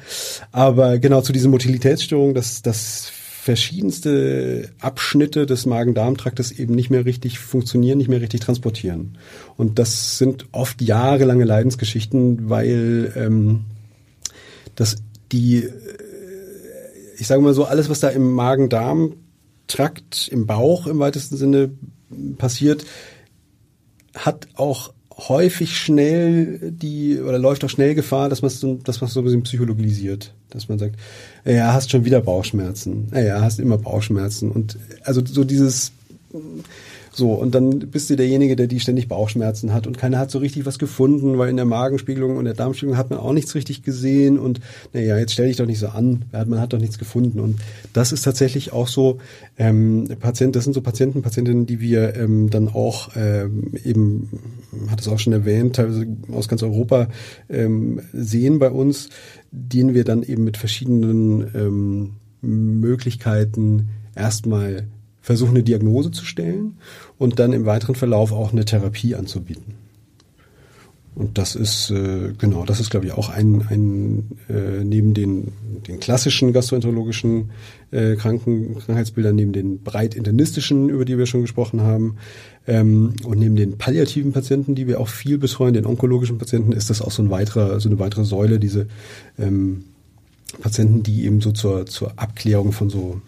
Aber 0.52 1.00
genau 1.00 1.22
zu 1.22 1.34
diesen 1.34 1.52
Motilitätsstörungen, 1.52 2.34
dass 2.34 2.62
das 2.62 3.12
verschiedenste 3.48 4.70
Abschnitte 4.82 5.46
des 5.46 5.66
Magen-Darm-Traktes 5.66 6.52
eben 6.52 6.76
nicht 6.76 6.90
mehr 6.90 7.06
richtig 7.06 7.40
funktionieren, 7.40 7.98
nicht 7.98 8.10
mehr 8.10 8.20
richtig 8.20 8.42
transportieren. 8.42 9.18
Und 9.56 9.80
das 9.80 10.18
sind 10.18 10.48
oft 10.52 10.82
jahrelange 10.82 11.46
Leidensgeschichten, 11.46 12.50
weil 12.50 13.14
ähm, 13.16 13.62
das 14.76 14.98
die, 15.32 15.64
äh, 15.64 15.70
ich 17.18 17.28
sage 17.28 17.42
mal 17.42 17.54
so, 17.54 17.64
alles, 17.64 17.90
was 17.90 18.02
da 18.02 18.10
im 18.10 18.34
Magen-Darm-Trakt, 18.34 20.28
im 20.28 20.46
Bauch 20.46 20.86
im 20.88 21.00
weitesten 21.00 21.38
Sinne 21.38 21.72
passiert, 22.38 22.86
hat 24.14 24.50
auch 24.56 24.94
häufig 25.18 25.78
schnell 25.78 26.60
die 26.72 27.20
oder 27.20 27.40
läuft 27.40 27.64
auch 27.64 27.70
schnell 27.70 27.96
Gefahr, 27.96 28.30
dass 28.30 28.42
man 28.42 28.50
so, 28.50 28.76
dass 28.76 29.02
man 29.02 29.10
so 29.10 29.22
ein 29.22 29.24
bisschen 29.24 29.44
psychologisiert, 29.44 30.34
dass 30.50 30.70
man 30.70 30.78
sagt, 30.78 30.96
ja, 31.46 31.74
hast 31.74 31.90
schon 31.90 32.06
wieder 32.06 32.22
Bauchschmerzen, 32.22 33.08
ja, 33.14 33.42
hast 33.42 33.60
immer 33.60 33.78
Bauchschmerzen. 33.78 34.52
Und 34.52 34.78
also 35.04 35.22
so 35.26 35.44
dieses 35.44 35.92
so, 37.12 37.34
und 37.34 37.56
dann 37.56 37.80
bist 37.80 38.10
du 38.10 38.16
derjenige, 38.16 38.56
der 38.56 38.68
die 38.68 38.80
ständig 38.80 39.08
Bauchschmerzen 39.08 39.74
hat 39.74 39.88
und 39.88 39.98
keiner 39.98 40.20
hat 40.20 40.30
so 40.30 40.40
richtig 40.40 40.66
was 40.66 40.78
gefunden, 40.78 41.38
weil 41.38 41.50
in 41.50 41.56
der 41.56 41.66
Magenspiegelung 41.66 42.38
und 42.38 42.46
der 42.46 42.54
Darmspiegelung 42.54 42.98
hat 42.98 43.10
man 43.10 43.20
auch 43.20 43.34
nichts 43.34 43.56
richtig 43.56 43.82
gesehen 43.82 44.38
und 44.38 44.60
naja, 44.94 45.18
jetzt 45.18 45.32
stell 45.32 45.48
dich 45.48 45.58
doch 45.58 45.66
nicht 45.66 45.80
so 45.80 45.88
an, 45.88 46.26
man 46.32 46.60
hat 46.60 46.74
doch 46.74 46.80
nichts 46.80 46.98
gefunden. 47.00 47.40
Und 47.40 47.60
das 47.94 48.12
ist 48.12 48.24
tatsächlich 48.24 48.74
auch 48.74 48.88
so, 48.88 49.20
ähm, 49.58 50.08
Patient, 50.20 50.56
das 50.56 50.66
sind 50.66 50.74
so 50.74 50.82
Patienten, 50.82 51.22
Patientinnen, 51.22 51.66
die 51.66 51.80
wir 51.80 52.16
ähm, 52.16 52.50
dann 52.50 52.68
auch 52.68 53.10
ähm, 53.16 53.72
eben, 53.84 54.30
hat 54.90 55.00
es 55.00 55.08
auch 55.08 55.20
schon 55.20 55.34
erwähnt, 55.34 55.78
teilweise 55.78 56.08
aus 56.32 56.48
ganz 56.48 56.62
Europa 56.62 57.08
ähm, 57.50 58.02
sehen 58.14 58.60
bei 58.60 58.70
uns, 58.70 59.10
denen 59.52 59.94
wir 59.94 60.04
dann 60.04 60.24
eben 60.24 60.44
mit 60.44 60.58
verschiedenen 60.58 61.48
ähm, 61.56 62.12
Möglichkeiten 62.42 63.90
erstmal 64.14 64.88
versuchen, 65.28 65.50
eine 65.50 65.64
Diagnose 65.64 66.10
zu 66.10 66.24
stellen 66.24 66.78
und 67.18 67.38
dann 67.38 67.52
im 67.52 67.66
weiteren 67.66 67.96
Verlauf 67.96 68.32
auch 68.32 68.54
eine 68.54 68.64
Therapie 68.64 69.14
anzubieten. 69.14 69.74
Und 71.16 71.38
das 71.38 71.56
ist, 71.56 71.90
äh, 71.90 72.32
genau, 72.38 72.64
das 72.64 72.80
ist, 72.80 72.92
glaube 72.92 73.08
ich, 73.08 73.12
auch 73.12 73.28
ein, 73.28 73.62
ein 73.70 74.38
äh, 74.48 74.86
neben 74.86 75.14
den, 75.14 75.52
den 75.86 76.00
klassischen 76.00 76.54
gastroenterologischen 76.54 77.50
äh, 77.92 78.16
Kranken, 78.16 78.78
Krankheitsbildern, 78.80 79.36
neben 79.36 79.52
den 79.52 79.84
breit 79.84 80.16
internistischen, 80.16 80.88
über 80.88 81.04
die 81.04 81.18
wir 81.18 81.26
schon 81.26 81.42
gesprochen 81.42 81.82
haben, 81.82 82.16
ähm, 82.66 83.14
und 83.26 83.40
neben 83.40 83.58
den 83.58 83.78
palliativen 83.78 84.32
Patienten, 84.32 84.76
die 84.76 84.88
wir 84.88 85.02
auch 85.02 85.10
viel 85.10 85.38
betreuen, 85.38 85.74
den 85.74 85.86
onkologischen 85.86 86.38
Patienten, 86.38 86.72
ist 86.72 86.90
das 86.90 87.02
auch 87.02 87.12
so 87.12 87.22
ein 87.22 87.32
weiterer, 87.32 87.82
so 87.82 87.90
eine 87.90 88.00
weitere 88.00 88.24
Säule, 88.24 88.60
diese 88.60 88.88
ähm, 89.38 89.84
Patienten, 90.62 91.04
die 91.04 91.26
eben 91.26 91.42
so 91.42 91.52
zur, 91.52 91.86
zur 91.86 92.14
Abklärung 92.16 92.72
von 92.72 92.90
so 92.90 93.20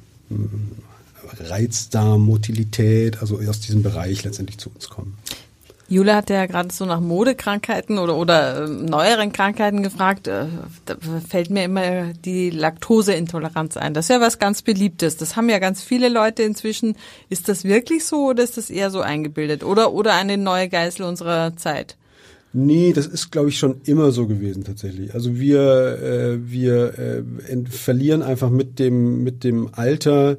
hm, 1.40 1.46
Reizdarm, 1.48 2.22
Motilität, 2.22 3.20
also 3.22 3.40
aus 3.48 3.60
diesem 3.60 3.84
Bereich 3.84 4.24
letztendlich 4.24 4.58
zu 4.58 4.70
uns 4.70 4.90
kommen. 4.90 5.18
Jule 5.90 6.16
hat 6.16 6.30
ja 6.30 6.46
gerade 6.46 6.72
so 6.72 6.86
nach 6.86 7.00
Modekrankheiten 7.00 7.98
oder, 7.98 8.16
oder 8.16 8.66
äh, 8.66 8.68
neueren 8.68 9.34
Krankheiten 9.34 9.82
gefragt. 9.82 10.28
Äh, 10.28 10.46
da 10.86 10.96
fällt 11.28 11.50
mir 11.50 11.64
immer 11.64 12.14
die 12.14 12.52
Laktoseintoleranz 12.52 13.76
ein. 13.76 13.96
Das 13.96 14.06
ist 14.06 14.10
ja 14.10 14.22
was 14.22 14.38
ganz 14.38 14.62
Beliebtes. 14.62 15.18
Das 15.18 15.36
haben 15.36 15.50
ja 15.50 15.58
ganz 15.58 15.82
viele 15.82 16.10
Leute 16.10 16.44
inzwischen. 16.44 16.96
Ist 17.30 17.50
das 17.50 17.64
wirklich 17.64 18.06
so 18.06 18.30
oder 18.30 18.44
ist 18.44 18.58
das 18.58 18.70
eher 18.70 18.92
so 18.92 19.02
eingebildet? 19.02 19.64
Oder, 19.64 19.92
oder 19.92 20.14
eine 20.14 20.38
neue 20.38 20.70
Geißel 20.70 21.04
unserer 21.04 21.58
Zeit? 21.58 21.98
Nee, 22.54 22.94
das 22.94 23.08
ist, 23.08 23.32
glaube 23.32 23.50
ich, 23.50 23.58
schon 23.58 23.82
immer 23.86 24.12
so 24.12 24.28
gewesen 24.28 24.64
tatsächlich. 24.64 25.16
Also 25.16 25.40
wir, 25.40 25.60
äh, 26.02 26.52
wir 26.52 27.00
äh, 27.00 27.24
verlieren 27.70 28.22
einfach 28.22 28.52
mit 28.52 28.78
dem, 28.78 29.24
mit 29.24 29.44
dem 29.44 29.70
Alter 29.72 30.38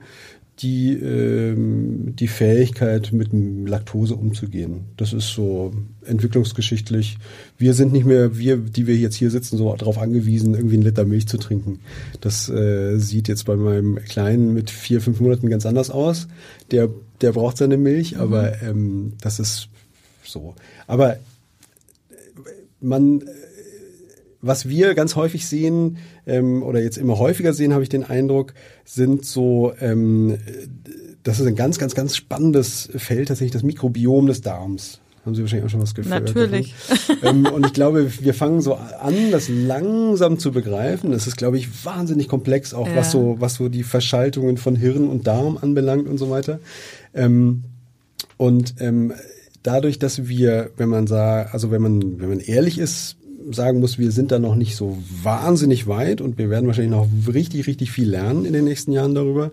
die, 0.62 0.92
ähm, 0.92 2.14
die 2.16 2.28
Fähigkeit, 2.28 3.12
mit 3.12 3.30
Laktose 3.32 4.14
umzugehen. 4.14 4.86
Das 4.96 5.12
ist 5.12 5.28
so 5.28 5.72
entwicklungsgeschichtlich. 6.04 7.16
Wir 7.56 7.72
sind 7.72 7.92
nicht 7.92 8.04
mehr, 8.04 8.36
wir, 8.36 8.58
die 8.58 8.86
wir 8.86 8.96
jetzt 8.96 9.16
hier 9.16 9.30
sitzen, 9.30 9.56
so 9.56 9.74
darauf 9.74 9.98
angewiesen, 9.98 10.54
irgendwie 10.54 10.74
einen 10.74 10.84
Liter 10.84 11.06
Milch 11.06 11.28
zu 11.28 11.38
trinken. 11.38 11.80
Das 12.20 12.48
äh, 12.48 12.98
sieht 12.98 13.28
jetzt 13.28 13.46
bei 13.46 13.56
meinem 13.56 13.96
Kleinen 13.96 14.52
mit 14.52 14.70
vier, 14.70 15.00
fünf 15.00 15.20
Monaten 15.20 15.48
ganz 15.48 15.64
anders 15.64 15.90
aus. 15.90 16.28
Der, 16.70 16.90
der 17.22 17.32
braucht 17.32 17.56
seine 17.56 17.78
Milch, 17.78 18.14
mhm. 18.14 18.20
aber 18.20 18.62
ähm, 18.62 19.14
das 19.20 19.40
ist 19.40 19.68
so. 20.22 20.54
Aber 20.86 21.16
man 22.80 23.22
was 24.42 24.68
wir 24.68 24.94
ganz 24.94 25.16
häufig 25.16 25.46
sehen 25.46 25.98
ähm, 26.26 26.62
oder 26.62 26.82
jetzt 26.82 26.98
immer 26.98 27.18
häufiger 27.18 27.52
sehen, 27.52 27.72
habe 27.72 27.82
ich 27.82 27.88
den 27.88 28.04
Eindruck, 28.04 28.54
sind 28.84 29.24
so, 29.24 29.72
ähm, 29.80 30.38
das 31.22 31.40
ist 31.40 31.46
ein 31.46 31.56
ganz, 31.56 31.78
ganz, 31.78 31.94
ganz 31.94 32.16
spannendes 32.16 32.88
Feld 32.96 33.28
tatsächlich, 33.28 33.52
das 33.52 33.62
Mikrobiom 33.62 34.26
des 34.26 34.40
Darms. 34.40 35.00
Haben 35.26 35.34
Sie 35.34 35.42
wahrscheinlich 35.42 35.66
auch 35.66 35.70
schon 35.70 35.82
was 35.82 35.94
gehört. 35.94 36.24
Natürlich. 36.24 36.74
ähm, 37.22 37.44
und 37.44 37.66
ich 37.66 37.74
glaube, 37.74 38.10
wir 38.20 38.32
fangen 38.32 38.62
so 38.62 38.74
an, 38.74 39.30
das 39.30 39.50
langsam 39.50 40.38
zu 40.38 40.50
begreifen. 40.50 41.10
Das 41.10 41.26
ist, 41.26 41.36
glaube 41.36 41.58
ich, 41.58 41.84
wahnsinnig 41.84 42.26
komplex, 42.26 42.72
auch 42.72 42.88
ja. 42.88 42.96
was 42.96 43.10
so, 43.10 43.36
was 43.38 43.56
so 43.56 43.68
die 43.68 43.82
Verschaltungen 43.82 44.56
von 44.56 44.76
Hirn 44.76 45.06
und 45.08 45.26
Darm 45.26 45.58
anbelangt 45.60 46.08
und 46.08 46.16
so 46.16 46.30
weiter. 46.30 46.58
Ähm, 47.12 47.64
und 48.38 48.76
ähm, 48.78 49.12
dadurch, 49.62 49.98
dass 49.98 50.26
wir, 50.26 50.70
wenn 50.78 50.88
man 50.88 51.06
sagt, 51.06 51.52
also 51.52 51.70
wenn 51.70 51.82
man, 51.82 52.20
wenn 52.20 52.30
man 52.30 52.40
ehrlich 52.40 52.78
ist, 52.78 53.16
sagen 53.50 53.80
muss, 53.80 53.98
wir 53.98 54.10
sind 54.10 54.32
da 54.32 54.38
noch 54.38 54.54
nicht 54.54 54.76
so 54.76 54.98
wahnsinnig 55.22 55.86
weit 55.86 56.20
und 56.20 56.38
wir 56.38 56.50
werden 56.50 56.66
wahrscheinlich 56.66 56.92
noch 56.92 57.08
richtig, 57.32 57.66
richtig 57.66 57.90
viel 57.90 58.08
lernen 58.08 58.44
in 58.44 58.52
den 58.52 58.64
nächsten 58.64 58.92
Jahren 58.92 59.14
darüber. 59.14 59.50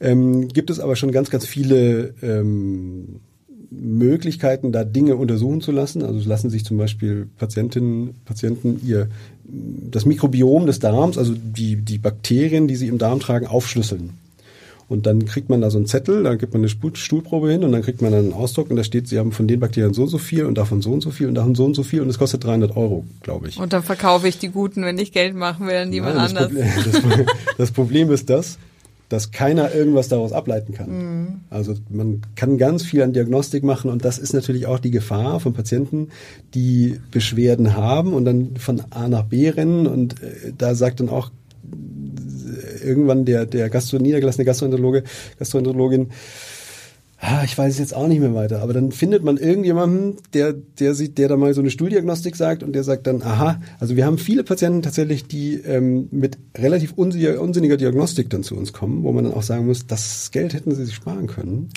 Ähm, 0.00 0.48
gibt 0.48 0.70
es 0.70 0.80
aber 0.80 0.96
schon 0.96 1.12
ganz, 1.12 1.30
ganz 1.30 1.46
viele 1.46 2.14
ähm, 2.22 3.20
Möglichkeiten, 3.70 4.72
da 4.72 4.84
Dinge 4.84 5.16
untersuchen 5.16 5.60
zu 5.60 5.72
lassen. 5.72 6.02
Also 6.02 6.28
lassen 6.28 6.50
sich 6.50 6.64
zum 6.64 6.76
Beispiel 6.76 7.28
Patientinnen, 7.38 8.14
Patienten 8.24 8.80
ihr 8.84 9.08
das 9.44 10.06
Mikrobiom 10.06 10.66
des 10.66 10.78
Darms, 10.78 11.18
also 11.18 11.34
die, 11.34 11.76
die 11.76 11.98
Bakterien, 11.98 12.68
die 12.68 12.76
sie 12.76 12.88
im 12.88 12.98
Darm 12.98 13.20
tragen, 13.20 13.46
aufschlüsseln. 13.46 14.10
Und 14.88 15.06
dann 15.06 15.24
kriegt 15.24 15.48
man 15.48 15.60
da 15.60 15.70
so 15.70 15.78
einen 15.78 15.86
Zettel, 15.86 16.22
da 16.22 16.34
gibt 16.34 16.52
man 16.52 16.62
eine 16.62 16.68
Stuhlprobe 16.68 17.50
hin 17.50 17.64
und 17.64 17.72
dann 17.72 17.82
kriegt 17.82 18.02
man 18.02 18.12
dann 18.12 18.24
einen 18.24 18.32
Ausdruck 18.32 18.70
und 18.70 18.76
da 18.76 18.84
steht, 18.84 19.08
sie 19.08 19.18
haben 19.18 19.32
von 19.32 19.48
den 19.48 19.60
Bakterien 19.60 19.94
so 19.94 20.02
und 20.02 20.08
so 20.08 20.18
viel 20.18 20.44
und 20.44 20.58
davon 20.58 20.82
so 20.82 20.92
und 20.92 21.00
so 21.00 21.10
viel 21.10 21.26
und 21.26 21.34
davon 21.34 21.54
so 21.54 21.64
und 21.64 21.74
so 21.74 21.82
viel 21.82 22.02
und 22.02 22.08
es 22.10 22.18
kostet 22.18 22.44
300 22.44 22.76
Euro, 22.76 23.04
glaube 23.22 23.48
ich. 23.48 23.58
Und 23.58 23.72
dann 23.72 23.82
verkaufe 23.82 24.28
ich 24.28 24.38
die 24.38 24.48
guten, 24.48 24.84
wenn 24.84 24.98
ich 24.98 25.12
Geld 25.12 25.34
machen 25.34 25.66
will, 25.66 25.76
an 25.76 25.92
jemand 25.92 26.16
Nein, 26.16 26.36
anders. 26.36 26.52
Das 26.84 27.00
Problem, 27.00 27.26
das, 27.26 27.56
das 27.56 27.70
Problem 27.72 28.10
ist 28.10 28.30
das, 28.30 28.58
dass 29.08 29.30
keiner 29.30 29.74
irgendwas 29.74 30.08
daraus 30.08 30.32
ableiten 30.32 30.74
kann. 30.74 30.90
Mhm. 30.90 31.26
Also 31.50 31.74
man 31.88 32.22
kann 32.36 32.58
ganz 32.58 32.82
viel 32.82 33.02
an 33.02 33.12
Diagnostik 33.12 33.62
machen 33.62 33.90
und 33.90 34.04
das 34.04 34.18
ist 34.18 34.32
natürlich 34.32 34.66
auch 34.66 34.78
die 34.78 34.90
Gefahr 34.90 35.40
von 35.40 35.52
Patienten, 35.52 36.08
die 36.54 37.00
Beschwerden 37.10 37.76
haben 37.76 38.12
und 38.12 38.24
dann 38.24 38.56
von 38.56 38.82
A 38.90 39.08
nach 39.08 39.24
B 39.24 39.48
rennen 39.48 39.86
und 39.86 40.22
äh, 40.22 40.52
da 40.56 40.74
sagt 40.74 41.00
dann 41.00 41.08
auch 41.08 41.30
irgendwann 42.84 43.24
der, 43.24 43.46
der 43.46 43.70
Gastro, 43.70 43.98
niedergelassene 43.98 44.44
Gastroenterologe, 44.44 45.04
Gastroenterologin, 45.38 46.10
ah, 47.24 47.42
ich 47.44 47.56
weiß 47.56 47.72
es 47.72 47.78
jetzt 47.78 47.94
auch 47.94 48.06
nicht 48.06 48.20
mehr 48.20 48.34
weiter, 48.34 48.60
aber 48.62 48.72
dann 48.72 48.92
findet 48.92 49.24
man 49.24 49.36
irgendjemanden, 49.36 50.16
der, 50.34 50.52
der 50.52 50.94
sieht, 50.94 51.16
der 51.18 51.28
da 51.28 51.36
mal 51.36 51.54
so 51.54 51.60
eine 51.60 51.70
Stuhldiagnostik 51.70 52.36
sagt 52.36 52.62
und 52.62 52.74
der 52.74 52.84
sagt 52.84 53.06
dann, 53.06 53.22
aha, 53.22 53.60
also 53.80 53.96
wir 53.96 54.04
haben 54.04 54.18
viele 54.18 54.44
Patienten 54.44 54.82
tatsächlich, 54.82 55.26
die 55.26 55.54
ähm, 55.54 56.08
mit 56.10 56.38
relativ 56.56 56.92
unsinniger, 56.92 57.76
Diagnostik 57.76 58.30
dann 58.30 58.42
zu 58.42 58.56
uns 58.56 58.72
kommen, 58.72 59.02
wo 59.04 59.12
man 59.12 59.24
dann 59.24 59.34
auch 59.34 59.42
sagen 59.42 59.66
muss, 59.66 59.86
das 59.86 60.30
Geld 60.32 60.52
hätten 60.52 60.74
sie 60.74 60.84
sich 60.84 60.94
sparen 60.94 61.26
können, 61.26 61.70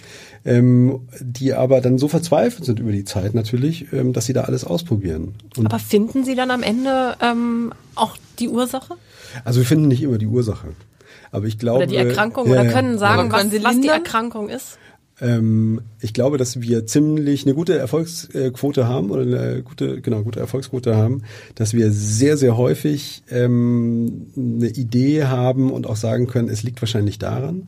ähm, 0.45 1.01
die 1.21 1.53
aber 1.53 1.81
dann 1.81 1.97
so 1.97 2.07
verzweifelt 2.07 2.65
sind 2.65 2.79
über 2.79 2.91
die 2.91 3.05
Zeit 3.05 3.33
natürlich, 3.33 3.91
ähm, 3.93 4.13
dass 4.13 4.25
sie 4.25 4.33
da 4.33 4.41
alles 4.41 4.63
ausprobieren. 4.63 5.35
Und 5.55 5.65
aber 5.67 5.79
finden 5.79 6.25
Sie 6.25 6.35
dann 6.35 6.51
am 6.51 6.63
Ende 6.63 7.15
ähm, 7.21 7.71
auch 7.95 8.17
die 8.39 8.49
Ursache? 8.49 8.95
Also 9.43 9.59
wir 9.59 9.65
finden 9.65 9.87
nicht 9.87 10.03
immer 10.03 10.17
die 10.17 10.27
Ursache. 10.27 10.67
Aber 11.37 11.47
ich 11.47 11.57
glaube. 11.57 11.77
Oder 11.77 11.87
die 11.87 11.95
Erkrankung, 11.95 12.49
oder 12.49 12.65
können 12.65 12.97
sagen, 12.97 13.31
was, 13.31 13.45
was 13.63 13.79
die 13.79 13.87
Erkrankung 13.87 14.49
ist? 14.49 14.77
Ähm, 15.19 15.81
ich 15.99 16.13
glaube, 16.13 16.37
dass 16.37 16.61
wir 16.61 16.85
ziemlich 16.85 17.45
eine 17.45 17.55
gute 17.55 17.77
Erfolgsquote 17.77 18.87
haben 18.87 19.09
oder 19.09 19.21
eine 19.21 19.63
gute, 19.63 20.01
genau, 20.01 20.21
gute 20.23 20.39
Erfolgsquote 20.39 20.95
haben, 20.95 21.23
dass 21.55 21.73
wir 21.73 21.91
sehr, 21.91 22.37
sehr 22.37 22.57
häufig 22.57 23.23
ähm, 23.31 24.27
eine 24.35 24.69
Idee 24.69 25.25
haben 25.25 25.71
und 25.71 25.87
auch 25.87 25.95
sagen 25.95 26.27
können, 26.27 26.49
es 26.49 26.63
liegt 26.63 26.81
wahrscheinlich 26.81 27.17
daran. 27.17 27.67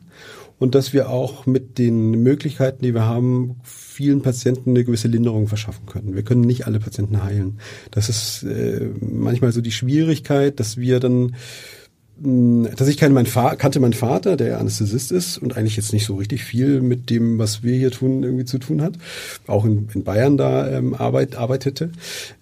Und 0.58 0.74
dass 0.74 0.92
wir 0.92 1.08
auch 1.08 1.46
mit 1.46 1.78
den 1.78 2.10
Möglichkeiten, 2.22 2.84
die 2.84 2.92
wir 2.92 3.06
haben, 3.06 3.56
vielen 3.64 4.20
Patienten 4.20 4.70
eine 4.70 4.84
gewisse 4.84 5.08
Linderung 5.08 5.48
verschaffen 5.48 5.86
können. 5.86 6.14
Wir 6.14 6.22
können 6.22 6.42
nicht 6.42 6.66
alle 6.66 6.78
Patienten 6.78 7.22
heilen. 7.22 7.58
Das 7.90 8.10
ist 8.10 8.42
äh, 8.42 8.90
manchmal 9.00 9.52
so 9.52 9.62
die 9.62 9.72
Schwierigkeit, 9.72 10.60
dass 10.60 10.76
wir 10.76 11.00
dann 11.00 11.34
dass 12.22 12.88
ich 12.88 12.98
kannte, 12.98 13.14
mein 13.14 13.58
kannte 13.58 13.80
meinen 13.80 13.94
Vater, 13.94 14.36
der 14.36 14.60
Anästhesist 14.60 15.10
ist 15.10 15.38
und 15.38 15.56
eigentlich 15.56 15.76
jetzt 15.76 15.92
nicht 15.94 16.04
so 16.04 16.16
richtig 16.16 16.44
viel 16.44 16.82
mit 16.82 17.08
dem, 17.08 17.38
was 17.38 17.62
wir 17.62 17.74
hier 17.74 17.90
tun, 17.90 18.22
irgendwie 18.22 18.44
zu 18.44 18.58
tun 18.58 18.82
hat. 18.82 18.94
Auch 19.46 19.64
in, 19.64 19.88
in 19.94 20.04
Bayern 20.04 20.36
da 20.36 20.70
ähm, 20.70 20.94
arbeit, 20.94 21.36
arbeitete. 21.36 21.90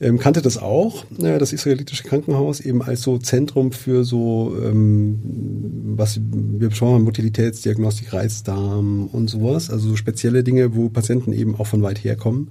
Ähm, 0.01 0.19
kannte 0.19 0.43
das 0.43 0.59
auch, 0.59 1.05
äh, 1.23 1.39
das 1.39 1.53
israelitische 1.53 2.03
Krankenhaus, 2.03 2.59
eben 2.59 2.83
als 2.83 3.03
so 3.03 3.19
Zentrum 3.19 3.71
für 3.71 4.05
so, 4.05 4.57
ähm, 4.61 5.21
was 5.97 6.19
wir 6.21 6.69
besprochen 6.71 6.95
haben, 6.95 7.05
Motilitätsdiagnostik, 7.05 8.13
Reizdarm 8.13 9.07
und 9.07 9.29
sowas. 9.29 9.71
Also 9.71 9.91
so 9.91 9.97
spezielle 9.97 10.43
Dinge, 10.43 10.75
wo 10.75 10.89
Patienten 10.89 11.33
eben 11.33 11.55
auch 11.55 11.69
von 11.69 11.83
weit 11.83 12.03
herkommen. 12.03 12.51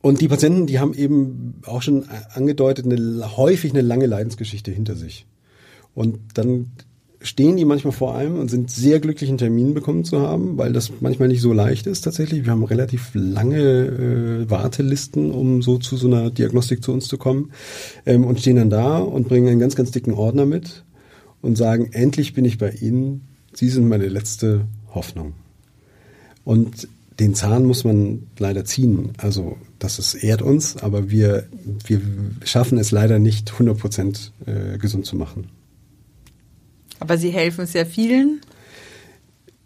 Und 0.00 0.22
die 0.22 0.28
Patienten, 0.28 0.66
die 0.66 0.78
haben 0.78 0.94
eben 0.94 1.60
auch 1.66 1.82
schon 1.82 2.04
angedeutet, 2.32 2.86
eine, 2.86 3.36
häufig 3.36 3.72
eine 3.72 3.82
lange 3.82 4.06
Leidensgeschichte 4.06 4.70
hinter 4.70 4.94
sich. 4.94 5.26
Und 5.96 6.18
dann 6.34 6.66
stehen 7.22 7.56
die 7.56 7.64
manchmal 7.64 7.92
vor 7.92 8.14
allem 8.14 8.38
und 8.38 8.50
sind 8.50 8.70
sehr 8.70 9.00
glücklich, 9.00 9.30
einen 9.30 9.38
Termin 9.38 9.74
bekommen 9.74 10.04
zu 10.04 10.20
haben, 10.20 10.58
weil 10.58 10.72
das 10.72 10.92
manchmal 11.00 11.28
nicht 11.28 11.40
so 11.40 11.52
leicht 11.52 11.86
ist 11.86 12.02
tatsächlich. 12.02 12.44
Wir 12.44 12.52
haben 12.52 12.62
relativ 12.62 13.10
lange 13.14 13.58
äh, 13.58 14.50
Wartelisten, 14.50 15.32
um 15.32 15.62
so 15.62 15.78
zu 15.78 15.96
so 15.96 16.06
einer 16.06 16.30
Diagnostik 16.30 16.84
zu 16.84 16.92
uns 16.92 17.08
zu 17.08 17.18
kommen 17.18 17.50
ähm, 18.04 18.24
und 18.24 18.38
stehen 18.38 18.56
dann 18.56 18.70
da 18.70 18.98
und 18.98 19.26
bringen 19.26 19.48
einen 19.48 19.58
ganz, 19.58 19.74
ganz 19.74 19.90
dicken 19.90 20.12
Ordner 20.12 20.46
mit 20.46 20.84
und 21.40 21.56
sagen, 21.56 21.88
endlich 21.92 22.34
bin 22.34 22.44
ich 22.44 22.58
bei 22.58 22.70
Ihnen, 22.70 23.22
Sie 23.54 23.70
sind 23.70 23.88
meine 23.88 24.08
letzte 24.08 24.66
Hoffnung. 24.94 25.32
Und 26.44 26.88
den 27.18 27.34
Zahn 27.34 27.64
muss 27.64 27.84
man 27.84 28.26
leider 28.38 28.66
ziehen. 28.66 29.12
Also 29.16 29.56
das 29.78 29.98
ist, 29.98 30.14
ehrt 30.14 30.42
uns, 30.42 30.76
aber 30.76 31.10
wir, 31.10 31.46
wir 31.86 32.02
schaffen 32.44 32.76
es 32.76 32.90
leider 32.90 33.18
nicht, 33.18 33.52
100 33.52 33.78
Prozent 33.78 34.32
äh, 34.44 34.76
gesund 34.76 35.06
zu 35.06 35.16
machen. 35.16 35.48
Aber 37.00 37.18
Sie 37.18 37.30
helfen 37.30 37.66
sehr 37.66 37.86
vielen. 37.86 38.40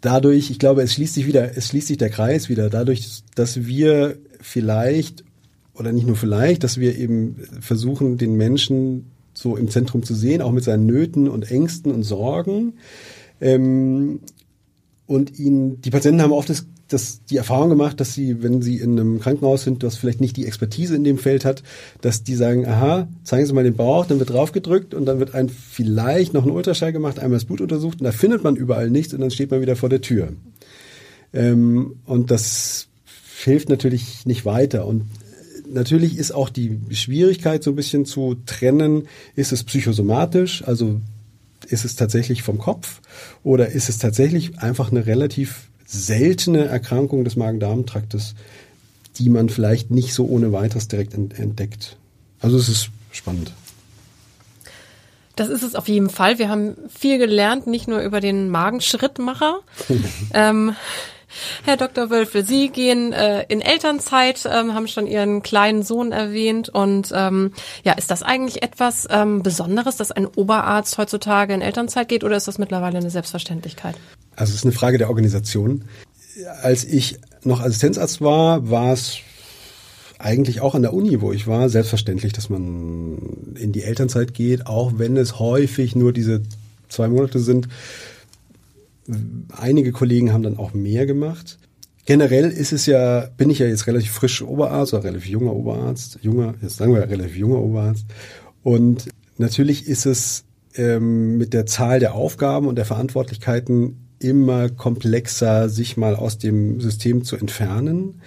Dadurch, 0.01 0.49
ich 0.49 0.59
glaube, 0.59 0.81
es 0.81 0.93
schließt 0.93 1.13
sich 1.13 1.27
wieder, 1.27 1.55
es 1.55 1.67
schließt 1.67 1.87
sich 1.87 1.97
der 1.97 2.09
Kreis 2.09 2.49
wieder. 2.49 2.69
Dadurch, 2.69 3.23
dass 3.35 3.65
wir 3.65 4.17
vielleicht 4.39 5.23
oder 5.73 5.91
nicht 5.91 6.07
nur 6.07 6.15
vielleicht, 6.15 6.63
dass 6.63 6.79
wir 6.79 6.97
eben 6.97 7.35
versuchen, 7.59 8.17
den 8.17 8.35
Menschen 8.35 9.11
so 9.33 9.55
im 9.55 9.69
Zentrum 9.69 10.03
zu 10.03 10.13
sehen, 10.13 10.41
auch 10.41 10.51
mit 10.51 10.63
seinen 10.63 10.85
Nöten 10.85 11.27
und 11.29 11.49
Ängsten 11.49 11.91
und 11.91 12.03
Sorgen. 12.03 12.73
Ähm, 13.39 14.19
und 15.07 15.39
ihn, 15.39 15.81
die 15.81 15.89
Patienten 15.89 16.21
haben 16.21 16.31
oft 16.31 16.49
das 16.49 16.65
das, 16.93 17.23
die 17.25 17.37
Erfahrung 17.37 17.69
gemacht, 17.69 17.99
dass 17.99 18.13
sie, 18.13 18.43
wenn 18.43 18.61
sie 18.61 18.77
in 18.77 18.99
einem 18.99 19.19
Krankenhaus 19.19 19.63
sind, 19.63 19.83
das 19.83 19.97
vielleicht 19.97 20.21
nicht 20.21 20.37
die 20.37 20.45
Expertise 20.45 20.95
in 20.95 21.03
dem 21.03 21.17
Feld 21.17 21.45
hat, 21.45 21.63
dass 22.01 22.23
die 22.23 22.35
sagen, 22.35 22.67
aha, 22.67 23.07
zeigen 23.23 23.45
Sie 23.45 23.53
mal 23.53 23.63
den 23.63 23.75
Bauch, 23.75 24.05
dann 24.05 24.19
wird 24.19 24.29
draufgedrückt 24.29 24.93
und 24.93 25.05
dann 25.05 25.19
wird 25.19 25.33
ein 25.33 25.49
vielleicht 25.49 26.33
noch 26.33 26.45
ein 26.45 26.51
Ultraschall 26.51 26.91
gemacht, 26.91 27.19
einmal 27.19 27.37
das 27.37 27.45
Blut 27.45 27.61
untersucht 27.61 27.99
und 27.99 28.05
da 28.05 28.11
findet 28.11 28.43
man 28.43 28.55
überall 28.55 28.89
nichts 28.89 29.13
und 29.13 29.21
dann 29.21 29.31
steht 29.31 29.51
man 29.51 29.61
wieder 29.61 29.75
vor 29.75 29.89
der 29.89 30.01
Tür. 30.01 30.29
Ähm, 31.33 31.95
und 32.05 32.31
das 32.31 32.87
hilft 33.43 33.69
natürlich 33.69 34.25
nicht 34.25 34.45
weiter 34.45 34.85
und 34.85 35.05
natürlich 35.67 36.17
ist 36.17 36.31
auch 36.31 36.49
die 36.49 36.79
Schwierigkeit 36.91 37.63
so 37.63 37.71
ein 37.71 37.75
bisschen 37.75 38.05
zu 38.05 38.35
trennen, 38.45 39.07
ist 39.35 39.51
es 39.51 39.63
psychosomatisch, 39.63 40.63
also 40.65 40.99
ist 41.67 41.85
es 41.85 41.95
tatsächlich 41.95 42.43
vom 42.43 42.57
Kopf 42.57 43.01
oder 43.43 43.69
ist 43.69 43.87
es 43.87 43.97
tatsächlich 43.97 44.59
einfach 44.59 44.91
eine 44.91 45.05
relativ 45.05 45.70
seltene 45.91 46.65
Erkrankung 46.65 47.23
des 47.25 47.35
Magen-Darm-Traktes, 47.35 48.35
die 49.17 49.29
man 49.29 49.49
vielleicht 49.49 49.91
nicht 49.91 50.13
so 50.13 50.25
ohne 50.25 50.53
weiteres 50.53 50.87
direkt 50.87 51.13
entdeckt. 51.13 51.97
Also 52.39 52.57
es 52.57 52.69
ist 52.69 52.89
spannend. 53.11 53.51
Das 55.35 55.49
ist 55.49 55.63
es 55.63 55.75
auf 55.75 55.87
jeden 55.87 56.09
Fall. 56.09 56.39
Wir 56.39 56.49
haben 56.49 56.75
viel 56.89 57.17
gelernt, 57.17 57.67
nicht 57.67 57.87
nur 57.87 58.01
über 58.01 58.21
den 58.21 58.49
Magenschrittmacher. 58.49 59.59
ähm, 60.33 60.75
Herr 61.63 61.77
Dr. 61.77 62.09
Wölfel, 62.09 62.45
Sie 62.45 62.69
gehen 62.69 63.13
äh, 63.13 63.45
in 63.47 63.61
Elternzeit, 63.61 64.47
ähm, 64.51 64.73
haben 64.73 64.87
schon 64.87 65.07
Ihren 65.07 65.41
kleinen 65.41 65.83
Sohn 65.83 66.11
erwähnt. 66.11 66.69
Und 66.69 67.11
ähm, 67.13 67.53
ja, 67.83 67.93
ist 67.93 68.11
das 68.11 68.23
eigentlich 68.23 68.63
etwas 68.63 69.07
ähm, 69.09 69.41
Besonderes, 69.41 69.97
dass 69.97 70.11
ein 70.11 70.27
Oberarzt 70.27 70.97
heutzutage 70.97 71.53
in 71.53 71.61
Elternzeit 71.61 72.09
geht 72.09 72.23
oder 72.23 72.35
ist 72.35 72.47
das 72.47 72.57
mittlerweile 72.57 72.97
eine 72.97 73.09
Selbstverständlichkeit? 73.09 73.95
Also 74.35 74.51
es 74.51 74.57
ist 74.57 74.65
eine 74.65 74.73
Frage 74.73 74.97
der 74.97 75.09
Organisation. 75.09 75.85
Als 76.61 76.83
ich 76.83 77.19
noch 77.43 77.61
Assistenzarzt 77.61 78.21
war, 78.21 78.69
war 78.69 78.93
es 78.93 79.19
eigentlich 80.19 80.61
auch 80.61 80.75
an 80.75 80.83
der 80.83 80.93
Uni, 80.93 81.21
wo 81.21 81.31
ich 81.31 81.47
war, 81.47 81.69
selbstverständlich, 81.69 82.33
dass 82.33 82.49
man 82.49 83.55
in 83.55 83.71
die 83.71 83.83
Elternzeit 83.83 84.33
geht, 84.33 84.67
auch 84.67 84.93
wenn 84.97 85.17
es 85.17 85.39
häufig 85.39 85.95
nur 85.95 86.13
diese 86.13 86.41
zwei 86.89 87.07
Monate 87.07 87.39
sind. 87.39 87.67
Einige 89.49 89.91
Kollegen 89.91 90.31
haben 90.31 90.43
dann 90.43 90.57
auch 90.57 90.73
mehr 90.73 91.05
gemacht. 91.05 91.57
Generell 92.05 92.49
ist 92.49 92.71
es 92.71 92.85
ja, 92.85 93.27
bin 93.37 93.49
ich 93.49 93.59
ja 93.59 93.67
jetzt 93.67 93.87
relativ 93.87 94.11
frisch 94.11 94.41
Oberarzt 94.41 94.93
oder 94.93 95.03
relativ 95.03 95.27
junger 95.27 95.53
Oberarzt, 95.53 96.19
junger, 96.21 96.55
jetzt 96.61 96.77
sagen 96.77 96.93
wir 96.93 97.01
relativ 97.01 97.35
junger 97.35 97.59
Oberarzt. 97.59 98.05
Und 98.63 99.07
natürlich 99.37 99.87
ist 99.87 100.05
es 100.05 100.43
ähm, 100.75 101.37
mit 101.37 101.53
der 101.53 101.65
Zahl 101.65 101.99
der 101.99 102.15
Aufgaben 102.15 102.67
und 102.67 102.75
der 102.75 102.85
Verantwortlichkeiten 102.85 104.10
immer 104.21 104.69
komplexer, 104.69 105.69
sich 105.69 105.97
mal 105.97 106.15
aus 106.15 106.37
dem 106.37 106.79
System 106.79 107.23
zu 107.23 107.35
entfernen. 107.35 108.21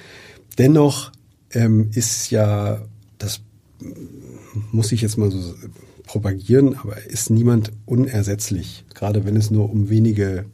Dennoch 0.58 1.12
ähm, 1.52 1.90
ist 1.94 2.30
ja, 2.30 2.82
das 3.18 3.40
muss 4.72 4.92
ich 4.92 5.02
jetzt 5.02 5.16
mal 5.16 5.30
so 5.30 5.54
propagieren, 6.06 6.76
aber 6.76 7.04
ist 7.06 7.30
niemand 7.30 7.72
unersetzlich, 7.86 8.84
gerade 8.94 9.24
wenn 9.24 9.36
es 9.36 9.50
nur 9.50 9.70
um 9.70 9.88
wenige 9.88 10.44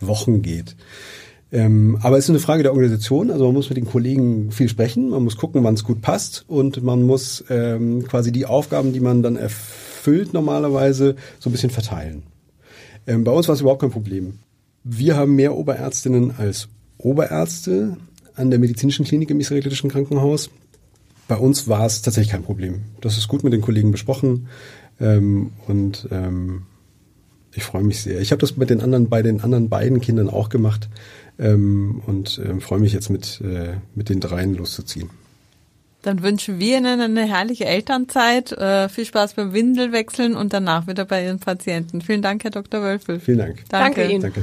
Wochen 0.00 0.42
geht. 0.42 0.76
Ähm, 1.52 1.98
aber 2.02 2.18
es 2.18 2.24
ist 2.24 2.30
eine 2.30 2.38
Frage 2.40 2.64
der 2.64 2.72
Organisation. 2.72 3.30
Also 3.30 3.44
man 3.46 3.54
muss 3.54 3.68
mit 3.68 3.76
den 3.76 3.86
Kollegen 3.86 4.50
viel 4.50 4.68
sprechen, 4.68 5.10
man 5.10 5.22
muss 5.22 5.36
gucken, 5.36 5.62
wann 5.62 5.74
es 5.74 5.84
gut 5.84 6.02
passt 6.02 6.44
und 6.48 6.82
man 6.82 7.02
muss 7.02 7.44
ähm, 7.48 8.02
quasi 8.04 8.32
die 8.32 8.46
Aufgaben, 8.46 8.92
die 8.92 9.00
man 9.00 9.22
dann 9.22 9.36
erfüllt 9.36 10.34
normalerweise, 10.34 11.16
so 11.38 11.48
ein 11.48 11.52
bisschen 11.52 11.70
verteilen. 11.70 12.24
Ähm, 13.06 13.22
bei 13.24 13.30
uns 13.30 13.46
war 13.46 13.54
es 13.54 13.60
überhaupt 13.60 13.80
kein 13.80 13.90
Problem. 13.90 14.34
Wir 14.88 15.16
haben 15.16 15.34
mehr 15.34 15.56
Oberärztinnen 15.56 16.36
als 16.38 16.68
Oberärzte 16.96 17.96
an 18.36 18.50
der 18.50 18.60
medizinischen 18.60 19.04
Klinik 19.04 19.30
im 19.30 19.40
israelitischen 19.40 19.90
Krankenhaus. 19.90 20.48
Bei 21.26 21.34
uns 21.34 21.66
war 21.66 21.84
es 21.84 22.02
tatsächlich 22.02 22.30
kein 22.30 22.44
Problem. 22.44 22.82
Das 23.00 23.18
ist 23.18 23.26
gut 23.26 23.42
mit 23.42 23.52
den 23.52 23.62
Kollegen 23.62 23.90
besprochen 23.90 24.46
ähm, 25.00 25.50
und 25.66 26.06
ähm, 26.12 26.66
ich 27.52 27.64
freue 27.64 27.82
mich 27.82 28.00
sehr. 28.00 28.20
Ich 28.20 28.30
habe 28.30 28.40
das 28.40 28.56
mit 28.56 28.70
den 28.70 28.80
anderen, 28.80 29.08
bei 29.08 29.22
den 29.22 29.40
anderen 29.40 29.68
beiden 29.68 30.00
Kindern 30.00 30.30
auch 30.30 30.50
gemacht 30.50 30.88
ähm, 31.36 32.00
und 32.06 32.38
äh, 32.38 32.60
freue 32.60 32.78
mich 32.78 32.92
jetzt 32.92 33.10
mit, 33.10 33.40
äh, 33.40 33.78
mit 33.96 34.08
den 34.08 34.20
dreien 34.20 34.54
loszuziehen. 34.54 35.10
Dann 36.02 36.22
wünschen 36.22 36.60
wir 36.60 36.78
Ihnen 36.78 37.00
eine 37.00 37.24
herrliche 37.24 37.64
Elternzeit, 37.64 38.52
äh, 38.52 38.88
viel 38.88 39.04
Spaß 39.04 39.34
beim 39.34 39.52
Windelwechseln 39.52 40.36
und 40.36 40.52
danach 40.52 40.86
wieder 40.86 41.06
bei 41.06 41.24
Ihren 41.24 41.40
Patienten. 41.40 42.02
Vielen 42.02 42.22
Dank, 42.22 42.44
Herr 42.44 42.52
Dr. 42.52 42.82
Wölfel. 42.82 43.18
Vielen 43.18 43.38
Dank. 43.38 43.64
Danke, 43.68 44.02
Danke 44.02 44.12
Ihnen. 44.12 44.22
Danke. 44.22 44.42